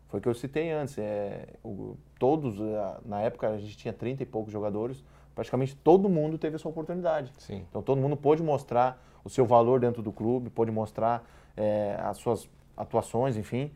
Foi 0.10 0.20
o 0.20 0.22
que 0.22 0.28
eu 0.28 0.36
citei 0.36 0.72
antes. 0.72 0.98
É, 0.98 1.48
o, 1.64 1.96
todos, 2.20 2.60
na 3.06 3.22
época 3.22 3.48
a 3.48 3.58
gente 3.58 3.78
tinha 3.78 3.94
30 3.94 4.24
e 4.24 4.26
poucos 4.26 4.52
jogadores, 4.52 5.04
praticamente 5.42 5.76
todo 5.76 6.08
mundo 6.08 6.38
teve 6.38 6.56
a 6.56 6.60
sua 6.60 6.70
oportunidade. 6.70 7.32
Sim. 7.40 7.66
Então 7.68 7.82
todo 7.82 8.00
mundo 8.00 8.16
pôde 8.16 8.44
mostrar 8.44 9.04
o 9.24 9.30
seu 9.30 9.44
valor 9.44 9.80
dentro 9.80 10.02
do 10.04 10.12
clube, 10.12 10.52
pôde 10.52 10.70
mostrar 10.72 11.28
é, 11.58 11.98
as 12.00 12.18
suas 12.18 12.48
atuações, 12.78 13.36
enfim. 13.36 13.72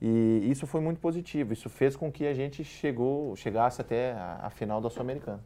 E 0.00 0.50
isso 0.50 0.66
foi 0.66 0.80
muito 0.80 0.98
positivo. 1.00 1.52
Isso 1.52 1.68
fez 1.68 1.94
com 1.94 2.10
que 2.10 2.26
a 2.26 2.34
gente 2.34 2.64
chegou, 2.64 3.36
chegasse 3.36 3.80
até 3.80 4.12
a, 4.12 4.40
a 4.44 4.50
final 4.50 4.80
da 4.80 4.88
Sul-Americana. 4.88 5.40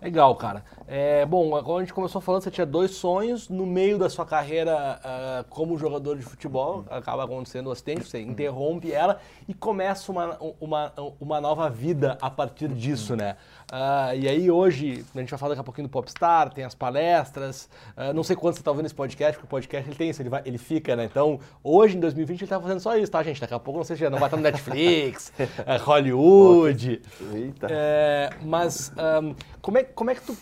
Legal, 0.00 0.34
cara. 0.34 0.64
É, 0.88 1.24
bom, 1.24 1.54
agora 1.54 1.78
a 1.78 1.80
gente 1.84 1.94
começou 1.94 2.20
falando, 2.20 2.42
você 2.42 2.50
tinha 2.50 2.66
dois 2.66 2.92
sonhos 2.92 3.48
no 3.48 3.66
meio 3.66 3.98
da 3.98 4.08
sua 4.08 4.26
carreira 4.26 4.98
uh, 4.98 5.48
como 5.48 5.78
jogador 5.78 6.16
de 6.16 6.22
futebol, 6.22 6.84
acaba 6.90 7.24
acontecendo 7.24 7.68
um 7.68 7.72
acidente, 7.72 8.04
você 8.04 8.20
interrompe 8.20 8.90
ela 8.90 9.20
e 9.46 9.54
começa 9.54 10.10
uma, 10.10 10.36
uma, 10.60 10.92
uma 11.20 11.40
nova 11.40 11.70
vida 11.70 12.18
a 12.20 12.30
partir 12.30 12.68
disso, 12.68 13.14
né? 13.14 13.36
Uh, 13.72 14.14
e 14.20 14.28
aí 14.28 14.50
hoje, 14.50 15.02
a 15.14 15.18
gente 15.18 15.30
vai 15.30 15.38
falar 15.38 15.50
daqui 15.50 15.62
a 15.62 15.64
pouquinho 15.64 15.88
do 15.88 15.90
Popstar, 15.90 16.52
tem 16.52 16.62
as 16.62 16.74
palestras, 16.74 17.70
uh, 17.96 18.12
não 18.12 18.22
sei 18.22 18.36
quando 18.36 18.54
você 18.54 18.60
está 18.60 18.70
ouvindo 18.70 18.84
esse 18.84 18.94
podcast, 18.94 19.38
porque 19.38 19.46
o 19.46 19.48
podcast 19.48 19.88
ele 19.88 19.96
tem 19.96 20.10
isso, 20.10 20.20
ele, 20.20 20.28
vai, 20.28 20.42
ele 20.44 20.58
fica, 20.58 20.94
né? 20.94 21.06
Então, 21.06 21.40
hoje, 21.64 21.96
em 21.96 22.00
2020, 22.00 22.40
ele 22.40 22.44
está 22.44 22.60
fazendo 22.60 22.80
só 22.80 22.98
isso, 22.98 23.10
tá, 23.10 23.22
gente? 23.22 23.40
Daqui 23.40 23.54
a 23.54 23.58
pouco, 23.58 23.78
não 23.78 23.84
sei 23.84 23.96
se 23.96 24.00
já 24.00 24.10
não 24.10 24.18
vai 24.18 24.26
estar 24.26 24.36
no 24.36 24.42
Netflix, 24.42 25.32
é, 25.64 25.76
Hollywood. 25.78 27.00
Eita. 27.32 27.66
É, 27.70 28.28
mas 28.42 28.92
um, 29.22 29.34
como, 29.62 29.78
é, 29.78 29.84
como 29.84 30.10
é 30.10 30.16
que 30.16 30.20
tu 30.20 30.36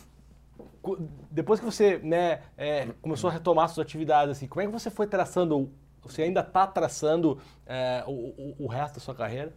depois 1.30 1.60
que 1.60 1.66
você 1.66 1.98
né, 2.02 2.40
é, 2.56 2.88
começou 3.02 3.28
a 3.28 3.32
retomar 3.32 3.68
suas 3.68 3.86
atividades, 3.86 4.36
assim, 4.36 4.46
como 4.46 4.62
é 4.62 4.66
que 4.66 4.72
você 4.72 4.90
foi 4.90 5.06
traçando, 5.06 5.70
você 6.02 6.22
ainda 6.22 6.40
está 6.40 6.66
traçando 6.66 7.38
é, 7.66 8.02
o, 8.06 8.12
o, 8.12 8.64
o, 8.64 8.66
resto 8.66 8.94
da 8.94 9.00
sua 9.00 9.14
carreira? 9.14 9.52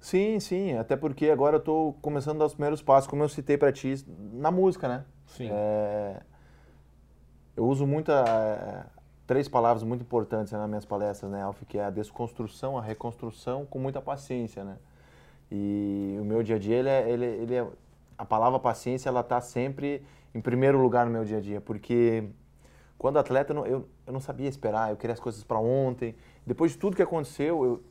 Sim, 0.00 0.40
sim. 0.40 0.76
Até 0.76 0.96
porque 0.96 1.28
agora 1.28 1.56
eu 1.56 1.60
estou 1.60 1.92
começando 2.00 2.36
a 2.36 2.38
dar 2.40 2.46
os 2.46 2.54
primeiros 2.54 2.80
passos, 2.82 3.06
como 3.08 3.22
eu 3.22 3.28
citei 3.28 3.58
para 3.58 3.70
ti, 3.70 3.94
na 4.32 4.50
música, 4.50 4.88
né? 4.88 5.04
Sim. 5.26 5.48
É, 5.52 6.22
eu 7.54 7.66
uso 7.66 7.86
muita 7.86 8.24
é, 8.26 8.84
três 9.26 9.46
palavras 9.46 9.84
muito 9.84 10.00
importantes 10.00 10.52
né, 10.52 10.58
nas 10.58 10.68
minhas 10.68 10.84
palestras, 10.86 11.30
né, 11.30 11.42
Alf? 11.42 11.62
Que 11.68 11.78
é 11.78 11.84
a 11.84 11.90
desconstrução, 11.90 12.78
a 12.78 12.82
reconstrução 12.82 13.66
com 13.66 13.78
muita 13.78 14.00
paciência, 14.00 14.64
né? 14.64 14.78
E 15.52 16.16
o 16.18 16.24
meu 16.24 16.42
dia 16.42 16.56
a 16.56 16.58
dia, 16.58 16.76
ele 16.76 16.88
é, 16.88 17.10
ele, 17.10 17.26
ele 17.26 17.54
é 17.54 17.66
a 18.16 18.24
palavra 18.24 18.58
paciência, 18.58 19.08
ela 19.08 19.20
está 19.20 19.40
sempre 19.40 20.02
em 20.34 20.40
primeiro 20.40 20.80
lugar 20.80 21.04
no 21.04 21.12
meu 21.12 21.24
dia 21.24 21.38
a 21.38 21.40
dia, 21.40 21.60
porque 21.60 22.24
quando 22.96 23.18
atleta 23.18 23.52
eu 23.52 23.54
não, 23.54 23.66
eu, 23.66 23.88
eu 24.06 24.12
não 24.12 24.20
sabia 24.20 24.48
esperar, 24.48 24.90
eu 24.90 24.96
queria 24.96 25.14
as 25.14 25.20
coisas 25.20 25.42
para 25.42 25.58
ontem. 25.58 26.14
Depois 26.46 26.72
de 26.72 26.78
tudo 26.78 26.94
que 26.94 27.02
aconteceu, 27.02 27.64
eu, 27.64 27.82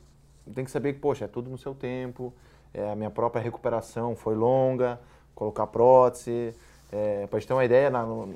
tem 0.54 0.64
que 0.64 0.70
saber 0.70 0.94
que, 0.94 1.00
poxa, 1.00 1.24
é 1.24 1.28
tudo 1.28 1.50
no 1.50 1.58
seu 1.58 1.74
tempo, 1.74 2.32
é, 2.72 2.90
a 2.90 2.96
minha 2.96 3.10
própria 3.10 3.42
recuperação 3.42 4.14
foi 4.14 4.34
longa, 4.34 5.00
colocar 5.34 5.66
prótese. 5.66 6.54
É, 6.92 7.26
para 7.26 7.38
gente 7.38 7.48
ter 7.48 7.54
uma 7.54 7.64
ideia, 7.64 7.88
na, 7.88 8.04
no, 8.04 8.34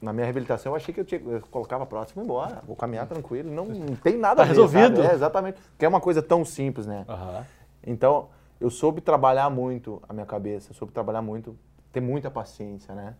na 0.00 0.12
minha 0.12 0.24
reabilitação 0.24 0.72
eu 0.72 0.76
achei 0.76 0.92
que 0.92 1.00
eu, 1.00 1.04
tinha, 1.04 1.20
eu 1.20 1.40
colocava 1.50 1.86
prótese 1.86 2.12
e 2.12 2.14
vou 2.16 2.24
embora, 2.24 2.62
vou 2.66 2.74
caminhar 2.74 3.06
tranquilo, 3.06 3.50
não, 3.50 3.66
não 3.66 3.94
tem 3.96 4.16
nada 4.16 4.36
tá 4.36 4.42
a 4.42 4.44
ver. 4.44 4.50
resolvido. 4.50 5.02
É, 5.02 5.14
exatamente, 5.14 5.60
que 5.78 5.84
é 5.84 5.88
uma 5.88 6.00
coisa 6.00 6.20
tão 6.20 6.44
simples, 6.44 6.86
né? 6.86 7.04
Uhum. 7.08 7.44
Então, 7.86 8.28
eu 8.60 8.70
soube 8.70 9.00
trabalhar 9.00 9.48
muito 9.50 10.02
a 10.08 10.12
minha 10.12 10.26
cabeça, 10.26 10.74
soube 10.74 10.92
trabalhar 10.92 11.22
muito, 11.22 11.56
ter 11.92 12.00
muita 12.00 12.30
paciência, 12.30 12.94
né? 12.94 13.14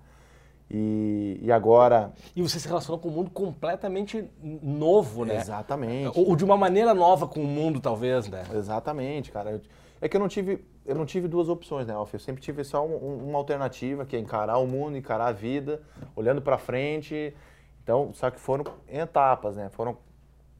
E, 0.70 1.38
e 1.42 1.52
agora. 1.52 2.12
E 2.34 2.42
você 2.42 2.58
se 2.58 2.66
relacionou 2.66 2.98
com 2.98 3.08
um 3.08 3.12
mundo 3.12 3.30
completamente 3.30 4.24
novo, 4.42 5.24
né? 5.24 5.36
Exatamente. 5.36 6.18
Ou, 6.18 6.34
de 6.34 6.44
uma 6.44 6.56
maneira 6.56 6.94
nova 6.94 7.26
com 7.26 7.40
o 7.40 7.46
mundo, 7.46 7.80
talvez, 7.80 8.28
né? 8.28 8.44
Exatamente, 8.54 9.30
cara. 9.30 9.60
É 10.00 10.08
que 10.08 10.16
eu 10.16 10.20
não 10.20 10.28
tive, 10.28 10.64
eu 10.84 10.94
não 10.94 11.06
tive 11.06 11.28
duas 11.28 11.48
opções, 11.48 11.86
né, 11.86 11.94
Alf? 11.94 12.12
Eu 12.12 12.20
sempre 12.20 12.42
tive 12.42 12.64
só 12.64 12.84
um, 12.84 13.28
uma 13.28 13.38
alternativa, 13.38 14.04
que 14.04 14.16
é 14.16 14.18
encarar 14.18 14.58
o 14.58 14.66
mundo, 14.66 14.96
encarar 14.96 15.26
a 15.26 15.32
vida, 15.32 15.82
olhando 16.16 16.42
para 16.42 16.58
frente. 16.58 17.34
Então, 17.82 18.10
só 18.14 18.30
que 18.30 18.40
foram 18.40 18.64
em 18.88 18.98
etapas, 18.98 19.56
né? 19.56 19.68
Foram 19.70 19.96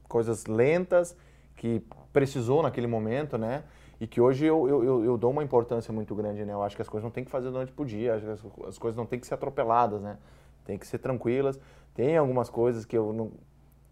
coisas 0.07 0.45
lentas 0.45 1.17
que 1.55 1.81
precisou 2.11 2.61
naquele 2.61 2.87
momento, 2.87 3.37
né? 3.37 3.63
E 4.03 4.07
que 4.07 4.19
hoje 4.19 4.45
eu, 4.45 4.67
eu, 4.67 5.05
eu, 5.05 5.17
dou 5.17 5.31
uma 5.31 5.41
importância 5.45 5.93
muito 5.93 6.13
grande, 6.13 6.43
né? 6.43 6.51
Eu 6.51 6.61
acho 6.61 6.75
que 6.75 6.81
as 6.81 6.89
coisas 6.89 7.05
não 7.05 7.09
tem 7.09 7.23
que 7.23 7.31
fazer 7.31 7.49
durante 7.49 7.71
por 7.71 7.85
dia, 7.85 8.15
acho 8.15 8.25
que 8.25 8.31
as, 8.31 8.67
as 8.67 8.77
coisas 8.77 8.97
não 8.97 9.05
tem 9.05 9.17
que 9.17 9.25
ser 9.25 9.35
atropeladas, 9.35 10.01
né? 10.01 10.17
Tem 10.65 10.77
que 10.77 10.85
ser 10.85 10.97
tranquilas. 10.97 11.57
Tem 11.95 12.17
algumas 12.17 12.49
coisas 12.49 12.83
que 12.83 12.97
eu 12.97 13.13
não, 13.13 13.31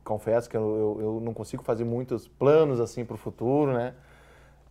confesso 0.04 0.50
que 0.50 0.58
eu, 0.58 0.98
eu, 1.00 1.02
eu 1.02 1.22
não 1.22 1.34
consigo 1.34 1.64
fazer 1.64 1.86
muitos 1.86 2.28
planos 2.28 2.82
assim 2.82 3.06
para 3.06 3.14
o 3.14 3.18
futuro, 3.18 3.72
né? 3.72 3.94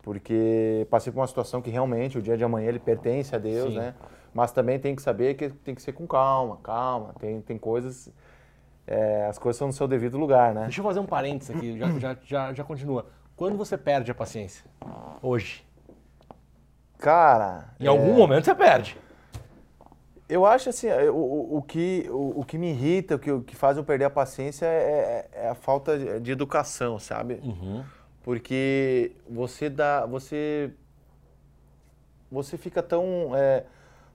Porque 0.03 0.87
passei 0.91 1.11
por 1.11 1.21
uma 1.21 1.27
situação 1.27 1.63
que 1.63 1.71
realmente 1.71 2.19
o 2.19 2.23
dia 2.23 2.37
de 2.37 2.45
amanhã 2.45 2.69
ele 2.69 2.79
pertence 2.79 3.35
a 3.35 3.39
Deus, 3.39 3.73
Sim. 3.73 3.79
né? 3.79 3.95
Mas 4.35 4.53
também 4.53 4.79
tem 4.79 4.95
que 4.95 5.01
saber 5.01 5.37
que 5.37 5.49
tem 5.49 5.75
que 5.75 5.81
ser 5.81 5.93
com 5.93 6.07
calma, 6.07 6.59
calma. 6.63 7.15
Tem, 7.19 7.41
tem 7.41 7.57
coisas, 7.57 8.13
é, 8.87 9.25
as 9.25 9.39
coisas 9.39 9.57
são 9.57 9.69
no 9.69 9.73
seu 9.73 9.89
devido 9.89 10.19
lugar, 10.19 10.53
né? 10.53 10.65
Deixa 10.65 10.81
eu 10.81 10.85
fazer 10.85 11.01
um 11.01 11.07
parênteses 11.07 11.57
aqui, 11.57 11.79
já, 11.79 11.99
já, 11.99 12.17
já, 12.23 12.53
já 12.53 12.63
continua. 12.63 13.07
Quando 13.41 13.57
você 13.57 13.79
perde 13.79 14.11
a 14.11 14.15
paciência? 14.15 14.67
Hoje. 15.23 15.67
Cara. 16.99 17.71
Em 17.81 17.87
é... 17.87 17.89
algum 17.89 18.13
momento 18.13 18.45
você 18.45 18.55
perde. 18.55 18.99
Eu 20.29 20.45
acho 20.45 20.69
assim, 20.69 20.91
o, 20.91 21.15
o, 21.15 21.57
o 21.57 21.63
que, 21.63 22.07
o, 22.11 22.41
o, 22.41 22.45
que 22.45 22.59
me 22.59 22.69
irrita, 22.69 23.15
o 23.15 23.19
que, 23.19 23.33
o 23.33 23.41
que 23.41 23.57
faz 23.57 23.79
eu 23.79 23.83
perder 23.83 24.05
a 24.05 24.11
paciência 24.11 24.67
é, 24.67 25.31
é, 25.33 25.45
é 25.45 25.49
a 25.49 25.55
falta 25.55 26.21
de 26.21 26.31
educação, 26.31 26.99
sabe? 26.99 27.41
Uhum. 27.43 27.83
Porque 28.23 29.13
você 29.27 29.71
dá. 29.71 30.05
Você. 30.05 30.75
Você 32.31 32.59
fica 32.59 32.83
tão. 32.83 33.35
É, 33.35 33.65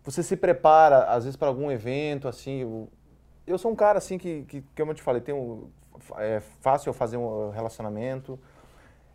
você 0.03 0.21
se 0.21 0.37
prepara, 0.37 1.05
às 1.05 1.23
vezes, 1.23 1.35
para 1.35 1.47
algum 1.47 1.71
evento, 1.71 2.27
assim. 2.27 2.87
Eu 3.47 3.57
sou 3.57 3.71
um 3.71 3.75
cara 3.75 3.97
assim 3.97 4.19
que, 4.19 4.43
que 4.43 4.63
como 4.77 4.91
eu 4.91 4.95
te 4.95 5.01
falei, 5.01 5.19
tenho, 5.19 5.71
é 6.17 6.43
fácil 6.61 6.89
eu 6.89 6.93
fazer 6.93 7.17
um 7.17 7.49
relacionamento. 7.49 8.39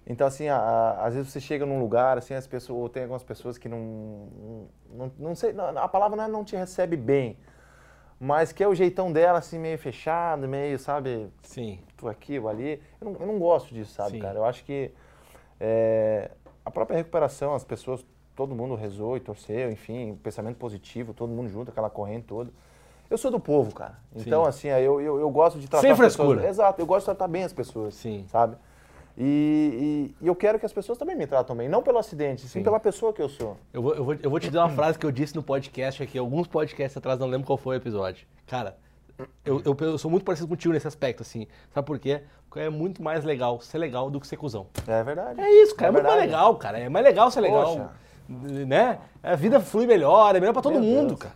Então, 0.07 0.27
assim, 0.27 0.49
a, 0.49 0.57
a, 0.57 1.07
às 1.07 1.15
vezes 1.15 1.31
você 1.31 1.41
chega 1.41 1.65
num 1.65 1.79
lugar, 1.79 2.19
assim, 2.19 2.35
as 2.35 2.47
pessoas, 2.47 2.79
ou 2.81 2.89
tem 2.89 3.03
algumas 3.03 3.23
pessoas 3.23 3.59
que 3.59 3.69
não, 3.69 4.69
não, 4.91 5.13
não 5.19 5.35
sei, 5.35 5.53
não, 5.53 5.77
a 5.79 5.89
palavra 5.89 6.17
não, 6.17 6.25
é 6.25 6.29
não 6.29 6.45
te 6.45 6.57
recebe 6.57 6.97
bem, 6.97 7.37
mas 8.19 8.53
que 8.53 8.63
é 8.63 8.69
o 8.69 8.75
jeitão 8.75 9.13
dela, 9.13 9.39
assim, 9.39 9.59
meio 9.59 9.79
fechado, 9.79 10.47
meio, 10.49 10.79
sabe? 10.79 11.31
Sim. 11.43 11.79
Tu 11.97 12.09
aqui, 12.09 12.39
ou 12.39 12.49
ali. 12.49 12.83
Eu 13.01 13.11
não, 13.11 13.21
eu 13.21 13.27
não 13.27 13.39
gosto 13.39 13.73
disso, 13.73 13.95
sabe, 13.95 14.13
Sim. 14.13 14.19
cara? 14.19 14.39
Eu 14.39 14.45
acho 14.45 14.65
que 14.65 14.91
é, 15.59 16.31
a 16.65 16.71
própria 16.71 16.97
recuperação, 16.97 17.55
as 17.55 17.65
pessoas, 17.65 18.05
todo 18.35 18.55
mundo 18.55 18.75
rezou 18.75 19.17
e 19.17 19.21
torceu, 19.21 19.71
enfim, 19.71 20.19
pensamento 20.23 20.57
positivo, 20.57 21.15
todo 21.15 21.31
mundo 21.31 21.49
junto, 21.49 21.71
aquela 21.71 21.89
corrente 21.89 22.27
toda. 22.27 22.51
Eu 23.09 23.19
sou 23.19 23.31
do 23.31 23.41
povo, 23.41 23.75
cara. 23.75 23.99
Então, 24.15 24.45
Sim. 24.45 24.49
assim, 24.49 24.69
eu, 24.69 25.01
eu, 25.01 25.19
eu, 25.19 25.31
gosto 25.31 25.59
de 25.59 25.69
tratar 25.69 25.83
Sem 25.83 25.91
as 25.91 25.99
frescura. 25.99 26.37
pessoas. 26.37 26.51
Exato, 26.51 26.81
eu 26.81 26.87
gosto 26.87 27.01
de 27.01 27.05
tratar 27.07 27.27
bem 27.27 27.43
as 27.43 27.53
pessoas. 27.53 27.95
Sim. 27.95 28.25
Sabe? 28.29 28.57
E, 29.23 30.15
e, 30.19 30.25
e, 30.25 30.27
eu 30.27 30.35
quero 30.35 30.59
que 30.59 30.65
as 30.65 30.73
pessoas 30.73 30.97
também 30.97 31.15
me 31.15 31.27
tratam 31.27 31.55
bem, 31.55 31.69
não 31.69 31.83
pelo 31.83 31.99
acidente, 31.99 32.41
sim, 32.41 32.49
sim 32.49 32.63
pela 32.63 32.81
pessoa 32.81 33.13
que 33.13 33.21
eu 33.21 33.29
sou. 33.29 33.55
Eu 33.71 33.83
vou, 33.83 33.95
eu, 33.95 34.03
vou, 34.03 34.15
eu 34.15 34.31
vou 34.31 34.41
te 34.41 34.47
dizer 34.47 34.59
uma 34.59 34.71
frase 34.71 34.99
que 34.99 35.05
eu 35.05 35.13
disse 35.13 35.37
no 35.37 35.43
podcast 35.43 36.03
aqui, 36.03 36.17
alguns 36.17 36.47
podcasts 36.47 36.97
atrás, 36.97 37.19
não 37.19 37.27
lembro 37.27 37.47
qual 37.47 37.59
foi 37.59 37.77
o 37.77 37.79
episódio. 37.79 38.27
Cara, 38.47 38.79
eu, 39.45 39.61
eu, 39.63 39.77
eu, 39.79 39.99
sou 39.99 40.11
muito 40.11 40.25
parecido 40.25 40.49
contigo 40.49 40.73
nesse 40.73 40.89
aspecto, 40.89 41.23
assim. 41.23 41.47
Sabe 41.75 41.87
por 41.87 41.99
quê? 41.99 42.23
Porque 42.49 42.61
é 42.61 42.71
muito 42.71 43.03
mais 43.03 43.23
legal 43.23 43.61
ser 43.61 43.77
legal 43.77 44.11
do 44.11 44.19
que 44.19 44.27
ser 44.27 44.39
cuzão. 44.39 44.69
É 44.87 45.05
verdade. 45.05 45.39
É 45.39 45.63
isso, 45.63 45.75
cara. 45.75 45.89
É, 45.89 45.91
é 45.91 45.93
muito 45.93 46.07
mais 46.07 46.21
legal, 46.21 46.57
cara. 46.57 46.79
É 46.79 46.89
mais 46.89 47.05
legal 47.05 47.31
ser 47.31 47.43
legal. 47.43 47.77
Poxa. 47.77 47.91
Né? 48.67 48.99
A 49.23 49.35
vida 49.35 49.61
flui 49.61 49.87
melhor, 49.87 50.35
é 50.35 50.41
melhor 50.41 50.55
pra 50.55 50.63
todo 50.63 50.81
Meu 50.81 50.83
mundo, 50.83 51.09
Deus. 51.09 51.21
cara. 51.21 51.35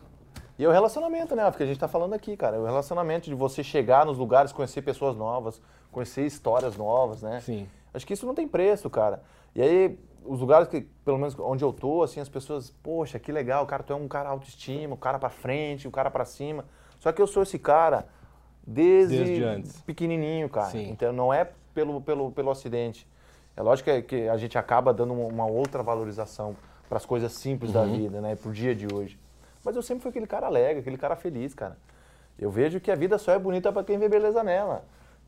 E 0.59 0.65
é 0.65 0.69
o 0.69 0.73
relacionamento, 0.73 1.35
né? 1.35 1.51
Porque 1.51 1.65
a 1.65 1.67
gente 1.67 1.79
tá 1.79 1.89
falando 1.89 2.15
aqui, 2.15 2.35
cara. 2.35 2.57
É 2.57 2.61
o 2.61 2.65
relacionamento 2.65 3.29
de 3.29 3.35
você 3.35 3.63
chegar 3.63 4.07
nos 4.07 4.17
lugares, 4.17 4.53
conhecer 4.53 4.81
pessoas 4.83 5.17
novas, 5.17 5.61
conhecer 5.95 6.27
histórias 6.27 6.77
novas, 6.77 7.23
né? 7.23 7.41
Sim. 7.41 7.69
Acho 7.93 8.07
que 8.07 8.13
isso 8.13 8.27
não 8.27 8.35
tem 8.35 8.47
preço, 8.47 8.91
cara. 8.91 9.23
E 9.55 9.63
aí, 9.63 9.99
os 10.25 10.41
lugares 10.41 10.69
que, 10.69 10.81
pelo 11.05 11.19
menos 11.19 11.39
onde 11.39 11.65
eu 11.65 11.73
tô, 11.73 12.03
assim, 12.03 12.21
as 12.21 12.29
pessoas, 12.29 12.71
poxa, 12.83 13.19
que 13.19 13.31
legal, 13.31 13.65
cara, 13.67 13.83
tu 13.83 13.93
é 13.93 13.97
um 13.97 14.09
cara 14.09 14.29
autoestima, 14.29 14.95
o 14.95 14.99
cara 14.99 15.19
pra 15.19 15.31
frente, 15.31 15.87
o 15.87 15.91
cara 15.91 16.11
pra 16.11 16.25
cima. 16.25 16.65
Só 16.99 17.13
que 17.13 17.23
eu 17.23 17.27
sou 17.27 17.43
esse 17.43 17.59
cara 17.59 18.07
desde, 18.67 19.19
Desde 19.19 19.45
antes. 19.45 19.81
pequenininho, 19.83 20.49
cara. 20.49 20.71
Sim. 20.71 20.91
Então 20.91 21.13
não 21.13 21.33
é 21.33 21.49
pelo, 21.75 22.01
pelo, 22.01 22.31
pelo 22.31 22.51
acidente. 22.51 23.07
É 23.57 23.63
lógico 23.63 23.91
que, 23.91 24.03
que 24.03 24.29
a 24.29 24.37
gente 24.37 24.59
acaba 24.59 24.93
dando 24.93 25.13
uma, 25.15 25.47
outra 25.47 25.83
valorização 25.83 26.57
para 26.89 26.99
as 26.99 27.07
coisas 27.07 27.33
simples 27.33 27.73
da 27.73 27.85
vida, 27.85 28.21
né, 28.21 28.35
pro 28.35 28.53
dia 28.53 28.75
de 28.75 28.93
hoje. 28.93 29.19
Mas 29.65 29.77
eu 29.77 29.83
sempre 29.83 30.03
fui 30.03 30.11
aquele 30.11 30.27
cara 30.27 30.47
alegre, 30.47 30.81
aquele 30.81 30.99
cara 30.99 31.15
feliz, 31.17 31.55
cara. 31.55 31.77
Eu 32.39 32.51
vejo 32.51 32.81
que 32.81 32.91
a 32.91 32.97
vida 32.97 33.17
só 33.17 33.33
é 33.33 33.39
bonita 33.39 33.73
para 33.73 33.85
quem 33.85 33.97
vê 33.97 34.09
beleza 34.09 34.43
nela. 34.43 34.85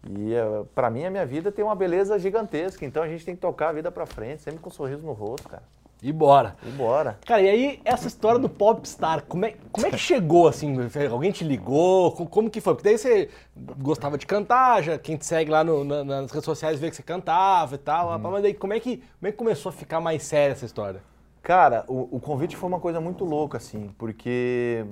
E 0.09 0.35
para 0.75 0.91
mim 0.91 1.05
a 1.05 1.11
minha 1.11 1.27
vida 1.27 1.51
tem 1.51 1.65
uma 1.65 1.75
beleza 1.75 2.19
gigantesca, 2.19 2.85
então 2.85 3.03
a 3.03 3.09
gente 3.09 3.25
tem 3.25 3.35
que 3.35 3.41
tocar 3.41 3.71
a 3.71 3.73
vida 3.73 3.91
para 3.91 4.07
frente, 4.07 4.43
sempre 4.43 4.61
com 4.61 4.69
um 4.69 4.73
sorriso 4.73 5.03
no 5.05 5.13
rosto, 5.13 5.49
cara. 5.49 5.63
E 6.03 6.13
bora. 6.13 6.55
E 6.63 6.69
bora. 6.71 7.19
Cara, 7.27 7.41
e 7.41 7.49
aí 7.49 7.81
essa 7.85 8.07
história 8.07 8.39
do 8.39 8.51
Popstar, 8.51 9.25
como 9.25 9.47
é, 9.47 9.55
como 9.73 9.87
é 9.87 9.91
que 9.91 9.99
chegou 9.99 10.47
assim? 10.47 10.77
Alguém 11.11 11.33
te 11.33 11.43
ligou? 11.43 12.13
Co- 12.13 12.27
Como 12.27 12.51
que 12.51 12.61
foi? 12.61 12.75
Porque 12.75 12.89
daí 12.89 12.99
você 12.99 13.31
gostava 13.79 14.19
de 14.19 14.27
cantar, 14.27 14.83
já 14.83 14.99
quem 14.99 15.17
te 15.17 15.25
segue 15.25 15.51
lá 15.51 15.65
no- 15.65 15.83
na- 15.85 16.05
nas 16.05 16.31
redes 16.31 16.45
sociais 16.45 16.79
vê 16.79 16.91
que 16.91 16.97
você 16.97 17.03
cantava 17.03 17.75
e 17.75 17.79
tal, 17.79 18.17
mas 18.19 18.43
daí 18.43 18.53
como 18.55 18.75
é, 18.75 18.79
que, 18.81 18.99
como 18.99 19.29
é 19.29 19.33
que 19.33 19.39
começou 19.39 19.71
a 19.71 19.73
ficar 19.73 19.99
mais 20.01 20.23
séria 20.23 20.53
essa 20.53 20.67
história? 20.67 21.03
Cara, 21.43 21.85
o, 21.89 22.17
o 22.17 22.21
convite 22.21 22.57
foi 22.57 22.69
uma 22.69 22.79
coisa 22.81 23.01
muito 23.01 23.25
louca, 23.25 23.57
assim, 23.57 23.91
porque 23.97 24.85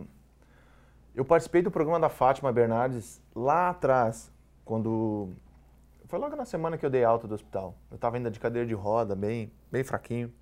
eu 1.15 1.25
participei 1.25 1.63
do 1.63 1.71
programa 1.71 2.01
da 2.01 2.09
Fátima 2.09 2.51
Bernardes 2.53 3.21
lá 3.35 3.71
atrás, 3.71 4.33
quando. 4.65 5.31
Foi 6.07 6.19
logo 6.19 6.37
na 6.37 6.45
semana 6.45 6.77
que 6.79 6.85
eu 6.85 6.91
dei 6.91 7.05
alta 7.05 7.27
do 7.27 7.35
hospital. 7.35 7.75
Eu 7.91 7.99
tava 7.99 8.17
ainda 8.17 8.31
de 8.31 8.39
cadeira 8.39 8.67
de 8.67 8.75
roda, 8.75 9.15
bem, 9.17 9.51
bem 9.71 9.83
fraquinho. 9.83 10.33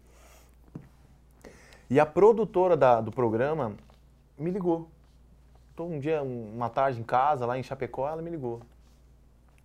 E 1.88 2.00
a 2.00 2.06
produtora 2.06 2.76
da- 2.76 3.00
do 3.00 3.10
programa 3.12 3.74
me 4.38 4.50
ligou. 4.50 4.88
Tô 5.76 5.84
um 5.84 5.98
dia, 5.98 6.22
uma 6.22 6.68
tarde 6.68 7.00
em 7.00 7.04
casa, 7.04 7.46
lá 7.46 7.58
em 7.58 7.62
Chapecó, 7.62 8.08
ela 8.08 8.20
me 8.22 8.30
ligou. 8.30 8.60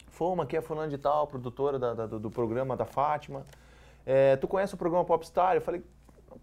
Foma, 0.10 0.43
aqui 0.43 0.58
é 0.58 0.62
fulano 0.62 0.89
de 0.89 0.98
tal, 0.98 1.28
produtora 1.28 1.78
da- 1.78 1.93
da- 1.93 2.06
do, 2.08 2.20
do 2.20 2.32
programa 2.32 2.76
da 2.76 2.86
Fátima. 2.86 3.46
É, 4.06 4.36
tu 4.38 4.48
conhece 4.48 4.74
o 4.74 4.78
programa 4.78 5.04
Popstar? 5.06 5.56
Eu 5.56 5.62
falei, 5.62 5.84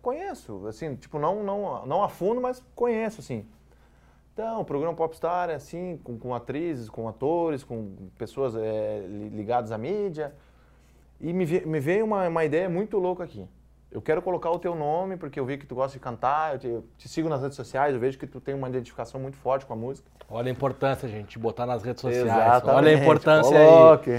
conheço, 0.02 0.66
assim, 0.66 0.94
tipo, 0.96 1.18
não, 1.18 1.42
não, 1.42 1.86
não 1.86 2.02
a 2.02 2.08
fundo, 2.08 2.40
mas 2.40 2.62
conheço, 2.74 3.20
assim. 3.20 3.46
Então, 4.34 4.60
o 4.60 4.64
programa 4.64 4.92
Popstar 4.94 5.48
é 5.48 5.54
assim, 5.54 5.96
com, 6.02 6.18
com 6.18 6.34
atrizes, 6.34 6.90
com 6.90 7.08
atores, 7.08 7.62
com 7.62 7.94
pessoas 8.18 8.56
é, 8.56 9.06
li- 9.08 9.28
ligadas 9.28 9.70
à 9.70 9.78
mídia. 9.78 10.34
E 11.20 11.32
me, 11.32 11.46
me 11.46 11.78
veio 11.78 12.04
uma, 12.04 12.26
uma 12.26 12.44
ideia 12.44 12.68
muito 12.68 12.98
louca 12.98 13.22
aqui. 13.22 13.46
Eu 13.92 14.02
quero 14.02 14.20
colocar 14.20 14.50
o 14.50 14.58
teu 14.58 14.74
nome, 14.74 15.16
porque 15.16 15.38
eu 15.38 15.46
vi 15.46 15.56
que 15.56 15.64
tu 15.64 15.76
gosta 15.76 15.96
de 15.96 16.02
cantar, 16.02 16.54
eu 16.54 16.58
te, 16.58 16.66
eu 16.66 16.84
te 16.98 17.08
sigo 17.08 17.28
nas 17.28 17.42
redes 17.42 17.54
sociais, 17.54 17.94
eu 17.94 18.00
vejo 18.00 18.18
que 18.18 18.26
tu 18.26 18.40
tem 18.40 18.52
uma 18.56 18.68
identificação 18.68 19.20
muito 19.20 19.36
forte 19.36 19.64
com 19.64 19.72
a 19.72 19.76
música. 19.76 20.10
Olha 20.28 20.48
a 20.48 20.52
importância, 20.52 21.08
gente, 21.08 21.38
botar 21.38 21.64
nas 21.64 21.84
redes 21.84 22.00
sociais. 22.00 22.24
Exatamente, 22.26 22.76
Olha 22.76 22.90
a 22.90 23.00
importância 23.00 23.56
aí. 23.56 23.66
coloque. 23.68 24.10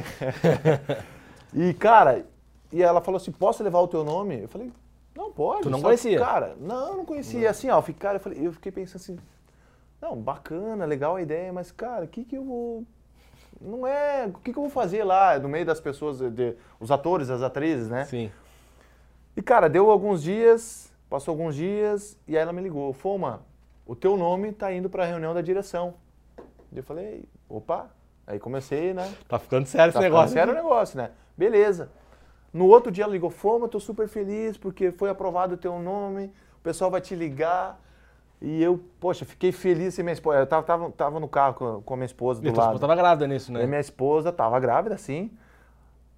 e, 1.53 1.73
cara, 1.73 2.25
e 2.71 2.81
ela 2.81 3.01
falou 3.01 3.17
assim, 3.17 3.33
posso 3.33 3.61
levar 3.61 3.79
o 3.81 3.87
teu 3.89 4.05
nome? 4.05 4.43
Eu 4.43 4.47
falei, 4.47 4.71
não, 5.13 5.29
pode. 5.29 5.63
Tu 5.63 5.69
não 5.69 5.81
conhecia? 5.81 6.19
Cara, 6.19 6.55
não, 6.57 6.95
não 6.95 7.05
conhecia. 7.05 7.49
Assim, 7.49 7.69
ó, 7.69 7.79
eu 7.79 7.81
fiquei, 7.81 7.99
cara, 7.99 8.15
eu, 8.15 8.21
falei, 8.21 8.47
eu 8.47 8.53
fiquei 8.53 8.71
pensando 8.71 8.95
assim, 9.01 9.19
não, 10.05 10.15
bacana, 10.15 10.85
legal 10.85 11.15
a 11.15 11.21
ideia, 11.21 11.51
mas, 11.51 11.71
cara, 11.71 12.05
o 12.05 12.07
que 12.07 12.23
que 12.23 12.37
eu 12.37 12.43
vou... 12.43 12.83
Não 13.59 13.87
é... 13.87 14.27
O 14.27 14.33
que 14.39 14.51
que 14.53 14.57
eu 14.59 14.63
vou 14.63 14.69
fazer 14.69 15.03
lá, 15.03 15.39
no 15.39 15.49
meio 15.49 15.65
das 15.65 15.79
pessoas, 15.79 16.19
de- 16.19 16.55
os 16.79 16.91
atores, 16.91 17.29
as 17.29 17.41
atrizes, 17.41 17.89
né? 17.89 18.05
Sim. 18.05 18.31
E, 19.35 19.41
cara, 19.41 19.67
deu 19.67 19.89
alguns 19.89 20.21
dias, 20.21 20.91
passou 21.09 21.31
alguns 21.31 21.55
dias, 21.55 22.17
e 22.27 22.35
aí 22.37 22.41
ela 22.43 22.53
me 22.53 22.61
ligou. 22.61 22.93
Foma, 22.93 23.41
o 23.85 23.95
teu 23.95 24.15
nome 24.15 24.51
tá 24.51 24.71
indo 24.71 24.89
pra 24.89 25.05
reunião 25.05 25.33
da 25.33 25.41
direção. 25.41 25.95
E 26.71 26.77
eu 26.77 26.83
falei, 26.83 27.23
opa. 27.49 27.89
Aí 28.27 28.39
comecei, 28.39 28.93
né? 28.93 29.13
Tá 29.27 29.37
ficando 29.37 29.65
sério 29.67 29.93
Tá 29.93 29.99
esse 29.99 30.05
ficando 30.07 30.13
negócio. 30.15 30.33
sério 30.33 30.51
o 30.53 30.55
negócio, 30.55 30.97
né? 30.97 31.11
Beleza. 31.37 31.89
No 32.51 32.65
outro 32.67 32.91
dia 32.91 33.03
ela 33.03 33.13
ligou, 33.13 33.29
Foma, 33.29 33.67
tô 33.67 33.79
super 33.79 34.07
feliz 34.07 34.57
porque 34.57 34.91
foi 34.91 35.09
aprovado 35.09 35.53
o 35.55 35.57
teu 35.57 35.77
nome, 35.79 36.33
o 36.57 36.61
pessoal 36.63 36.89
vai 36.89 37.01
te 37.01 37.13
ligar. 37.15 37.79
E 38.41 38.61
eu, 38.61 38.79
poxa, 38.99 39.25
fiquei 39.25 39.51
feliz 39.51 39.97
e 39.97 40.03
minha 40.03 40.13
esposa. 40.13 40.39
Eu 40.39 40.47
tava, 40.47 40.63
tava, 40.65 40.91
tava 40.91 41.19
no 41.19 41.27
carro 41.27 41.53
com, 41.55 41.81
com 41.81 41.93
a 41.93 41.97
minha 41.97 42.05
esposa 42.05 42.41
do 42.41 42.49
E 42.49 42.51
lado. 42.51 42.61
esposa 42.67 42.81
tava 42.81 42.95
grávida 42.95 43.27
nisso, 43.27 43.51
E 43.53 43.53
né? 43.53 43.65
minha 43.67 43.79
esposa 43.79 44.31
tava 44.31 44.59
grávida, 44.59 44.97
sim. 44.97 45.31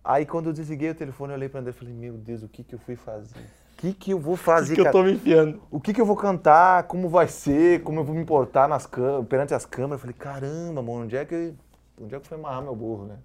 Aí 0.04 0.26
quando 0.26 0.48
eu 0.48 0.54
desliguei 0.54 0.90
o 0.92 0.96
telefone, 0.96 1.34
eu 1.34 1.38
olhei 1.38 1.50
pra 1.50 1.60
André 1.60 1.72
e 1.72 1.74
falei, 1.74 1.94
meu 1.94 2.14
Deus, 2.18 2.44
o 2.44 2.50
que 2.50 2.64
que 2.64 2.76
eu 2.76 2.80
fui 2.80 2.96
fazer? 2.96 3.46
O 3.74 3.78
que 3.78 3.94
que 3.94 4.12
eu 4.12 4.20
vou 4.20 4.36
fazer, 4.38 4.76
que 4.76 4.82
eu 4.82 4.86
cara? 4.86 4.92
tô 4.92 5.04
me 5.04 5.14
enfiando. 5.14 5.62
O 5.72 5.80
que 5.80 5.94
que 5.94 6.02
eu 6.02 6.06
vou 6.06 6.16
cantar? 6.16 6.84
Como 6.84 7.10
vai 7.10 7.28
ser? 7.28 7.84
Como 7.84 8.00
eu 8.00 8.04
vou 8.04 8.16
me 8.16 8.26
portar 8.26 8.68
nas 8.68 8.86
cam- 8.88 9.24
perante 9.26 9.54
as 9.54 9.66
câmeras? 9.66 9.94
Eu 9.94 10.00
falei, 10.00 10.16
caramba, 10.18 10.82
mano, 10.82 11.04
onde 11.04 11.16
é 11.18 11.26
que, 11.26 11.54
onde 12.02 12.16
é 12.16 12.20
que 12.20 12.28
foi 12.28 12.38
amarrar 12.38 12.64
meu 12.64 12.76
burro, 12.76 13.06
né? 13.06 13.18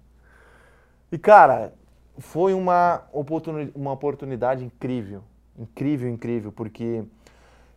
E, 1.11 1.17
cara, 1.17 1.73
foi 2.17 2.53
uma, 2.53 3.03
oportuni- 3.11 3.71
uma 3.75 3.91
oportunidade 3.91 4.63
incrível. 4.63 5.23
Incrível, 5.57 6.09
incrível, 6.09 6.51
porque 6.51 7.03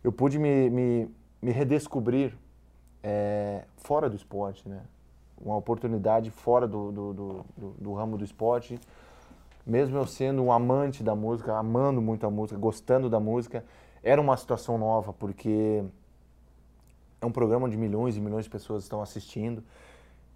eu 0.03 0.11
pude 0.11 0.37
me, 0.39 0.69
me, 0.69 1.09
me 1.41 1.51
redescobrir 1.51 2.33
é, 3.03 3.63
fora 3.77 4.09
do 4.09 4.15
esporte, 4.15 4.67
né? 4.67 4.81
Uma 5.39 5.55
oportunidade 5.55 6.31
fora 6.31 6.67
do, 6.67 6.91
do, 6.91 7.13
do, 7.13 7.45
do- 7.57 7.75
do 7.79 7.93
ramo 7.93 8.17
do 8.17 8.23
esporte. 8.23 8.79
Mesmo 9.65 9.97
eu 9.97 10.07
sendo 10.07 10.41
um 10.41 10.51
amante 10.51 11.03
da 11.03 11.13
música, 11.15 11.53
amando 11.55 12.01
muito 12.01 12.25
a 12.25 12.31
música, 12.31 12.59
gostando 12.59 13.09
da 13.09 13.19
música, 13.19 13.63
era 14.01 14.19
uma 14.19 14.35
situação 14.37 14.77
nova, 14.77 15.13
porque 15.13 15.83
é 17.21 17.25
um 17.25 17.31
programa 17.31 17.65
onde 17.67 17.77
milhões 17.77 18.15
e 18.15 18.21
milhões 18.21 18.45
de 18.45 18.49
pessoas 18.49 18.83
estão 18.83 19.01
assistindo. 19.01 19.63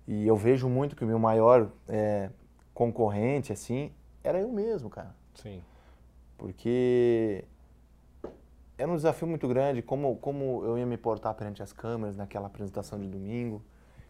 E 0.08 0.28
eu 0.28 0.36
vejo 0.36 0.67
muito 0.67 0.95
que 0.95 1.04
o 1.04 1.08
meu 1.08 1.17
maior 1.17 1.69
é, 1.88 2.30
concorrente, 2.74 3.54
assim, 3.54 3.91
era 4.24 4.39
eu 4.39 4.52
mesmo, 4.52 4.89
cara 4.89 5.15
Sim. 5.36 5.62
porque 6.38 7.45
era 8.82 8.91
um 8.91 8.96
desafio 8.96 9.28
muito 9.28 9.48
grande 9.48 9.82
como, 9.82 10.15
como 10.17 10.63
eu 10.65 10.78
ia 10.78 10.86
me 10.86 10.98
portar 10.98 11.34
perante 11.34 11.62
as 11.62 11.72
câmeras 11.72 12.17
naquela 12.17 12.48
apresentação 12.48 13.00
de 13.00 13.08
domingo. 13.08 13.62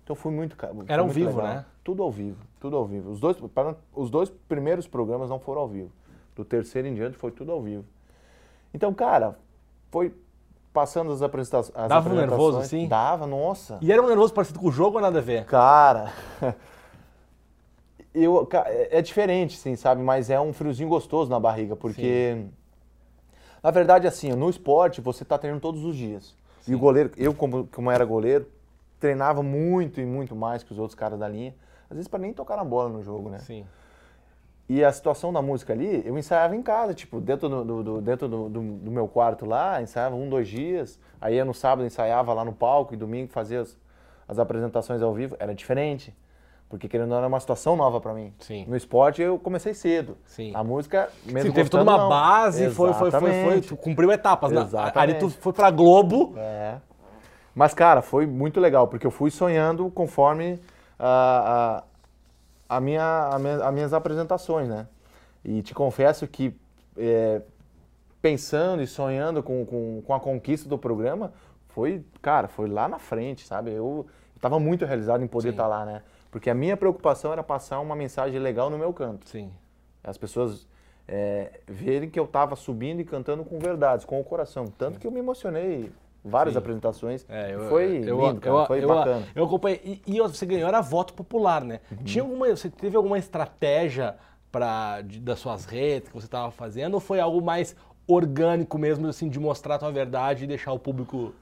Então 0.03 0.15
foi 0.15 0.31
muito 0.31 0.55
Era 0.87 1.01
ao 1.01 1.07
vivo, 1.07 1.29
legal. 1.37 1.43
né? 1.55 1.65
Tudo 1.83 2.01
ao 2.03 2.11
vivo, 2.11 2.37
tudo 2.59 2.75
ao 2.77 2.85
vivo. 2.85 3.11
Os 3.11 3.19
dois, 3.19 3.37
para- 3.53 3.75
os 3.93 4.09
dois 4.09 4.29
primeiros 4.47 4.87
programas 4.87 5.29
não 5.29 5.39
foram 5.39 5.61
ao 5.61 5.67
vivo. 5.67 5.91
Do 6.35 6.43
terceiro 6.45 6.87
em 6.87 6.93
diante 6.93 7.17
foi 7.17 7.31
tudo 7.31 7.51
ao 7.51 7.61
vivo. 7.61 7.85
Então, 8.73 8.93
cara, 8.93 9.37
foi 9.91 10.13
passando 10.73 11.11
as, 11.11 11.21
apresenta 11.21 11.59
as 11.59 11.69
Dava 11.69 11.93
um 11.95 11.97
apresentações. 11.97 12.29
nervoso, 12.29 12.57
assim? 12.59 12.87
Dava, 12.87 13.27
nossa. 13.27 13.77
E 13.81 13.91
era 13.91 14.01
um 14.01 14.07
nervoso 14.07 14.33
parecido 14.33 14.59
com 14.59 14.67
o 14.67 14.71
jogo 14.71 14.95
ou 14.95 15.01
nada 15.01 15.19
a 15.19 15.21
ver? 15.21 15.45
Cara, 15.45 16.11
eu, 18.13 18.47
é 18.65 18.99
é 18.99 19.01
diferente, 19.01 19.57
sim, 19.57 19.75
sabe? 19.75 20.01
Mas 20.01 20.29
é 20.29 20.39
um 20.39 20.53
friozinho 20.53 20.89
gostoso 20.89 21.29
na 21.29 21.39
barriga, 21.39 21.75
porque 21.75 22.45
na 23.63 23.71
verdade, 23.71 24.07
assim, 24.07 24.31
no 24.31 24.49
esporte 24.49 25.01
você 25.01 25.23
tá 25.25 25.37
treinando 25.37 25.61
todos 25.61 25.83
os 25.83 25.95
dias. 25.95 26.35
E 26.67 26.75
o 26.75 26.79
goleiro, 26.79 27.11
eu 27.17 27.33
como, 27.33 27.67
como 27.67 27.89
era 27.91 28.05
goleiro, 28.05 28.47
treinava 28.99 29.41
muito 29.41 29.99
e 29.99 30.05
muito 30.05 30.35
mais 30.35 30.63
que 30.63 30.71
os 30.71 30.79
outros 30.79 30.95
caras 30.95 31.19
da 31.19 31.27
linha. 31.27 31.55
Às 31.89 31.95
vezes 31.95 32.07
para 32.07 32.19
nem 32.19 32.33
tocar 32.33 32.55
na 32.57 32.63
bola 32.63 32.89
no 32.89 33.03
jogo, 33.03 33.29
né? 33.29 33.39
Sim. 33.39 33.65
E 34.69 34.83
a 34.85 34.91
situação 34.91 35.33
da 35.33 35.41
música 35.41 35.73
ali, 35.73 36.01
eu 36.05 36.17
ensaiava 36.17 36.55
em 36.55 36.61
casa, 36.61 36.93
tipo, 36.93 37.19
dentro 37.19 37.49
do, 37.49 37.63
do- 37.65 37.83
do- 37.83 38.01
dentro 38.01 38.27
do, 38.29 38.47
do- 38.47 38.61
meu 38.91 39.07
quarto 39.07 39.45
lá, 39.45 39.81
ensaiava 39.81 40.15
um, 40.15 40.29
dois 40.29 40.47
dias. 40.47 40.97
Aí 41.19 41.43
no 41.43 41.53
sábado 41.53 41.85
ensaiava 41.85 42.33
lá 42.33 42.45
no 42.45 42.53
palco 42.53 42.93
e 42.93 42.97
domingo 42.97 43.29
fazia 43.31 43.61
as, 43.61 43.77
as 44.27 44.39
apresentações 44.39 45.01
ao 45.01 45.13
vivo. 45.13 45.35
Era 45.39 45.53
diferente, 45.53 46.15
porque 46.71 46.87
querendo 46.87 47.03
ou 47.03 47.09
não 47.11 47.17
era 47.17 47.27
uma 47.27 47.39
situação 47.39 47.75
nova 47.75 47.99
pra 48.01 48.13
mim. 48.13 48.33
Sim. 48.39 48.65
No 48.67 48.75
esporte 48.75 49.21
eu 49.21 49.37
comecei 49.37 49.73
cedo. 49.73 50.17
Sim. 50.25 50.51
A 50.55 50.63
música, 50.63 51.09
mesmo 51.25 51.49
Sim, 51.49 51.55
teve 51.55 51.69
toda 51.69 51.83
uma 51.83 51.97
não. 51.97 52.09
base, 52.09 52.71
foi, 52.71 52.93
foi, 52.93 53.11
foi, 53.11 53.43
foi, 53.43 53.61
tu 53.61 53.75
cumpriu 53.77 54.11
etapas. 54.11 54.51
Né? 54.51 54.61
Exatamente. 54.61 54.97
Ali 54.97 55.13
tu 55.19 55.29
foi 55.29 55.53
pra 55.53 55.69
Globo. 55.69 56.33
É. 56.37 56.77
Mas, 57.53 57.73
cara, 57.73 58.01
foi 58.01 58.25
muito 58.25 58.59
legal, 58.59 58.87
porque 58.87 59.05
eu 59.05 59.11
fui 59.11 59.29
sonhando 59.29 59.91
conforme 59.91 60.57
a, 60.97 61.83
a, 62.69 62.77
a 62.77 62.79
minha, 62.81 63.29
a 63.33 63.37
minha- 63.37 63.65
as 63.67 63.73
minhas 63.73 63.93
apresentações, 63.93 64.69
né? 64.69 64.87
E 65.43 65.61
te 65.61 65.73
confesso 65.73 66.25
que 66.27 66.55
é, 66.97 67.41
pensando 68.21 68.81
e 68.81 68.87
sonhando 68.87 69.43
com, 69.43 69.65
com, 69.65 70.01
com 70.05 70.13
a 70.13 70.19
conquista 70.19 70.69
do 70.69 70.77
programa, 70.77 71.33
foi, 71.69 72.03
cara, 72.21 72.47
foi 72.47 72.69
lá 72.69 72.87
na 72.87 72.99
frente, 72.99 73.45
sabe? 73.45 73.71
Eu 73.71 74.05
estava 74.35 74.59
muito 74.59 74.85
realizado 74.85 75.23
em 75.23 75.27
poder 75.27 75.49
estar 75.49 75.67
lá, 75.67 75.85
né? 75.85 76.01
Porque 76.31 76.49
a 76.49 76.55
minha 76.55 76.77
preocupação 76.77 77.33
era 77.33 77.43
passar 77.43 77.79
uma 77.81 77.95
mensagem 77.95 78.39
legal 78.39 78.69
no 78.69 78.77
meu 78.77 78.93
canto. 78.93 79.29
Sim. 79.29 79.51
As 80.01 80.17
pessoas 80.17 80.65
é, 81.07 81.59
verem 81.67 82.09
que 82.09 82.17
eu 82.17 82.23
estava 82.23 82.55
subindo 82.55 83.01
e 83.01 83.03
cantando 83.03 83.43
com 83.43 83.59
verdades, 83.59 84.05
com 84.05 84.19
o 84.19 84.23
coração. 84.23 84.65
Tanto 84.65 84.97
que 84.97 85.05
eu 85.05 85.11
me 85.11 85.19
emocionei 85.19 85.91
várias 86.23 86.53
Sim. 86.53 86.59
apresentações. 86.59 87.25
É, 87.27 87.53
eu, 87.53 87.67
foi 87.67 88.03
eu, 88.05 88.27
lindo, 88.27 88.39
cara, 88.39 88.55
eu, 88.55 88.65
foi 88.65 88.83
eu, 88.83 88.87
bacana. 88.87 89.27
Eu 89.35 89.43
acompanhei. 89.43 90.01
E, 90.07 90.15
e 90.15 90.21
você 90.21 90.45
ganhou, 90.45 90.69
era 90.69 90.79
voto 90.79 91.13
popular, 91.13 91.63
né? 91.63 91.81
Uhum. 91.91 91.97
Tinha 92.05 92.23
alguma, 92.23 92.47
você 92.47 92.69
teve 92.69 92.95
alguma 92.95 93.17
estratégia 93.17 94.15
pra, 94.49 95.01
de, 95.01 95.19
das 95.19 95.39
suas 95.39 95.65
redes 95.65 96.09
que 96.09 96.15
você 96.15 96.27
estava 96.27 96.49
fazendo, 96.49 96.93
ou 96.93 96.99
foi 96.99 97.19
algo 97.19 97.41
mais 97.41 97.75
orgânico 98.07 98.77
mesmo, 98.77 99.07
assim, 99.07 99.29
de 99.29 99.39
mostrar 99.39 99.75
a 99.75 99.79
tua 99.79 99.91
verdade 99.91 100.45
e 100.45 100.47
deixar 100.47 100.71
o 100.71 100.79
público... 100.79 101.33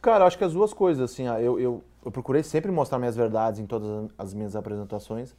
Cara, 0.00 0.24
acho 0.24 0.38
que 0.38 0.44
as 0.44 0.52
duas 0.52 0.72
coisas, 0.72 1.10
assim, 1.10 1.26
eu, 1.26 1.58
eu, 1.58 1.84
eu 2.04 2.10
procurei 2.10 2.42
sempre 2.42 2.70
mostrar 2.70 2.98
minhas 2.98 3.16
verdades 3.16 3.60
em 3.60 3.66
todas 3.66 4.10
as 4.16 4.32
minhas 4.34 4.54
apresentações, 4.54 5.34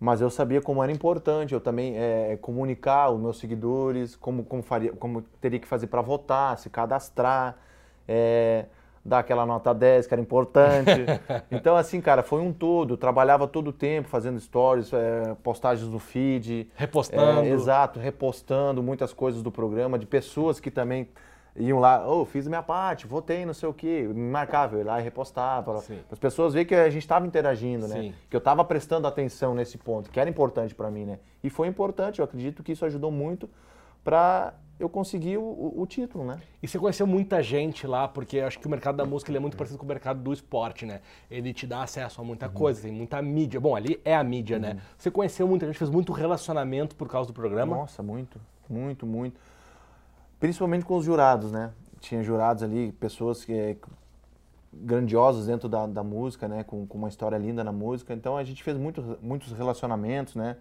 mas 0.00 0.20
eu 0.20 0.30
sabia 0.30 0.60
como 0.60 0.82
era 0.82 0.92
importante 0.92 1.52
eu 1.52 1.60
também 1.60 1.96
é, 1.96 2.38
comunicar 2.40 3.10
os 3.10 3.20
meus 3.20 3.38
seguidores, 3.38 4.14
como, 4.14 4.44
como, 4.44 4.62
faria, 4.62 4.92
como 4.92 5.22
teria 5.40 5.58
que 5.58 5.66
fazer 5.66 5.88
para 5.88 6.00
votar, 6.00 6.56
se 6.58 6.70
cadastrar, 6.70 7.56
é, 8.06 8.66
dar 9.04 9.20
aquela 9.20 9.44
nota 9.44 9.74
10 9.74 10.06
que 10.06 10.14
era 10.14 10.20
importante. 10.20 10.90
então, 11.50 11.76
assim, 11.76 12.00
cara, 12.00 12.22
foi 12.22 12.40
um 12.40 12.52
todo. 12.52 12.94
Eu 12.94 12.96
trabalhava 12.96 13.48
todo 13.48 13.68
o 13.68 13.72
tempo 13.72 14.08
fazendo 14.08 14.38
stories, 14.38 14.92
é, 14.92 15.34
postagens 15.42 15.88
no 15.88 15.98
feed. 15.98 16.70
Repostando. 16.76 17.40
É, 17.40 17.48
exato, 17.48 17.98
repostando 17.98 18.82
muitas 18.82 19.12
coisas 19.12 19.42
do 19.42 19.50
programa, 19.50 19.98
de 19.98 20.06
pessoas 20.06 20.60
que 20.60 20.70
também 20.70 21.08
iam 21.58 21.78
lá, 21.78 22.08
oh, 22.08 22.24
fiz 22.24 22.46
minha 22.46 22.62
parte, 22.62 23.06
votei, 23.06 23.44
não 23.44 23.54
sei 23.54 23.68
o 23.68 23.74
quê, 23.74 24.08
me 24.08 24.30
marcava, 24.30 24.76
eu 24.76 24.80
ia 24.80 24.86
lá 24.86 25.00
e 25.00 25.02
repostava, 25.02 25.72
para 25.72 25.96
as 26.10 26.18
pessoas 26.18 26.54
verem 26.54 26.66
que 26.66 26.74
a 26.74 26.88
gente 26.88 27.02
estava 27.02 27.26
interagindo, 27.26 27.86
né? 27.88 28.00
Sim. 28.00 28.14
Que 28.30 28.36
eu 28.36 28.38
estava 28.38 28.64
prestando 28.64 29.06
atenção 29.06 29.54
nesse 29.54 29.76
ponto, 29.76 30.10
que 30.10 30.20
era 30.20 30.30
importante 30.30 30.74
para 30.74 30.90
mim, 30.90 31.04
né? 31.04 31.18
E 31.42 31.50
foi 31.50 31.66
importante, 31.66 32.20
eu 32.20 32.24
acredito 32.24 32.62
que 32.62 32.72
isso 32.72 32.84
ajudou 32.84 33.10
muito 33.10 33.48
para 34.04 34.54
eu 34.78 34.88
conseguir 34.88 35.38
o, 35.38 35.42
o, 35.42 35.82
o, 35.82 35.86
título, 35.86 36.24
né? 36.24 36.40
E 36.62 36.68
você 36.68 36.78
conheceu 36.78 37.06
muita 37.06 37.42
gente 37.42 37.86
lá, 37.86 38.06
porque 38.06 38.38
acho 38.38 38.58
que 38.60 38.66
o 38.66 38.70
mercado 38.70 38.96
da 38.96 39.04
música 39.04 39.34
é 39.34 39.38
muito 39.40 39.56
parecido 39.56 39.78
com 39.78 39.84
o 39.84 39.88
mercado 39.88 40.22
do 40.22 40.32
esporte, 40.32 40.86
né? 40.86 41.00
Ele 41.28 41.52
te 41.52 41.66
dá 41.66 41.82
acesso 41.82 42.20
a 42.20 42.24
muita 42.24 42.46
uhum. 42.46 42.52
coisa, 42.52 42.82
tem 42.82 42.92
muita 42.92 43.20
mídia. 43.20 43.60
Bom, 43.60 43.74
ali 43.74 44.00
é 44.04 44.14
a 44.14 44.22
mídia, 44.22 44.58
né? 44.58 44.68
uhum. 44.68 44.74
né? 44.76 44.82
Você 44.96 45.10
conheceu 45.10 45.48
muita 45.48 45.66
gente, 45.66 45.78
fez 45.78 45.90
muito 45.90 46.12
relacionamento 46.12 46.94
por 46.94 47.08
causa 47.08 47.28
do 47.28 47.34
programa? 47.34 47.76
Nossa, 47.76 48.02
muito, 48.02 48.40
muito, 48.68 49.04
muito. 49.04 49.40
Principalmente 50.40 50.84
com 50.84 50.96
os 50.96 51.04
jurados, 51.04 51.50
né? 51.50 51.72
Tinha 52.00 52.22
jurados 52.22 52.62
ali, 52.62 52.92
pessoas 52.92 53.44
que 53.44 53.52
é, 53.52 53.76
grandiosas 54.72 55.46
dentro 55.46 55.68
da, 55.68 55.86
da 55.86 56.04
música, 56.04 56.46
né? 56.46 56.62
Com, 56.62 56.86
com, 56.86 56.98
uma 56.98 57.08
história 57.08 57.36
linda 57.36 57.64
na 57.64 57.72
música. 57.72 58.14
Então 58.14 58.36
a 58.36 58.44
gente 58.44 58.62
fez 58.62 58.76
muito, 58.76 59.18
muitos 59.20 59.52
relacionamentos, 59.52 60.34
né? 60.34 60.56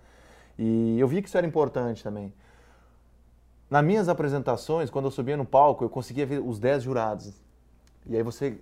E 0.57 0.99
eu 0.99 1.07
vi 1.07 1.21
que 1.21 1.27
isso 1.27 1.37
era 1.37 1.45
importante 1.45 2.03
também. 2.03 2.33
Nas 3.69 3.83
minhas 3.83 4.09
apresentações, 4.09 4.89
quando 4.89 5.05
eu 5.05 5.11
subia 5.11 5.37
no 5.37 5.45
palco, 5.45 5.83
eu 5.83 5.89
conseguia 5.89 6.25
ver 6.25 6.39
os 6.39 6.57
10 6.57 6.83
jurados. 6.83 7.33
E 8.05 8.15
aí 8.15 8.23
você 8.23 8.57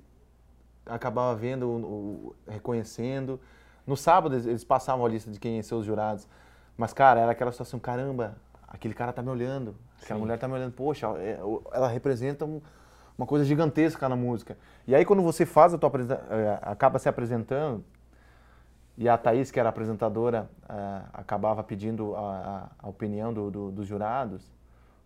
acabava 0.86 1.36
vendo, 1.36 2.36
reconhecendo. 2.47 3.39
No 3.86 3.95
sábado 3.95 4.36
eles 4.36 4.63
passavam 4.63 5.06
a 5.06 5.10
lista 5.10 5.32
de 5.32 5.39
quem 5.39 5.56
iam 5.56 5.63
ser 5.63 5.75
os 5.75 5.86
jurados. 5.86 6.28
Mas, 6.75 6.91
cara, 6.91 7.21
era 7.21 7.32
aquela 7.32 7.51
situação, 7.51 7.80
caramba, 7.80 8.36
aquele 8.67 8.93
cara 8.93 9.13
tá 9.13 9.21
me 9.21 9.30
olhando, 9.30 9.75
aquela 10.01 10.19
Sim. 10.19 10.23
mulher 10.25 10.38
tá 10.38 10.47
me 10.47 10.53
olhando, 10.53 10.73
poxa, 10.73 11.08
é, 11.17 11.39
ela 11.71 11.88
representa 11.88 12.45
uma 12.45 13.27
coisa 13.27 13.45
gigantesca 13.45 14.08
na 14.10 14.15
música. 14.15 14.58
E 14.88 14.93
aí 14.95 15.05
quando 15.05 15.21
você 15.21 15.45
faz 15.45 15.73
a 15.73 15.77
tua 15.77 15.91
é, 16.29 16.60
acaba 16.62 16.99
se 16.99 17.10
apresentando, 17.10 17.84
e 18.97 19.10
a 19.10 19.17
Thaís, 19.17 19.51
que 19.51 19.60
era 19.60 19.69
apresentadora, 19.69 20.49
é, 20.69 21.01
acabava 21.13 21.63
pedindo 21.63 22.15
a, 22.15 22.69
a 22.79 22.88
opinião 22.88 23.34
do, 23.34 23.51
do, 23.51 23.71
dos 23.71 23.88
jurados, 23.88 24.49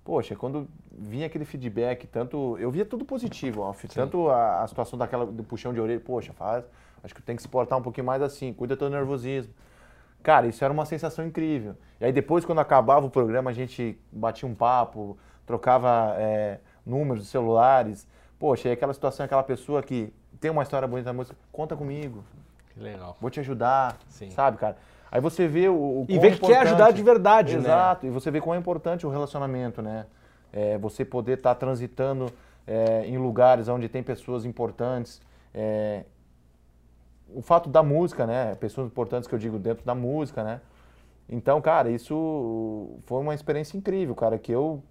poxa, 0.04 0.36
quando 0.36 0.68
vinha 0.92 1.26
aquele 1.26 1.46
feedback, 1.46 2.08
tanto 2.08 2.58
eu 2.60 2.70
via 2.70 2.86
tudo 2.86 3.04
positivo, 3.04 3.76
tanto 3.94 4.30
a, 4.30 4.64
a, 4.64 4.68
situação 4.68 4.98
daquela 4.98 5.26
do 5.26 5.44
puxão 5.44 5.74
de 5.74 5.80
orelha, 5.80 6.00
poxa, 6.00 6.34
faz, 6.34 6.66
acho 7.04 7.16
que 7.16 7.22
tem 7.22 7.36
que 7.36 7.42
se 7.42 7.48
portar 7.48 7.78
um 7.80 7.82
pouquinho 7.82 8.06
mais 8.06 8.22
assim, 8.22 8.54
cuida 8.54 8.76
do 8.76 8.80
teu 8.80 8.90
nervosismo. 8.90 9.54
Cara, 10.22 10.48
isso 10.48 10.64
era 10.64 10.74
uma 10.74 10.86
sensação 10.86 11.26
incrível. 11.26 11.76
E 12.00 12.06
aí 12.06 12.12
depois, 12.12 12.46
quando 12.46 12.60
acabava 12.60 13.06
o 13.06 13.10
programa, 13.10 13.50
a 13.50 13.54
gente 13.54 13.98
batia 14.12 14.48
um 14.48 14.54
papo, 14.54 15.18
trocava 15.46 16.16
é, 16.18 16.60
números 16.86 17.28
celulares. 17.28 18.08
Poxa, 18.38 18.70
e 18.70 18.72
aquela 18.72 18.94
situação, 18.94 19.26
aquela 19.26 19.44
pessoa 19.44 19.82
que 19.82 20.14
tem 20.40 20.52
uma 20.52 20.64
história 20.64 20.88
bonita 20.88 21.10
na 21.10 21.14
música, 21.14 21.38
conta 21.52 21.76
comigo. 21.76 22.24
Que 22.74 22.80
legal. 22.80 23.18
Vou 23.20 23.30
te 23.30 23.40
ajudar, 23.40 23.98
Sim. 24.08 24.32
sabe, 24.32 24.58
cara? 24.58 24.78
Aí 25.12 25.20
você 25.20 25.48
vê 25.48 25.68
o, 25.68 25.74
o 25.74 26.06
E 26.08 26.20
vê 26.20 26.32
que 26.32 26.40
quer 26.40 26.60
ajudar 26.60 26.92
de 26.92 27.02
verdade, 27.02 27.56
Exato. 27.56 27.68
né? 27.68 27.74
Exato, 27.74 28.06
e 28.06 28.10
você 28.10 28.30
vê 28.30 28.40
quão 28.40 28.56
é 28.56 28.58
importante 28.58 29.06
o 29.06 29.10
relacionamento, 29.10 29.82
né? 29.82 30.06
É, 30.54 30.78
você 30.78 31.04
poder 31.04 31.38
estar 31.38 31.56
tá 31.56 31.60
transitando 31.60 32.32
é, 32.68 33.06
em 33.06 33.18
lugares 33.18 33.68
onde 33.68 33.90
tem 33.90 34.04
pessoas 34.04 34.46
importantes, 34.46 35.22
é, 35.54 36.04
o 37.34 37.42
fato 37.42 37.70
da 37.70 37.84
música, 37.84 38.26
né? 38.26 38.56
Pessoas 38.56 38.88
importantes 38.88 39.28
que 39.28 39.36
eu 39.36 39.40
digo 39.40 39.58
dentro 39.60 39.86
da 39.86 39.96
música, 39.96 40.44
né? 40.44 40.62
Então, 41.30 41.62
cara, 41.62 41.90
isso 41.90 42.98
foi 43.06 43.22
uma 43.22 43.36
experiência 43.36 43.78
incrível, 43.78 44.16
cara, 44.16 44.38
que 44.38 44.52
eu 44.52 44.82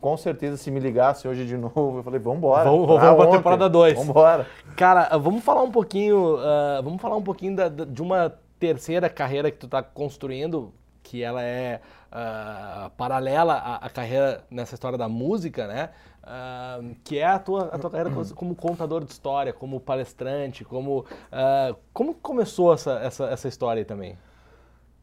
com 0.00 0.16
certeza 0.16 0.56
se 0.56 0.70
me 0.70 0.78
ligasse 0.78 1.26
hoje 1.26 1.44
de 1.44 1.56
novo, 1.58 1.98
eu 1.98 2.02
falei, 2.02 2.20
vamos 2.20 2.38
embora. 2.38 2.70
Vamos, 2.70 2.86
vamos 2.86 3.16
para 3.16 3.24
a 3.24 3.36
temporada 3.36 3.68
2. 3.68 3.94
Vamos 3.94 4.08
embora. 4.08 4.46
Cara, 4.76 5.16
vamos 5.18 5.42
falar 5.42 5.62
um 5.62 5.70
pouquinho, 5.70 6.36
uh, 6.36 6.82
vamos 6.82 7.00
falar 7.00 7.16
um 7.16 7.22
pouquinho 7.22 7.56
da, 7.56 7.68
de 7.68 8.02
uma 8.02 8.34
terceira 8.58 9.08
carreira 9.08 9.50
que 9.50 9.58
tu 9.58 9.66
está 9.66 9.82
construindo, 9.82 10.72
que 11.02 11.22
ela 11.22 11.42
é 11.42 11.80
uh, 12.12 12.90
paralela 12.90 13.54
à, 13.54 13.86
à, 13.86 13.90
carreira 13.90 14.44
nessa 14.50 14.74
história 14.74 14.98
da 14.98 15.08
música, 15.08 15.66
né? 15.66 15.90
Uh, 16.28 16.94
que 17.02 17.18
é 17.18 17.24
a 17.24 17.38
tua, 17.38 17.68
a 17.72 17.78
tua 17.78 17.88
carreira 17.88 18.10
como 18.34 18.54
contador 18.54 19.02
de 19.02 19.10
história, 19.10 19.50
como 19.50 19.80
palestrante, 19.80 20.62
como... 20.62 21.06
Uh, 21.32 21.74
como 21.94 22.12
começou 22.12 22.74
essa, 22.74 22.98
essa, 22.98 23.24
essa 23.30 23.48
história 23.48 23.80
aí 23.80 23.84
também? 23.86 24.18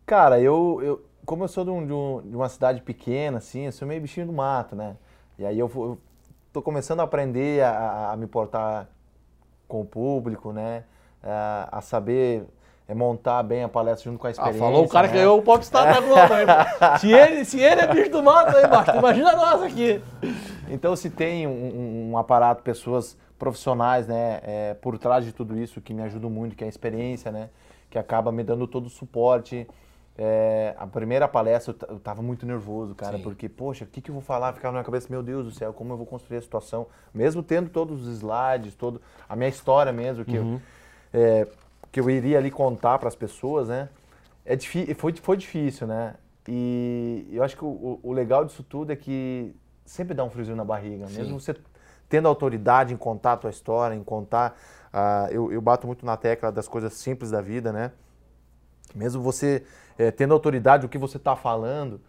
Cara, 0.05 0.39
eu, 0.39 0.79
eu 0.83 1.05
como 1.25 1.43
eu 1.43 1.47
sou 1.47 1.65
de, 1.65 1.71
um, 1.71 1.85
de, 1.85 1.91
um, 1.91 2.17
uma 2.35 2.47
cidade 2.47 2.81
pequena, 2.81 3.39
assim, 3.39 3.65
eu 3.65 3.71
sou 3.71 3.87
meio 3.87 3.99
bichinho 3.99 4.27
do 4.27 4.33
mato, 4.33 4.75
né? 4.75 4.95
E 5.37 5.45
aí 5.45 5.57
eu, 5.57 5.69
eu 5.75 5.97
tô 6.53 6.61
começando 6.61 6.99
a 6.99 7.03
aprender 7.03 7.63
a, 7.63 8.11
a 8.11 8.17
me 8.17 8.27
portar 8.27 8.87
com 9.67 9.81
o 9.81 9.85
público, 9.85 10.53
né? 10.53 10.83
A, 11.23 11.79
a 11.79 11.81
saber 11.81 12.45
é 12.87 12.93
montar 12.93 13.41
bem 13.41 13.63
a 13.63 13.69
palestra 13.69 14.11
junto 14.11 14.19
com 14.19 14.27
a 14.27 14.29
experiência. 14.29 14.61
Ah, 14.61 14.63
falou 14.63 14.85
o 14.85 14.87
cara 14.87 15.07
né? 15.07 15.13
que 15.13 15.19
ganhou 15.19 15.39
o 15.39 15.41
Popstar 15.41 15.91
da 15.91 15.99
Globo. 15.99 16.21
Se, 17.01 17.11
ele, 17.11 17.43
se 17.43 17.59
ele 17.59 17.81
é 17.81 17.87
bicho 17.87 18.11
do 18.11 18.21
mato 18.21 18.55
aí 18.55 18.63
embaixo, 18.63 18.91
imagina 18.91 19.35
nós 19.35 19.63
aqui. 19.63 20.01
Então, 20.69 20.95
se 20.95 21.09
tem 21.09 21.47
um, 21.47 22.11
um 22.11 22.17
aparato, 22.17 22.63
pessoas 22.63 23.17
profissionais, 23.37 24.07
né, 24.07 24.39
é, 24.43 24.73
por 24.75 24.97
trás 24.97 25.25
de 25.25 25.31
tudo 25.31 25.57
isso, 25.57 25.81
que 25.81 25.93
me 25.93 26.01
ajudam 26.03 26.29
muito, 26.29 26.55
que 26.55 26.63
é 26.63 26.67
a 26.67 26.69
experiência, 26.69 27.31
né, 27.31 27.49
que 27.89 27.97
acaba 27.97 28.31
me 28.31 28.43
dando 28.43 28.67
todo 28.67 28.85
o 28.85 28.89
suporte. 28.89 29.67
É, 30.17 30.73
a 30.77 30.87
primeira 30.87 31.27
palestra 31.27 31.75
eu 31.89 31.99
tava 31.99 32.21
muito 32.21 32.45
nervoso, 32.45 32.95
cara, 32.95 33.17
Sim. 33.17 33.23
porque, 33.23 33.49
poxa, 33.49 33.83
o 33.83 33.87
que, 33.87 33.99
que 33.99 34.09
eu 34.09 34.13
vou 34.13 34.23
falar? 34.23 34.53
Ficava 34.53 34.71
na 34.71 34.79
minha 34.79 34.85
cabeça, 34.85 35.07
meu 35.09 35.21
Deus 35.21 35.45
do 35.45 35.51
céu, 35.51 35.73
como 35.73 35.91
eu 35.91 35.97
vou 35.97 36.05
construir 36.05 36.37
a 36.37 36.41
situação? 36.41 36.87
Mesmo 37.13 37.43
tendo 37.43 37.69
todos 37.69 38.07
os 38.07 38.17
slides, 38.17 38.75
todo, 38.75 39.01
a 39.27 39.35
minha 39.35 39.49
história 39.49 39.91
mesmo, 39.91 40.23
que 40.23 40.37
uhum. 40.37 40.61
eu, 41.13 41.21
é, 41.21 41.47
que 41.91 41.99
eu 41.99 42.09
iria 42.09 42.37
ali 42.37 42.49
contar 42.49 42.97
para 42.97 43.09
as 43.09 43.15
pessoas, 43.15 43.67
né? 43.67 43.89
É 44.45 44.57
foi, 44.93 45.13
foi 45.15 45.35
difícil, 45.35 45.87
né? 45.87 46.15
E 46.47 47.27
eu 47.31 47.43
acho 47.43 47.57
que 47.57 47.65
o, 47.65 47.99
o, 48.03 48.13
legal 48.13 48.45
disso 48.45 48.63
tudo 48.63 48.91
é 48.91 48.95
que 48.95 49.55
sempre 49.85 50.13
dá 50.13 50.23
um 50.23 50.29
friozinho 50.29 50.57
na 50.57 50.65
barriga, 50.65 51.07
Sim. 51.07 51.17
mesmo 51.17 51.39
você 51.39 51.55
tendo 52.09 52.27
autoridade 52.27 52.93
em 52.93 52.97
contar 52.97 53.33
a 53.33 53.37
tua 53.37 53.49
história, 53.49 53.95
em 53.95 54.03
contar. 54.03 54.57
Uh, 54.93 55.31
eu, 55.31 55.51
eu, 55.51 55.61
bato 55.61 55.85
muito 55.87 56.05
na 56.05 56.15
tecla 56.15 56.51
das 56.51 56.67
coisas 56.67 56.93
simples 56.93 57.31
da 57.31 57.41
vida, 57.41 57.71
né? 57.71 57.91
Mesmo 58.93 59.21
você 59.21 59.63
é, 59.97 60.11
tendo 60.11 60.33
autoridade, 60.33 60.85
o 60.85 60.89
que 60.89 60.97
você 60.97 61.17
está 61.17 61.35
falando, 61.35 61.99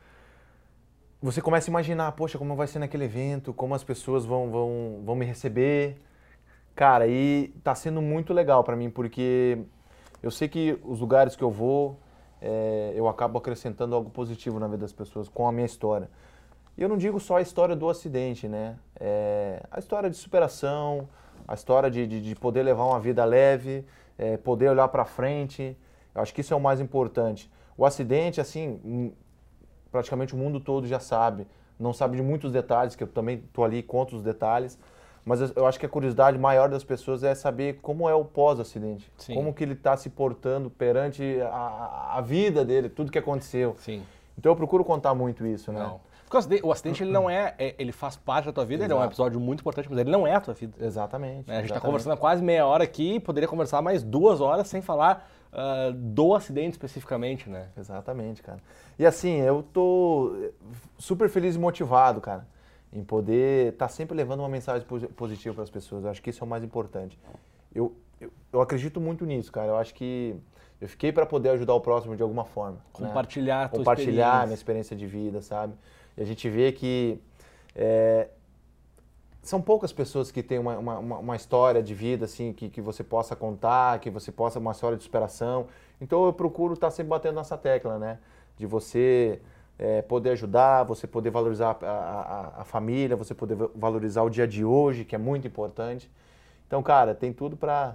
você 1.21 1.41
começa 1.41 1.69
a 1.69 1.73
imaginar, 1.73 2.13
poxa, 2.13 2.39
como 2.39 2.55
vai 2.55 2.67
ser 2.67 2.79
naquele 2.79 3.05
evento, 3.05 3.53
como 3.53 3.75
as 3.75 3.83
pessoas 3.83 4.25
vão, 4.25 4.51
vão, 4.51 5.03
vão 5.05 5.17
me 5.17 5.25
receber. 5.25 5.97
Cara, 6.75 7.09
e 7.09 7.49
tá 7.65 7.75
sendo 7.75 8.03
muito 8.03 8.33
legal 8.33 8.63
para 8.63 8.77
mim, 8.77 8.91
porque 8.91 9.59
eu 10.23 10.31
sei 10.31 10.47
que 10.47 10.79
os 10.85 11.01
lugares 11.01 11.35
que 11.35 11.43
eu 11.43 11.51
vou, 11.51 11.99
é, 12.41 12.93
eu 12.95 13.09
acabo 13.09 13.39
acrescentando 13.39 13.95
algo 13.95 14.11
positivo 14.11 14.61
na 14.61 14.67
vida 14.67 14.79
das 14.79 14.93
pessoas 14.93 15.29
com 15.29 15.49
a 15.49 15.53
minha 15.53 15.67
história. 15.67 16.09
E 16.77 16.83
eu 16.83 16.89
não 16.89 16.97
digo 16.97 17.19
só 17.19 17.37
a 17.37 17.41
história 17.41 17.75
do 17.75 17.89
acidente, 17.89 18.47
né? 18.47 18.77
É, 19.01 19.63
a 19.71 19.79
história 19.79 20.11
de 20.11 20.17
superação, 20.17 21.09
a 21.49 21.55
história 21.55 21.91
de, 21.91 22.07
de, 22.07 22.21
de 22.21 22.35
poder 22.35 22.63
levar 22.63 22.85
uma 22.85 23.01
vida 23.01 23.25
leve, 23.25 23.85
é, 24.19 24.37
poder 24.37 24.69
olhar 24.69 24.89
para 24.89 25.05
frente. 25.05 25.77
Eu 26.15 26.21
acho 26.21 26.35
que 26.35 26.43
isso 26.43 26.53
é 26.53 26.57
o 26.57 26.61
mais 26.61 26.81
importante. 26.81 27.51
O 27.79 27.87
acidente, 27.87 28.41
assim, 28.41 28.81
hum, 28.85 29.13
praticamente 29.91 30.35
o 30.35 30.37
mundo 30.37 30.61
todo 30.61 30.87
já 30.87 31.01
sabe. 31.01 31.47
Não 31.79 31.93
sabe 31.93 32.17
de 32.17 32.23
muitos 32.23 32.53
detalhes, 32.53 32.95
que 32.95 33.03
eu 33.03 33.09
também 33.09 33.37
estou 33.37 33.65
ali 33.65 33.79
e 33.79 33.83
conto 33.83 34.17
os 34.17 34.23
detalhes. 34.23 34.79
Mas 35.25 35.41
eu 35.57 35.67
acho 35.67 35.81
que 35.81 35.85
a 35.85 35.89
curiosidade 35.89 36.39
maior 36.39 36.69
das 36.69 36.85
pessoas 36.85 37.25
é 37.25 37.35
saber 37.35 37.81
como 37.83 38.09
é 38.09 38.15
o 38.15 38.25
pós-acidente. 38.25 39.11
Como 39.35 39.53
que 39.53 39.65
ele 39.65 39.73
está 39.73 39.97
se 39.97 40.09
portando 40.09 40.71
perante 40.71 41.41
a, 41.43 42.13
a, 42.17 42.21
vida 42.21 42.65
dele, 42.65 42.89
tudo 42.89 43.11
que 43.11 43.19
aconteceu. 43.19 43.75
Sim. 43.79 44.05
Então 44.39 44.53
eu 44.53 44.57
procuro 44.57 44.85
contar 44.85 45.15
muito 45.15 45.45
isso, 45.45 45.73
né? 45.73 45.81
Não. 45.81 46.01
Porque 46.29 46.61
o 46.63 46.73
acidente 46.73 47.05
ele 47.05 47.13
não 47.13 47.31
é, 47.31 47.55
é, 47.57 47.75
ele 47.79 47.93
faz 47.93 48.17
parte 48.17 48.47
da 48.47 48.53
tua 48.53 48.65
vida, 48.65 48.83
Exato. 48.83 48.93
ele 48.93 49.01
é 49.01 49.03
um 49.03 49.07
episódio 49.07 49.39
muito 49.39 49.61
importante, 49.61 49.89
mas 49.89 49.99
ele 49.99 50.11
não 50.11 50.27
é 50.27 50.35
a 50.35 50.41
tua 50.41 50.55
vida. 50.55 50.75
Exatamente. 50.85 51.49
Né? 51.49 51.59
A 51.59 51.61
gente 51.61 51.71
está 51.71 51.81
conversando 51.81 52.15
há 52.15 52.17
quase 52.17 52.43
meia 52.43 52.67
hora 52.67 52.83
aqui, 52.83 53.21
poderia 53.21 53.49
conversar 53.49 53.81
mais 53.81 54.03
duas 54.03 54.41
horas 54.41 54.67
sem 54.67 54.83
falar 54.83 55.31
uh, 55.53 55.93
do 55.93 56.35
acidente 56.35 56.73
especificamente, 56.73 57.49
né? 57.49 57.69
Exatamente, 57.77 58.43
cara. 58.43 58.59
E 58.99 59.07
assim, 59.07 59.37
eu 59.41 59.63
tô 59.63 60.51
super 60.99 61.29
feliz 61.29 61.55
e 61.55 61.59
motivado, 61.59 62.21
cara, 62.21 62.47
em 62.93 63.05
poder 63.05 63.73
estar 63.73 63.87
tá 63.87 63.93
sempre 63.93 64.17
levando 64.17 64.41
uma 64.41 64.49
mensagem 64.49 64.87
positiva 65.15 65.55
para 65.55 65.65
as 65.65 65.71
pessoas. 65.71 66.05
Eu 66.05 66.11
acho 66.11 66.21
que 66.21 66.31
isso 66.31 66.43
é 66.43 66.47
o 66.47 66.49
mais 66.49 66.65
importante. 66.65 67.17
Eu, 67.73 67.95
eu, 68.21 68.33
eu 68.53 68.61
acredito 68.61 69.01
muito 69.01 69.25
nisso, 69.25 69.53
cara. 69.53 69.69
Eu 69.69 69.77
acho 69.77 69.95
que 69.95 70.35
eu 70.81 70.89
fiquei 70.89 71.13
para 71.13 71.25
poder 71.25 71.51
ajudar 71.51 71.75
o 71.75 71.81
próximo 71.81 72.17
de 72.17 72.23
alguma 72.23 72.45
forma. 72.45 72.79
Compartilhar 72.93 73.63
né? 73.63 73.69
Compartilhar 73.69 74.13
experiência. 74.13 74.47
minha 74.47 74.55
experiência 74.55 74.97
de 74.97 75.07
vida, 75.07 75.41
sabe? 75.41 75.75
E 76.17 76.23
a 76.23 76.25
gente 76.25 76.49
vê 76.49 76.73
que 76.73 77.21
é, 77.75 78.29
são 79.43 79.63
poucas 79.63 79.93
pessoas 79.93 80.31
que 80.31 80.43
têm 80.43 80.59
uma, 80.59 80.77
uma, 80.79 80.99
uma, 80.99 81.37
história 81.37 81.83
de 81.83 81.95
vida 81.95 82.25
assim 82.25 82.53
que, 82.53 82.69
que 82.69 82.81
você 82.81 83.05
possa 83.05 83.37
contar, 83.37 84.01
que 84.01 84.11
você 84.11 84.33
possa 84.33 84.59
uma 84.59 84.73
história 84.73 84.97
de 84.97 85.05
superação. 85.05 85.67
Então 86.01 86.25
eu 86.27 86.33
procuro 86.33 86.75
estar 86.75 86.89
tá 86.89 86.91
sempre 86.91 87.11
batendo 87.11 87.37
nessa 87.37 87.57
tecla, 87.57 87.99
né? 87.99 88.19
De 88.59 88.67
você 88.67 89.41
é, 89.79 90.03
poder 90.03 90.31
ajudar, 90.31 90.85
você 90.85 91.07
poder 91.07 91.31
valorizar 91.31 91.77
a, 91.83 91.87
a, 91.87 92.63
a, 92.63 92.65
família, 92.65 93.15
você 93.15 93.35
poder 93.35 93.57
valorizar 93.75 94.23
o 94.23 94.31
dia 94.31 94.49
de 94.49 94.65
hoje, 94.65 95.05
que 95.05 95.15
é 95.15 95.19
muito 95.19 95.47
importante. 95.47 96.11
Então, 96.67 96.83
cara, 96.83 97.15
tem 97.15 97.33
tudo 97.33 97.57
para 97.57 97.95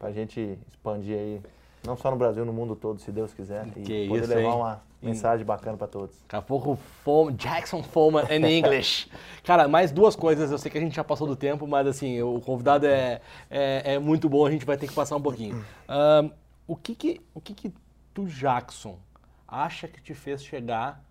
a 0.00 0.10
gente 0.10 0.58
expandir 0.68 1.16
aí 1.16 1.40
não 1.86 1.96
só 1.96 2.10
no 2.10 2.16
Brasil, 2.16 2.44
no 2.44 2.52
mundo 2.52 2.76
todo, 2.76 3.00
se 3.00 3.10
Deus 3.10 3.32
quiser. 3.32 3.64
Que 3.70 4.04
e 4.04 4.08
poder 4.08 4.24
isso, 4.24 4.34
levar 4.34 4.50
hein? 4.50 4.56
uma 4.56 4.87
mensagem 5.00 5.44
bacana 5.44 5.76
para 5.76 5.86
todos. 5.86 6.16
Daqui 6.22 6.36
a 6.36 6.42
pouco, 6.42 6.76
Fome, 7.04 7.32
Jackson 7.32 7.82
Foreman 7.82 8.24
in 8.30 8.44
English. 8.44 9.10
Cara, 9.44 9.68
mais 9.68 9.90
duas 9.92 10.16
coisas. 10.16 10.50
Eu 10.50 10.58
sei 10.58 10.70
que 10.70 10.78
a 10.78 10.80
gente 10.80 10.96
já 10.96 11.04
passou 11.04 11.26
do 11.26 11.36
tempo, 11.36 11.66
mas 11.66 11.86
assim, 11.86 12.20
o 12.22 12.40
convidado 12.40 12.86
é, 12.86 13.20
é, 13.50 13.94
é 13.94 13.98
muito 13.98 14.28
bom, 14.28 14.44
a 14.44 14.50
gente 14.50 14.66
vai 14.66 14.76
ter 14.76 14.88
que 14.88 14.94
passar 14.94 15.16
um 15.16 15.22
pouquinho. 15.22 15.64
Um, 15.88 16.30
o 16.66 16.76
que 16.76 16.94
que, 16.94 17.20
o 17.32 17.40
que 17.40 17.54
que 17.54 17.72
tu, 18.12 18.26
Jackson, 18.26 18.98
acha 19.46 19.88
que 19.88 20.02
te 20.02 20.12
fez 20.12 20.44
chegar 20.44 21.02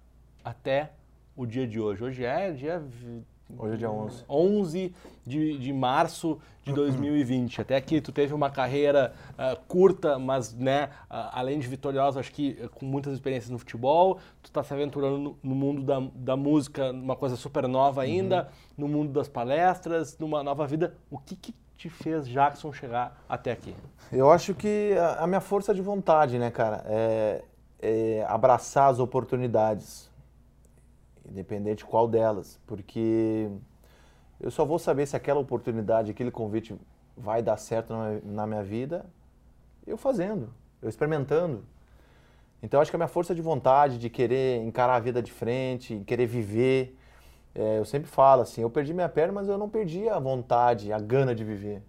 até 0.45 0.91
o 1.35 1.47
dia 1.47 1.67
de 1.67 1.79
hoje? 1.79 2.03
Hoje 2.03 2.23
é 2.23 2.51
dia 2.51 2.83
Hoje 3.55 3.75
é 3.75 3.77
dia 3.77 3.89
11. 3.89 4.25
11 4.29 4.95
de, 5.25 5.57
de 5.57 5.73
março 5.73 6.39
de 6.63 6.73
2020. 6.73 7.61
Até 7.61 7.77
aqui 7.77 8.01
tu 8.01 8.11
teve 8.11 8.33
uma 8.33 8.49
carreira 8.49 9.13
uh, 9.31 9.57
curta, 9.67 10.19
mas 10.19 10.53
né, 10.53 10.89
uh, 11.09 11.31
além 11.31 11.57
de 11.59 11.67
vitoriosa, 11.67 12.19
acho 12.19 12.31
que 12.31 12.59
uh, 12.61 12.69
com 12.69 12.85
muitas 12.85 13.13
experiências 13.13 13.49
no 13.49 13.57
futebol. 13.57 14.19
Tu 14.43 14.47
está 14.47 14.63
se 14.63 14.73
aventurando 14.73 15.17
no, 15.17 15.39
no, 15.41 15.55
mundo 15.55 15.81
da, 15.81 16.01
da 16.13 16.35
música, 16.35 16.91
uma 16.91 17.15
coisa 17.15 17.35
super 17.37 17.67
nova 17.67 18.01
ainda, 18.01 18.49
uhum. 18.77 18.85
no 18.85 18.87
mundo 18.87 19.13
das 19.13 19.29
palestras, 19.29 20.17
numa 20.17 20.43
nova 20.43 20.67
vida. 20.67 20.93
O 21.09 21.17
que, 21.17 21.35
que 21.35 21.55
te 21.77 21.89
fez, 21.89 22.27
Jackson, 22.27 22.73
chegar 22.73 23.23
até 23.29 23.51
aqui? 23.51 23.73
Eu 24.11 24.29
acho 24.29 24.53
que 24.53 24.93
a, 24.97 25.23
a 25.23 25.27
minha 25.27 25.41
força 25.41 25.73
de 25.73 25.81
vontade, 25.81 26.37
né, 26.37 26.51
cara, 26.51 26.83
é, 26.85 27.43
é 27.81 28.25
abraçar 28.27 28.89
as 28.89 28.99
oportunidades 28.99 30.09
independente 31.29 31.85
qual 31.85 32.07
delas, 32.07 32.59
porque 32.65 33.49
eu 34.39 34.51
só 34.51 34.65
vou 34.65 34.79
saber 34.79 35.05
se 35.05 35.15
aquela 35.15 35.39
oportunidade, 35.39 36.11
aquele 36.11 36.31
convite 36.31 36.75
vai 37.15 37.41
dar 37.41 37.57
certo 37.57 37.93
na 38.23 38.45
minha 38.45 38.63
vida 38.63 39.05
eu 39.87 39.97
fazendo, 39.97 40.53
eu 40.81 40.89
experimentando. 40.89 41.63
Então 42.61 42.81
acho 42.81 42.91
que 42.91 42.97
a 42.97 42.99
minha 42.99 43.07
força 43.07 43.33
de 43.33 43.41
vontade, 43.41 43.97
de 43.97 44.09
querer 44.09 44.61
encarar 44.63 44.95
a 44.95 44.99
vida 44.99 45.21
de 45.21 45.31
frente, 45.31 46.03
querer 46.05 46.25
viver, 46.25 46.97
é, 47.55 47.79
eu 47.79 47.85
sempre 47.85 48.09
falo 48.09 48.41
assim, 48.41 48.61
eu 48.61 48.69
perdi 48.69 48.93
minha 48.93 49.09
perna, 49.09 49.33
mas 49.33 49.47
eu 49.47 49.57
não 49.57 49.69
perdi 49.69 50.09
a 50.09 50.19
vontade, 50.19 50.91
a 50.91 50.99
gana 50.99 51.33
de 51.33 51.43
viver. 51.43 51.81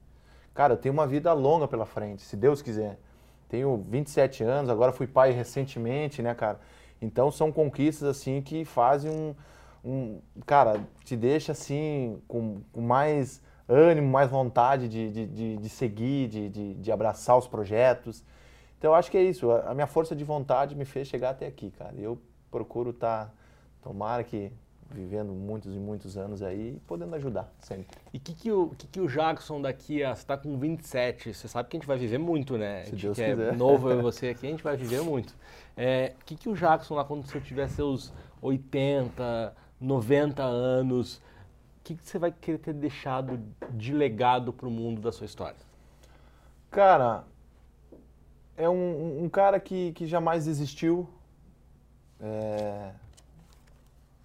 Cara, 0.54 0.74
eu 0.74 0.76
tenho 0.76 0.92
uma 0.92 1.06
vida 1.06 1.32
longa 1.32 1.66
pela 1.66 1.84
frente, 1.84 2.22
se 2.22 2.36
Deus 2.36 2.62
quiser. 2.62 2.98
Tenho 3.48 3.84
27 3.88 4.44
anos, 4.44 4.70
agora 4.70 4.92
fui 4.92 5.06
pai 5.06 5.30
recentemente, 5.30 6.22
né, 6.22 6.34
cara? 6.34 6.60
Então 7.00 7.30
são 7.30 7.52
conquistas 7.52 8.08
assim 8.08 8.42
que 8.42 8.64
fazem 8.64 9.10
um, 9.10 9.34
um 9.84 10.20
cara, 10.46 10.80
te 11.04 11.16
deixa 11.16 11.52
assim 11.52 12.20
com, 12.26 12.60
com 12.72 12.80
mais 12.80 13.40
ânimo, 13.68 14.08
mais 14.08 14.30
vontade 14.30 14.88
de, 14.88 15.10
de, 15.10 15.26
de, 15.26 15.56
de 15.58 15.68
seguir, 15.68 16.28
de, 16.28 16.48
de, 16.48 16.74
de, 16.74 16.92
abraçar 16.92 17.36
os 17.36 17.46
projetos. 17.46 18.24
Então 18.78 18.92
eu 18.92 18.94
acho 18.94 19.10
que 19.10 19.18
é 19.18 19.22
isso, 19.22 19.50
a 19.50 19.74
minha 19.74 19.86
força 19.86 20.16
de 20.16 20.24
vontade 20.24 20.74
me 20.74 20.84
fez 20.84 21.06
chegar 21.08 21.30
até 21.30 21.46
aqui, 21.46 21.70
cara. 21.70 21.94
Eu 21.96 22.18
procuro 22.50 22.90
estar, 22.90 23.26
tá, 23.26 23.32
tomara 23.82 24.24
que 24.24 24.52
vivendo 24.90 25.32
muitos 25.32 25.74
e 25.74 25.78
muitos 25.78 26.16
anos 26.16 26.42
aí 26.42 26.76
e 26.76 26.80
podendo 26.80 27.14
ajudar 27.14 27.52
sempre. 27.58 27.86
E 28.12 28.16
o 28.16 28.20
que, 28.20 28.34
que, 28.34 28.52
o, 28.52 28.70
que, 28.70 28.86
que 28.86 29.00
o 29.00 29.06
Jackson 29.06 29.60
daqui 29.60 30.02
a. 30.02 30.14
Você 30.14 30.22
está 30.22 30.36
com 30.36 30.58
27, 30.58 31.34
você 31.34 31.48
sabe 31.48 31.68
que 31.68 31.76
a 31.76 31.80
gente 31.80 31.86
vai 31.86 31.98
viver 31.98 32.18
muito, 32.18 32.56
né? 32.56 32.84
Se 32.84 32.96
Deus 32.96 33.16
que 33.16 33.24
quiser. 33.24 33.52
é 33.52 33.56
novo 33.56 33.90
eu 33.90 33.98
e 33.98 34.02
você 34.02 34.28
aqui, 34.28 34.46
a 34.46 34.50
gente 34.50 34.62
vai 34.62 34.76
viver 34.76 35.02
muito. 35.02 35.30
O 35.30 35.34
é, 35.76 36.14
que, 36.24 36.36
que 36.36 36.48
o 36.48 36.54
Jackson, 36.54 36.94
lá 36.94 37.04
quando 37.04 37.24
você 37.24 37.40
tiver 37.40 37.68
seus 37.68 38.12
80, 38.40 39.54
90 39.80 40.42
anos, 40.42 41.16
o 41.16 41.20
que, 41.84 41.94
que 41.94 42.06
você 42.06 42.18
vai 42.18 42.32
querer 42.32 42.58
ter 42.58 42.72
deixado 42.72 43.40
de 43.70 43.92
legado 43.92 44.52
para 44.52 44.66
o 44.66 44.70
mundo 44.70 45.00
da 45.00 45.12
sua 45.12 45.26
história? 45.26 45.68
Cara, 46.70 47.24
é 48.56 48.68
um, 48.68 49.24
um 49.24 49.28
cara 49.28 49.60
que, 49.60 49.92
que 49.92 50.06
jamais 50.06 50.44
desistiu. 50.46 51.08
É, 52.20 52.90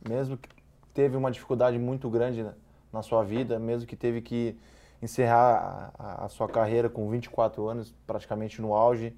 mesmo 0.10 0.38
que 0.38 0.50
teve 0.94 1.18
uma 1.18 1.32
dificuldade 1.32 1.78
muito 1.78 2.10
grande 2.10 2.44
na, 2.44 2.54
na 2.92 3.02
sua 3.02 3.24
vida, 3.24 3.60
mesmo 3.60 3.88
que 3.88 3.96
teve 3.96 4.22
que 4.22 4.58
encerrar 5.02 5.92
a, 5.98 6.26
a, 6.26 6.30
sua 6.30 6.48
carreira 6.48 6.90
com 6.90 7.10
24 7.10 7.68
anos, 7.68 7.94
praticamente 8.08 8.62
no 8.62 8.74
auge, 8.74 9.14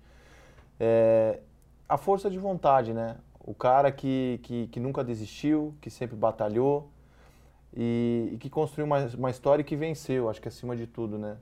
é, 0.79 1.39
a 1.87 1.97
força 1.97 2.29
de 2.29 2.39
vontade, 2.39 2.93
né? 2.93 3.17
O 3.39 3.53
cara 3.53 3.91
que, 3.91 4.39
que, 4.41 4.67
que 4.67 4.79
nunca 4.79 5.03
desistiu, 5.03 5.75
que 5.79 5.89
sempre 5.89 6.15
batalhou 6.15 6.89
e, 7.75 8.31
e 8.33 8.37
que 8.37 8.49
construiu 8.49 8.85
uma, 8.85 9.05
uma 9.15 9.29
história 9.29 9.63
que 9.63 9.75
venceu, 9.75 10.29
acho 10.29 10.41
que 10.41 10.47
acima 10.47 10.75
de 10.75 10.87
tudo, 10.87 11.19
né? 11.19 11.37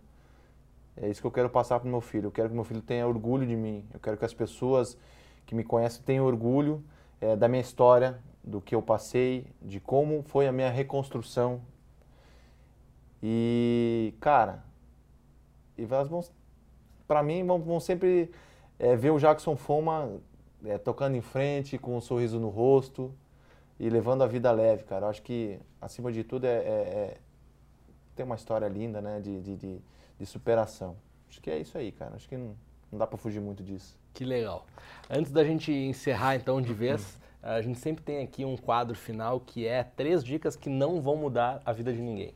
É 0.97 1.09
isso 1.09 1.21
que 1.21 1.27
eu 1.27 1.31
quero 1.31 1.49
passar 1.49 1.79
para 1.79 1.89
meu 1.89 2.01
filho. 2.01 2.27
Eu 2.27 2.31
quero 2.31 2.49
que 2.49 2.55
meu 2.55 2.63
filho 2.63 2.81
tenha 2.81 3.07
orgulho 3.07 3.47
de 3.47 3.55
mim. 3.55 3.83
Eu 3.93 3.99
quero 3.99 4.15
que 4.17 4.25
as 4.25 4.33
pessoas 4.33 4.97
que 5.45 5.55
me 5.55 5.63
conhecem 5.63 6.03
tenham 6.03 6.25
orgulho 6.25 6.83
é, 7.19 7.35
da 7.35 7.47
minha 7.47 7.61
história, 7.61 8.19
do 8.43 8.59
que 8.59 8.75
eu 8.75 8.81
passei, 8.81 9.47
de 9.61 9.79
como 9.79 10.21
foi 10.23 10.47
a 10.47 10.51
minha 10.51 10.69
reconstrução. 10.69 11.61
E, 13.21 14.13
cara, 14.19 14.63
e 15.77 15.83
elas 15.83 16.09
vão, 16.09 16.21
pra 17.07 17.23
mim, 17.23 17.45
vão, 17.45 17.59
vão 17.59 17.79
sempre 17.79 18.31
é, 18.77 18.95
ver 18.95 19.11
o 19.11 19.19
Jackson 19.19 19.55
Foma 19.55 20.19
é, 20.65 20.77
tocando 20.77 21.15
em 21.15 21.21
frente, 21.21 21.77
com 21.77 21.95
um 21.95 22.01
sorriso 22.01 22.39
no 22.39 22.49
rosto 22.49 23.13
e 23.79 23.89
levando 23.89 24.23
a 24.23 24.27
vida 24.27 24.51
leve, 24.51 24.83
cara. 24.83 25.05
Eu 25.05 25.09
acho 25.09 25.21
que, 25.21 25.59
acima 25.81 26.11
de 26.11 26.23
tudo, 26.23 26.45
é, 26.45 26.57
é, 26.57 26.57
é 26.57 27.17
tem 28.15 28.25
uma 28.25 28.35
história 28.35 28.67
linda, 28.67 29.01
né, 29.01 29.19
de, 29.19 29.41
de, 29.41 29.55
de, 29.55 29.81
de, 30.19 30.25
superação. 30.25 30.95
Acho 31.29 31.41
que 31.41 31.49
é 31.49 31.57
isso 31.57 31.77
aí, 31.77 31.91
cara. 31.91 32.15
Acho 32.15 32.29
que 32.29 32.37
não, 32.37 32.55
não 32.91 32.99
dá 32.99 33.07
para 33.07 33.17
fugir 33.17 33.39
muito 33.39 33.63
disso. 33.63 33.97
Que 34.13 34.23
legal. 34.23 34.65
Antes 35.09 35.31
da 35.31 35.43
gente 35.43 35.71
encerrar, 35.71 36.35
então, 36.35 36.61
de 36.61 36.73
vez, 36.73 37.19
a 37.43 37.61
gente 37.61 37.77
sempre 37.77 38.03
tem 38.03 38.23
aqui 38.23 38.45
um 38.45 38.55
quadro 38.55 38.95
final 38.95 39.39
que 39.39 39.67
é 39.67 39.83
três 39.83 40.23
dicas 40.23 40.55
que 40.55 40.69
não 40.69 41.01
vão 41.01 41.17
mudar 41.17 41.61
a 41.65 41.73
vida 41.73 41.91
de 41.91 42.01
ninguém. 42.01 42.33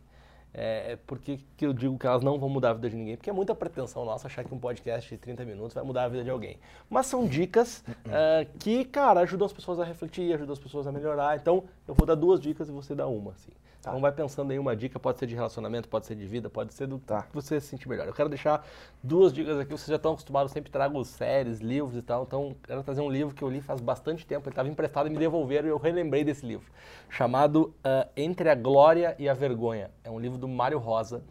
É, 0.53 0.93
é 0.93 0.95
por 0.95 1.19
que, 1.19 1.37
que 1.55 1.65
eu 1.65 1.71
digo 1.71 1.97
que 1.97 2.05
elas 2.05 2.23
não 2.23 2.37
vão 2.39 2.49
mudar 2.49 2.71
a 2.71 2.73
vida 2.73 2.89
de 2.89 2.95
ninguém? 2.95 3.15
Porque 3.15 3.29
é 3.29 3.33
muita 3.33 3.55
pretensão 3.55 4.03
nossa 4.03 4.27
achar 4.27 4.43
que 4.43 4.53
um 4.53 4.59
podcast 4.59 5.09
de 5.09 5.17
30 5.17 5.45
minutos 5.45 5.73
vai 5.73 5.83
mudar 5.83 6.03
a 6.03 6.07
vida 6.09 6.23
de 6.23 6.29
alguém. 6.29 6.57
Mas 6.89 7.05
são 7.05 7.25
dicas 7.25 7.83
uh, 7.87 8.57
que, 8.59 8.83
cara, 8.83 9.21
ajudam 9.21 9.45
as 9.45 9.53
pessoas 9.53 9.79
a 9.79 9.85
refletir, 9.85 10.33
ajudam 10.33 10.53
as 10.53 10.59
pessoas 10.59 10.87
a 10.87 10.91
melhorar. 10.91 11.37
Então, 11.37 11.63
eu 11.87 11.93
vou 11.93 12.05
dar 12.05 12.15
duas 12.15 12.39
dicas 12.39 12.67
e 12.67 12.71
você 12.71 12.93
dá 12.93 13.07
uma. 13.07 13.31
Assim. 13.31 13.51
Tá. 13.87 13.91
Então 13.91 14.01
vai 14.01 14.11
pensando 14.11 14.51
em 14.51 14.59
uma 14.59 14.75
dica, 14.75 14.99
pode 14.99 15.17
ser 15.17 15.27
de 15.27 15.35
relacionamento, 15.35 15.87
pode 15.87 16.05
ser 16.05 16.15
de 16.15 16.25
vida, 16.25 16.49
pode 16.49 16.73
ser 16.73 16.87
do 16.87 16.99
tá. 16.99 17.23
que 17.23 17.33
você 17.33 17.59
se 17.59 17.67
sentir 17.67 17.87
melhor. 17.87 18.05
Eu 18.05 18.13
quero 18.13 18.27
deixar 18.27 18.67
duas 19.01 19.31
dicas 19.31 19.57
aqui, 19.57 19.71
vocês 19.71 19.87
já 19.87 19.95
estão 19.95 20.11
acostumados, 20.11 20.51
sempre 20.51 20.69
trago 20.69 21.03
séries, 21.05 21.59
livros 21.59 21.95
e 21.95 22.01
tal, 22.01 22.23
então 22.23 22.55
quero 22.63 22.83
trazer 22.83 23.01
um 23.01 23.09
livro 23.09 23.33
que 23.33 23.41
eu 23.41 23.49
li 23.49 23.61
faz 23.61 23.79
bastante 23.79 24.25
tempo, 24.25 24.47
ele 24.47 24.51
estava 24.51 24.67
emprestado 24.67 25.07
e 25.07 25.09
me 25.09 25.17
devolveram 25.17 25.67
e 25.67 25.71
eu 25.71 25.77
relembrei 25.77 26.23
desse 26.23 26.45
livro, 26.45 26.69
chamado 27.09 27.73
uh, 27.85 28.09
Entre 28.15 28.49
a 28.49 28.55
Glória 28.55 29.15
e 29.17 29.29
a 29.29 29.33
Vergonha. 29.33 29.89
É 30.03 30.11
um 30.11 30.19
livro 30.19 30.37
do 30.37 30.47
Mário 30.47 30.79
Rosa. 30.79 31.23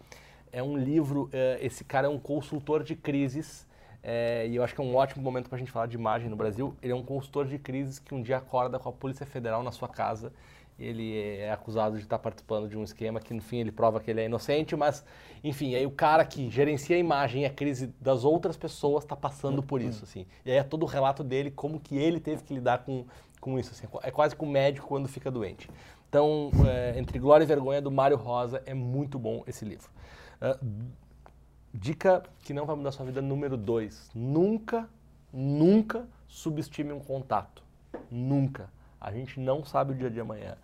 É 0.51 0.63
um 0.63 0.77
livro, 0.77 1.25
uh, 1.25 1.31
esse 1.61 1.85
cara 1.85 2.07
é 2.07 2.11
um 2.11 2.19
consultor 2.19 2.83
de 2.83 2.97
crises, 2.97 3.67
é, 4.09 4.47
e 4.47 4.55
eu 4.55 4.63
acho 4.63 4.73
que 4.73 4.81
é 4.81 4.85
um 4.85 4.95
ótimo 4.95 5.21
momento 5.21 5.49
para 5.49 5.57
a 5.57 5.59
gente 5.59 5.73
falar 5.73 5.87
de 5.87 5.97
imagem 5.97 6.31
no 6.31 6.37
Brasil. 6.37 6.77
Ele 6.81 6.93
é 6.93 6.95
um 6.95 7.03
consultor 7.03 7.45
de 7.45 7.59
crises 7.59 7.99
que 7.99 8.15
um 8.15 8.23
dia 8.23 8.37
acorda 8.37 8.79
com 8.79 8.89
a 8.89 8.93
Polícia 8.93 9.27
Federal 9.27 9.65
na 9.65 9.73
sua 9.73 9.89
casa 9.89 10.33
ele 10.79 11.17
é 11.39 11.51
acusado 11.51 11.97
de 11.97 12.03
estar 12.03 12.19
participando 12.19 12.69
de 12.69 12.77
um 12.77 12.83
esquema 12.83 13.19
que 13.19 13.33
no 13.33 13.41
fim 13.41 13.59
ele 13.59 13.73
prova 13.73 13.99
que 13.99 14.11
ele 14.11 14.21
é 14.21 14.27
inocente, 14.27 14.77
mas 14.77 15.05
enfim, 15.43 15.75
aí 15.75 15.87
o 15.87 15.91
cara 15.91 16.25
que 16.25 16.51
gerencia 16.51 16.97
a 16.97 16.99
imagem 16.99 17.43
e 17.43 17.47
a 17.47 17.51
crise 17.51 17.87
das 18.01 18.25
outras 18.25 18.57
pessoas 18.57 19.05
está 19.05 19.17
passando 19.17 19.63
por 19.63 19.81
isso, 19.81 20.05
assim. 20.05 20.27
E 20.45 20.51
aí 20.51 20.59
é 20.59 20.63
todo 20.63 20.83
o 20.83 20.87
relato 20.87 21.25
dele, 21.25 21.51
como 21.51 21.81
que 21.81 21.97
ele 21.97 22.21
teve 22.21 22.43
que 22.43 22.53
lidar 22.53 22.79
com, 22.85 23.07
com 23.41 23.59
isso, 23.59 23.73
assim. 23.73 23.87
É 24.03 24.11
quase 24.11 24.37
como 24.37 24.51
o 24.51 24.53
médico 24.53 24.87
quando 24.87 25.09
fica 25.09 25.31
doente. 25.31 25.69
Então, 26.09 26.51
é, 26.69 26.99
Entre 26.99 27.19
Glória 27.19 27.45
e 27.45 27.47
Vergonha, 27.47 27.81
do 27.81 27.91
Mário 27.91 28.17
Rosa, 28.17 28.63
é 28.67 28.75
muito 28.75 29.19
bom 29.19 29.43
esse 29.47 29.65
livro. 29.65 29.89
Uh, 30.41 30.67
dica 31.73 32.23
que 32.43 32.53
não 32.55 32.67
vai 32.67 32.77
mudar 32.77 32.93
sua 32.93 33.05
vida 33.05 33.21
número 33.21 33.57
dois. 33.57 34.11
Nunca, 34.15 34.89
nunca 35.33 36.07
subestime 36.29 36.93
um 36.93 37.01
contato. 37.01 37.63
Nunca. 38.11 38.71
A 39.01 39.13
gente 39.13 39.39
não 39.41 39.65
sabe 39.65 39.93
o 39.93 39.95
dia 39.95 40.11
de 40.11 40.21
amanhã. 40.21 40.57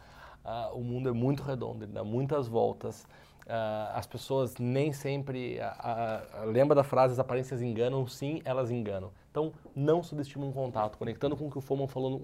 Uh, 0.45 0.77
o 0.79 0.83
mundo 0.83 1.09
é 1.09 1.13
muito 1.13 1.43
redondo, 1.43 1.85
ele 1.85 1.93
dá 1.93 2.03
muitas 2.03 2.49
voltas. 2.49 3.07
Uh, 3.43 3.95
as 3.95 4.07
pessoas 4.07 4.57
nem 4.59 4.93
sempre. 4.93 5.59
Uh, 5.59 6.47
lembra 6.47 6.75
da 6.75 6.85
frase: 6.85 7.13
as 7.13 7.19
aparências 7.19 7.61
enganam? 7.61 8.07
Sim, 8.07 8.41
elas 8.45 8.71
enganam. 8.71 9.11
Então, 9.31 9.53
não 9.75 10.03
subestime 10.03 10.45
um 10.45 10.53
contato. 10.53 10.99
Conectando 10.99 11.37
com 11.37 11.47
o 11.47 11.51
que 11.51 11.59
o 11.59 11.61
Foman 11.61 11.89
falou 11.89 12.23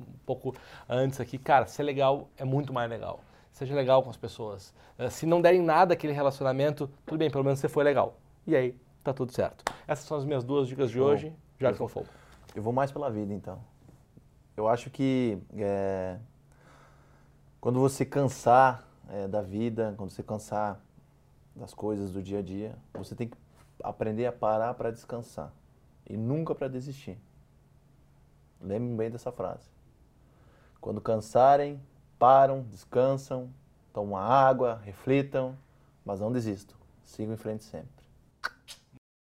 um 0.00 0.04
pouco 0.24 0.54
antes 0.88 1.20
aqui, 1.20 1.38
cara, 1.38 1.66
ser 1.66 1.82
legal 1.82 2.28
é 2.36 2.44
muito 2.44 2.72
mais 2.72 2.90
legal. 2.90 3.20
Seja 3.52 3.74
legal 3.74 4.02
com 4.02 4.10
as 4.10 4.16
pessoas. 4.16 4.74
Uh, 4.98 5.10
se 5.10 5.24
não 5.26 5.40
derem 5.40 5.62
nada 5.62 5.94
aquele 5.94 6.12
relacionamento, 6.12 6.90
tudo 7.04 7.18
bem, 7.18 7.30
pelo 7.30 7.44
menos 7.44 7.58
você 7.58 7.68
foi 7.68 7.84
legal. 7.84 8.16
E 8.46 8.54
aí, 8.54 8.76
tá 9.02 9.12
tudo 9.12 9.32
certo. 9.32 9.64
Essas 9.86 10.04
são 10.04 10.16
as 10.16 10.24
minhas 10.24 10.44
duas 10.44 10.68
dicas 10.68 10.90
de 10.90 11.00
hoje, 11.00 11.32
eu 11.60 11.88
fogo. 11.88 12.06
Eu 12.54 12.62
vou 12.62 12.72
mais 12.72 12.90
pela 12.90 13.10
vida, 13.10 13.32
então. 13.32 13.58
Eu 14.56 14.68
acho 14.68 14.88
que 14.88 15.38
é, 15.56 16.18
quando 17.60 17.78
você 17.78 18.06
cansar 18.06 18.88
é, 19.10 19.28
da 19.28 19.42
vida, 19.42 19.94
quando 19.98 20.10
você 20.10 20.22
cansar 20.22 20.80
das 21.54 21.74
coisas 21.74 22.10
do 22.10 22.22
dia 22.22 22.38
a 22.38 22.42
dia, 22.42 22.76
você 22.94 23.14
tem 23.14 23.28
que 23.28 23.36
aprender 23.82 24.24
a 24.26 24.32
parar 24.32 24.72
para 24.74 24.90
descansar 24.90 25.52
e 26.08 26.16
nunca 26.16 26.54
para 26.54 26.68
desistir. 26.68 27.18
Lembrem 28.60 28.96
bem 28.96 29.10
dessa 29.10 29.30
frase. 29.30 29.68
Quando 30.80 31.00
cansarem, 31.00 31.80
param, 32.18 32.62
descansam, 32.62 33.50
tomam 33.92 34.16
água, 34.16 34.80
reflitam, 34.84 35.56
mas 36.04 36.20
não 36.20 36.32
desistam. 36.32 36.76
Sigam 37.04 37.34
em 37.34 37.38
frente 37.38 37.64
sempre. 37.64 37.95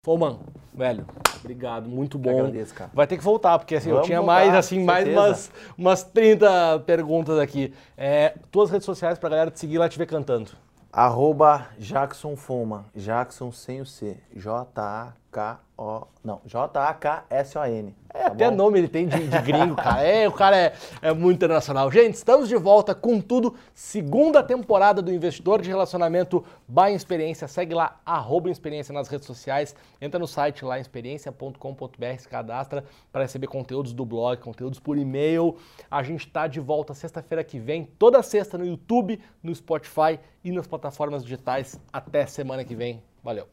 Foman, 0.04 0.38
velho, 0.74 1.06
obrigado, 1.40 1.88
muito 1.88 2.18
bom. 2.18 2.30
agradeço, 2.30 2.74
cara. 2.74 2.92
Vai 2.94 3.08
ter 3.08 3.16
que 3.18 3.24
voltar, 3.24 3.58
porque 3.58 3.76
assim, 3.76 3.88
Vamos 3.88 4.02
eu 4.02 4.06
tinha 4.06 4.20
voltar, 4.20 4.34
mais, 4.34 4.54
assim, 4.54 4.84
mais 4.84 5.08
umas, 5.08 5.52
umas 5.78 6.04
30 6.04 6.82
perguntas 6.86 7.40
aqui. 7.40 7.74
É, 7.96 8.36
tuas 8.52 8.70
redes 8.70 8.84
sociais 8.84 9.18
pra 9.18 9.30
galera 9.30 9.50
te 9.50 9.62
seguir 9.62 9.78
lá 9.78 9.88
te 9.88 9.98
ver 9.98 10.06
cantando. 10.06 10.52
Arroba 10.92 11.68
Jackson 11.80 12.36
Foma, 12.36 12.86
Jackson 12.94 13.50
sem 13.54 13.80
o 13.80 13.86
C, 13.86 14.18
J-A-K-O, 15.34 16.08
não, 16.24 16.42
J-A-K-S-O-N. 16.46 17.96
É, 18.14 18.20
tá 18.20 18.28
até 18.28 18.50
bom? 18.50 18.56
nome 18.56 18.78
ele 18.78 18.88
tem 18.88 19.08
de, 19.08 19.28
de 19.28 19.42
gringo, 19.42 19.76
cara. 19.76 20.02
É, 20.02 20.28
o 20.28 20.32
cara 20.32 20.56
é, 20.56 20.74
é 21.02 21.12
muito 21.12 21.38
internacional. 21.38 21.92
Gente, 21.92 22.14
estamos 22.14 22.48
de 22.48 22.56
volta 22.56 22.94
com 22.94 23.20
tudo. 23.20 23.56
Segunda 23.74 24.44
temporada 24.44 25.02
do 25.02 25.12
Investidor 25.12 25.62
de 25.62 25.70
Relacionamento 25.70 26.46
by 26.68 26.94
Experiência. 26.94 27.48
Segue 27.48 27.74
lá, 27.74 28.00
arroba 28.06 28.52
Experiência 28.52 28.94
nas 28.94 29.08
redes 29.08 29.26
sociais. 29.26 29.76
Entra 30.00 30.20
no 30.20 30.28
site 30.28 30.64
lá, 30.64 30.80
experiência.com.br, 30.80 32.20
se 32.20 32.28
cadastra 32.30 32.86
para 33.12 33.24
receber 33.24 33.48
conteúdos 33.48 33.94
do 33.94 34.06
blog, 34.06 34.40
conteúdos 34.40 34.80
por 34.80 34.98
e-mail. 34.98 35.58
A 35.90 36.04
gente 36.04 36.28
está 36.28 36.46
de 36.46 36.60
volta 36.60 36.94
sexta-feira 36.94 37.44
que 37.44 37.58
vem, 37.58 37.86
toda 37.98 38.22
sexta 38.22 38.58
no 38.58 38.66
YouTube, 38.66 39.20
no 39.42 39.54
Spotify 39.54 40.20
e 40.44 40.52
nas 40.52 40.68
plataformas 40.68 41.24
digitais. 41.24 41.80
Até 41.92 42.28
semana 42.28 42.64
que 42.64 42.76
vem. 42.76 43.02
Valeu! 43.24 43.48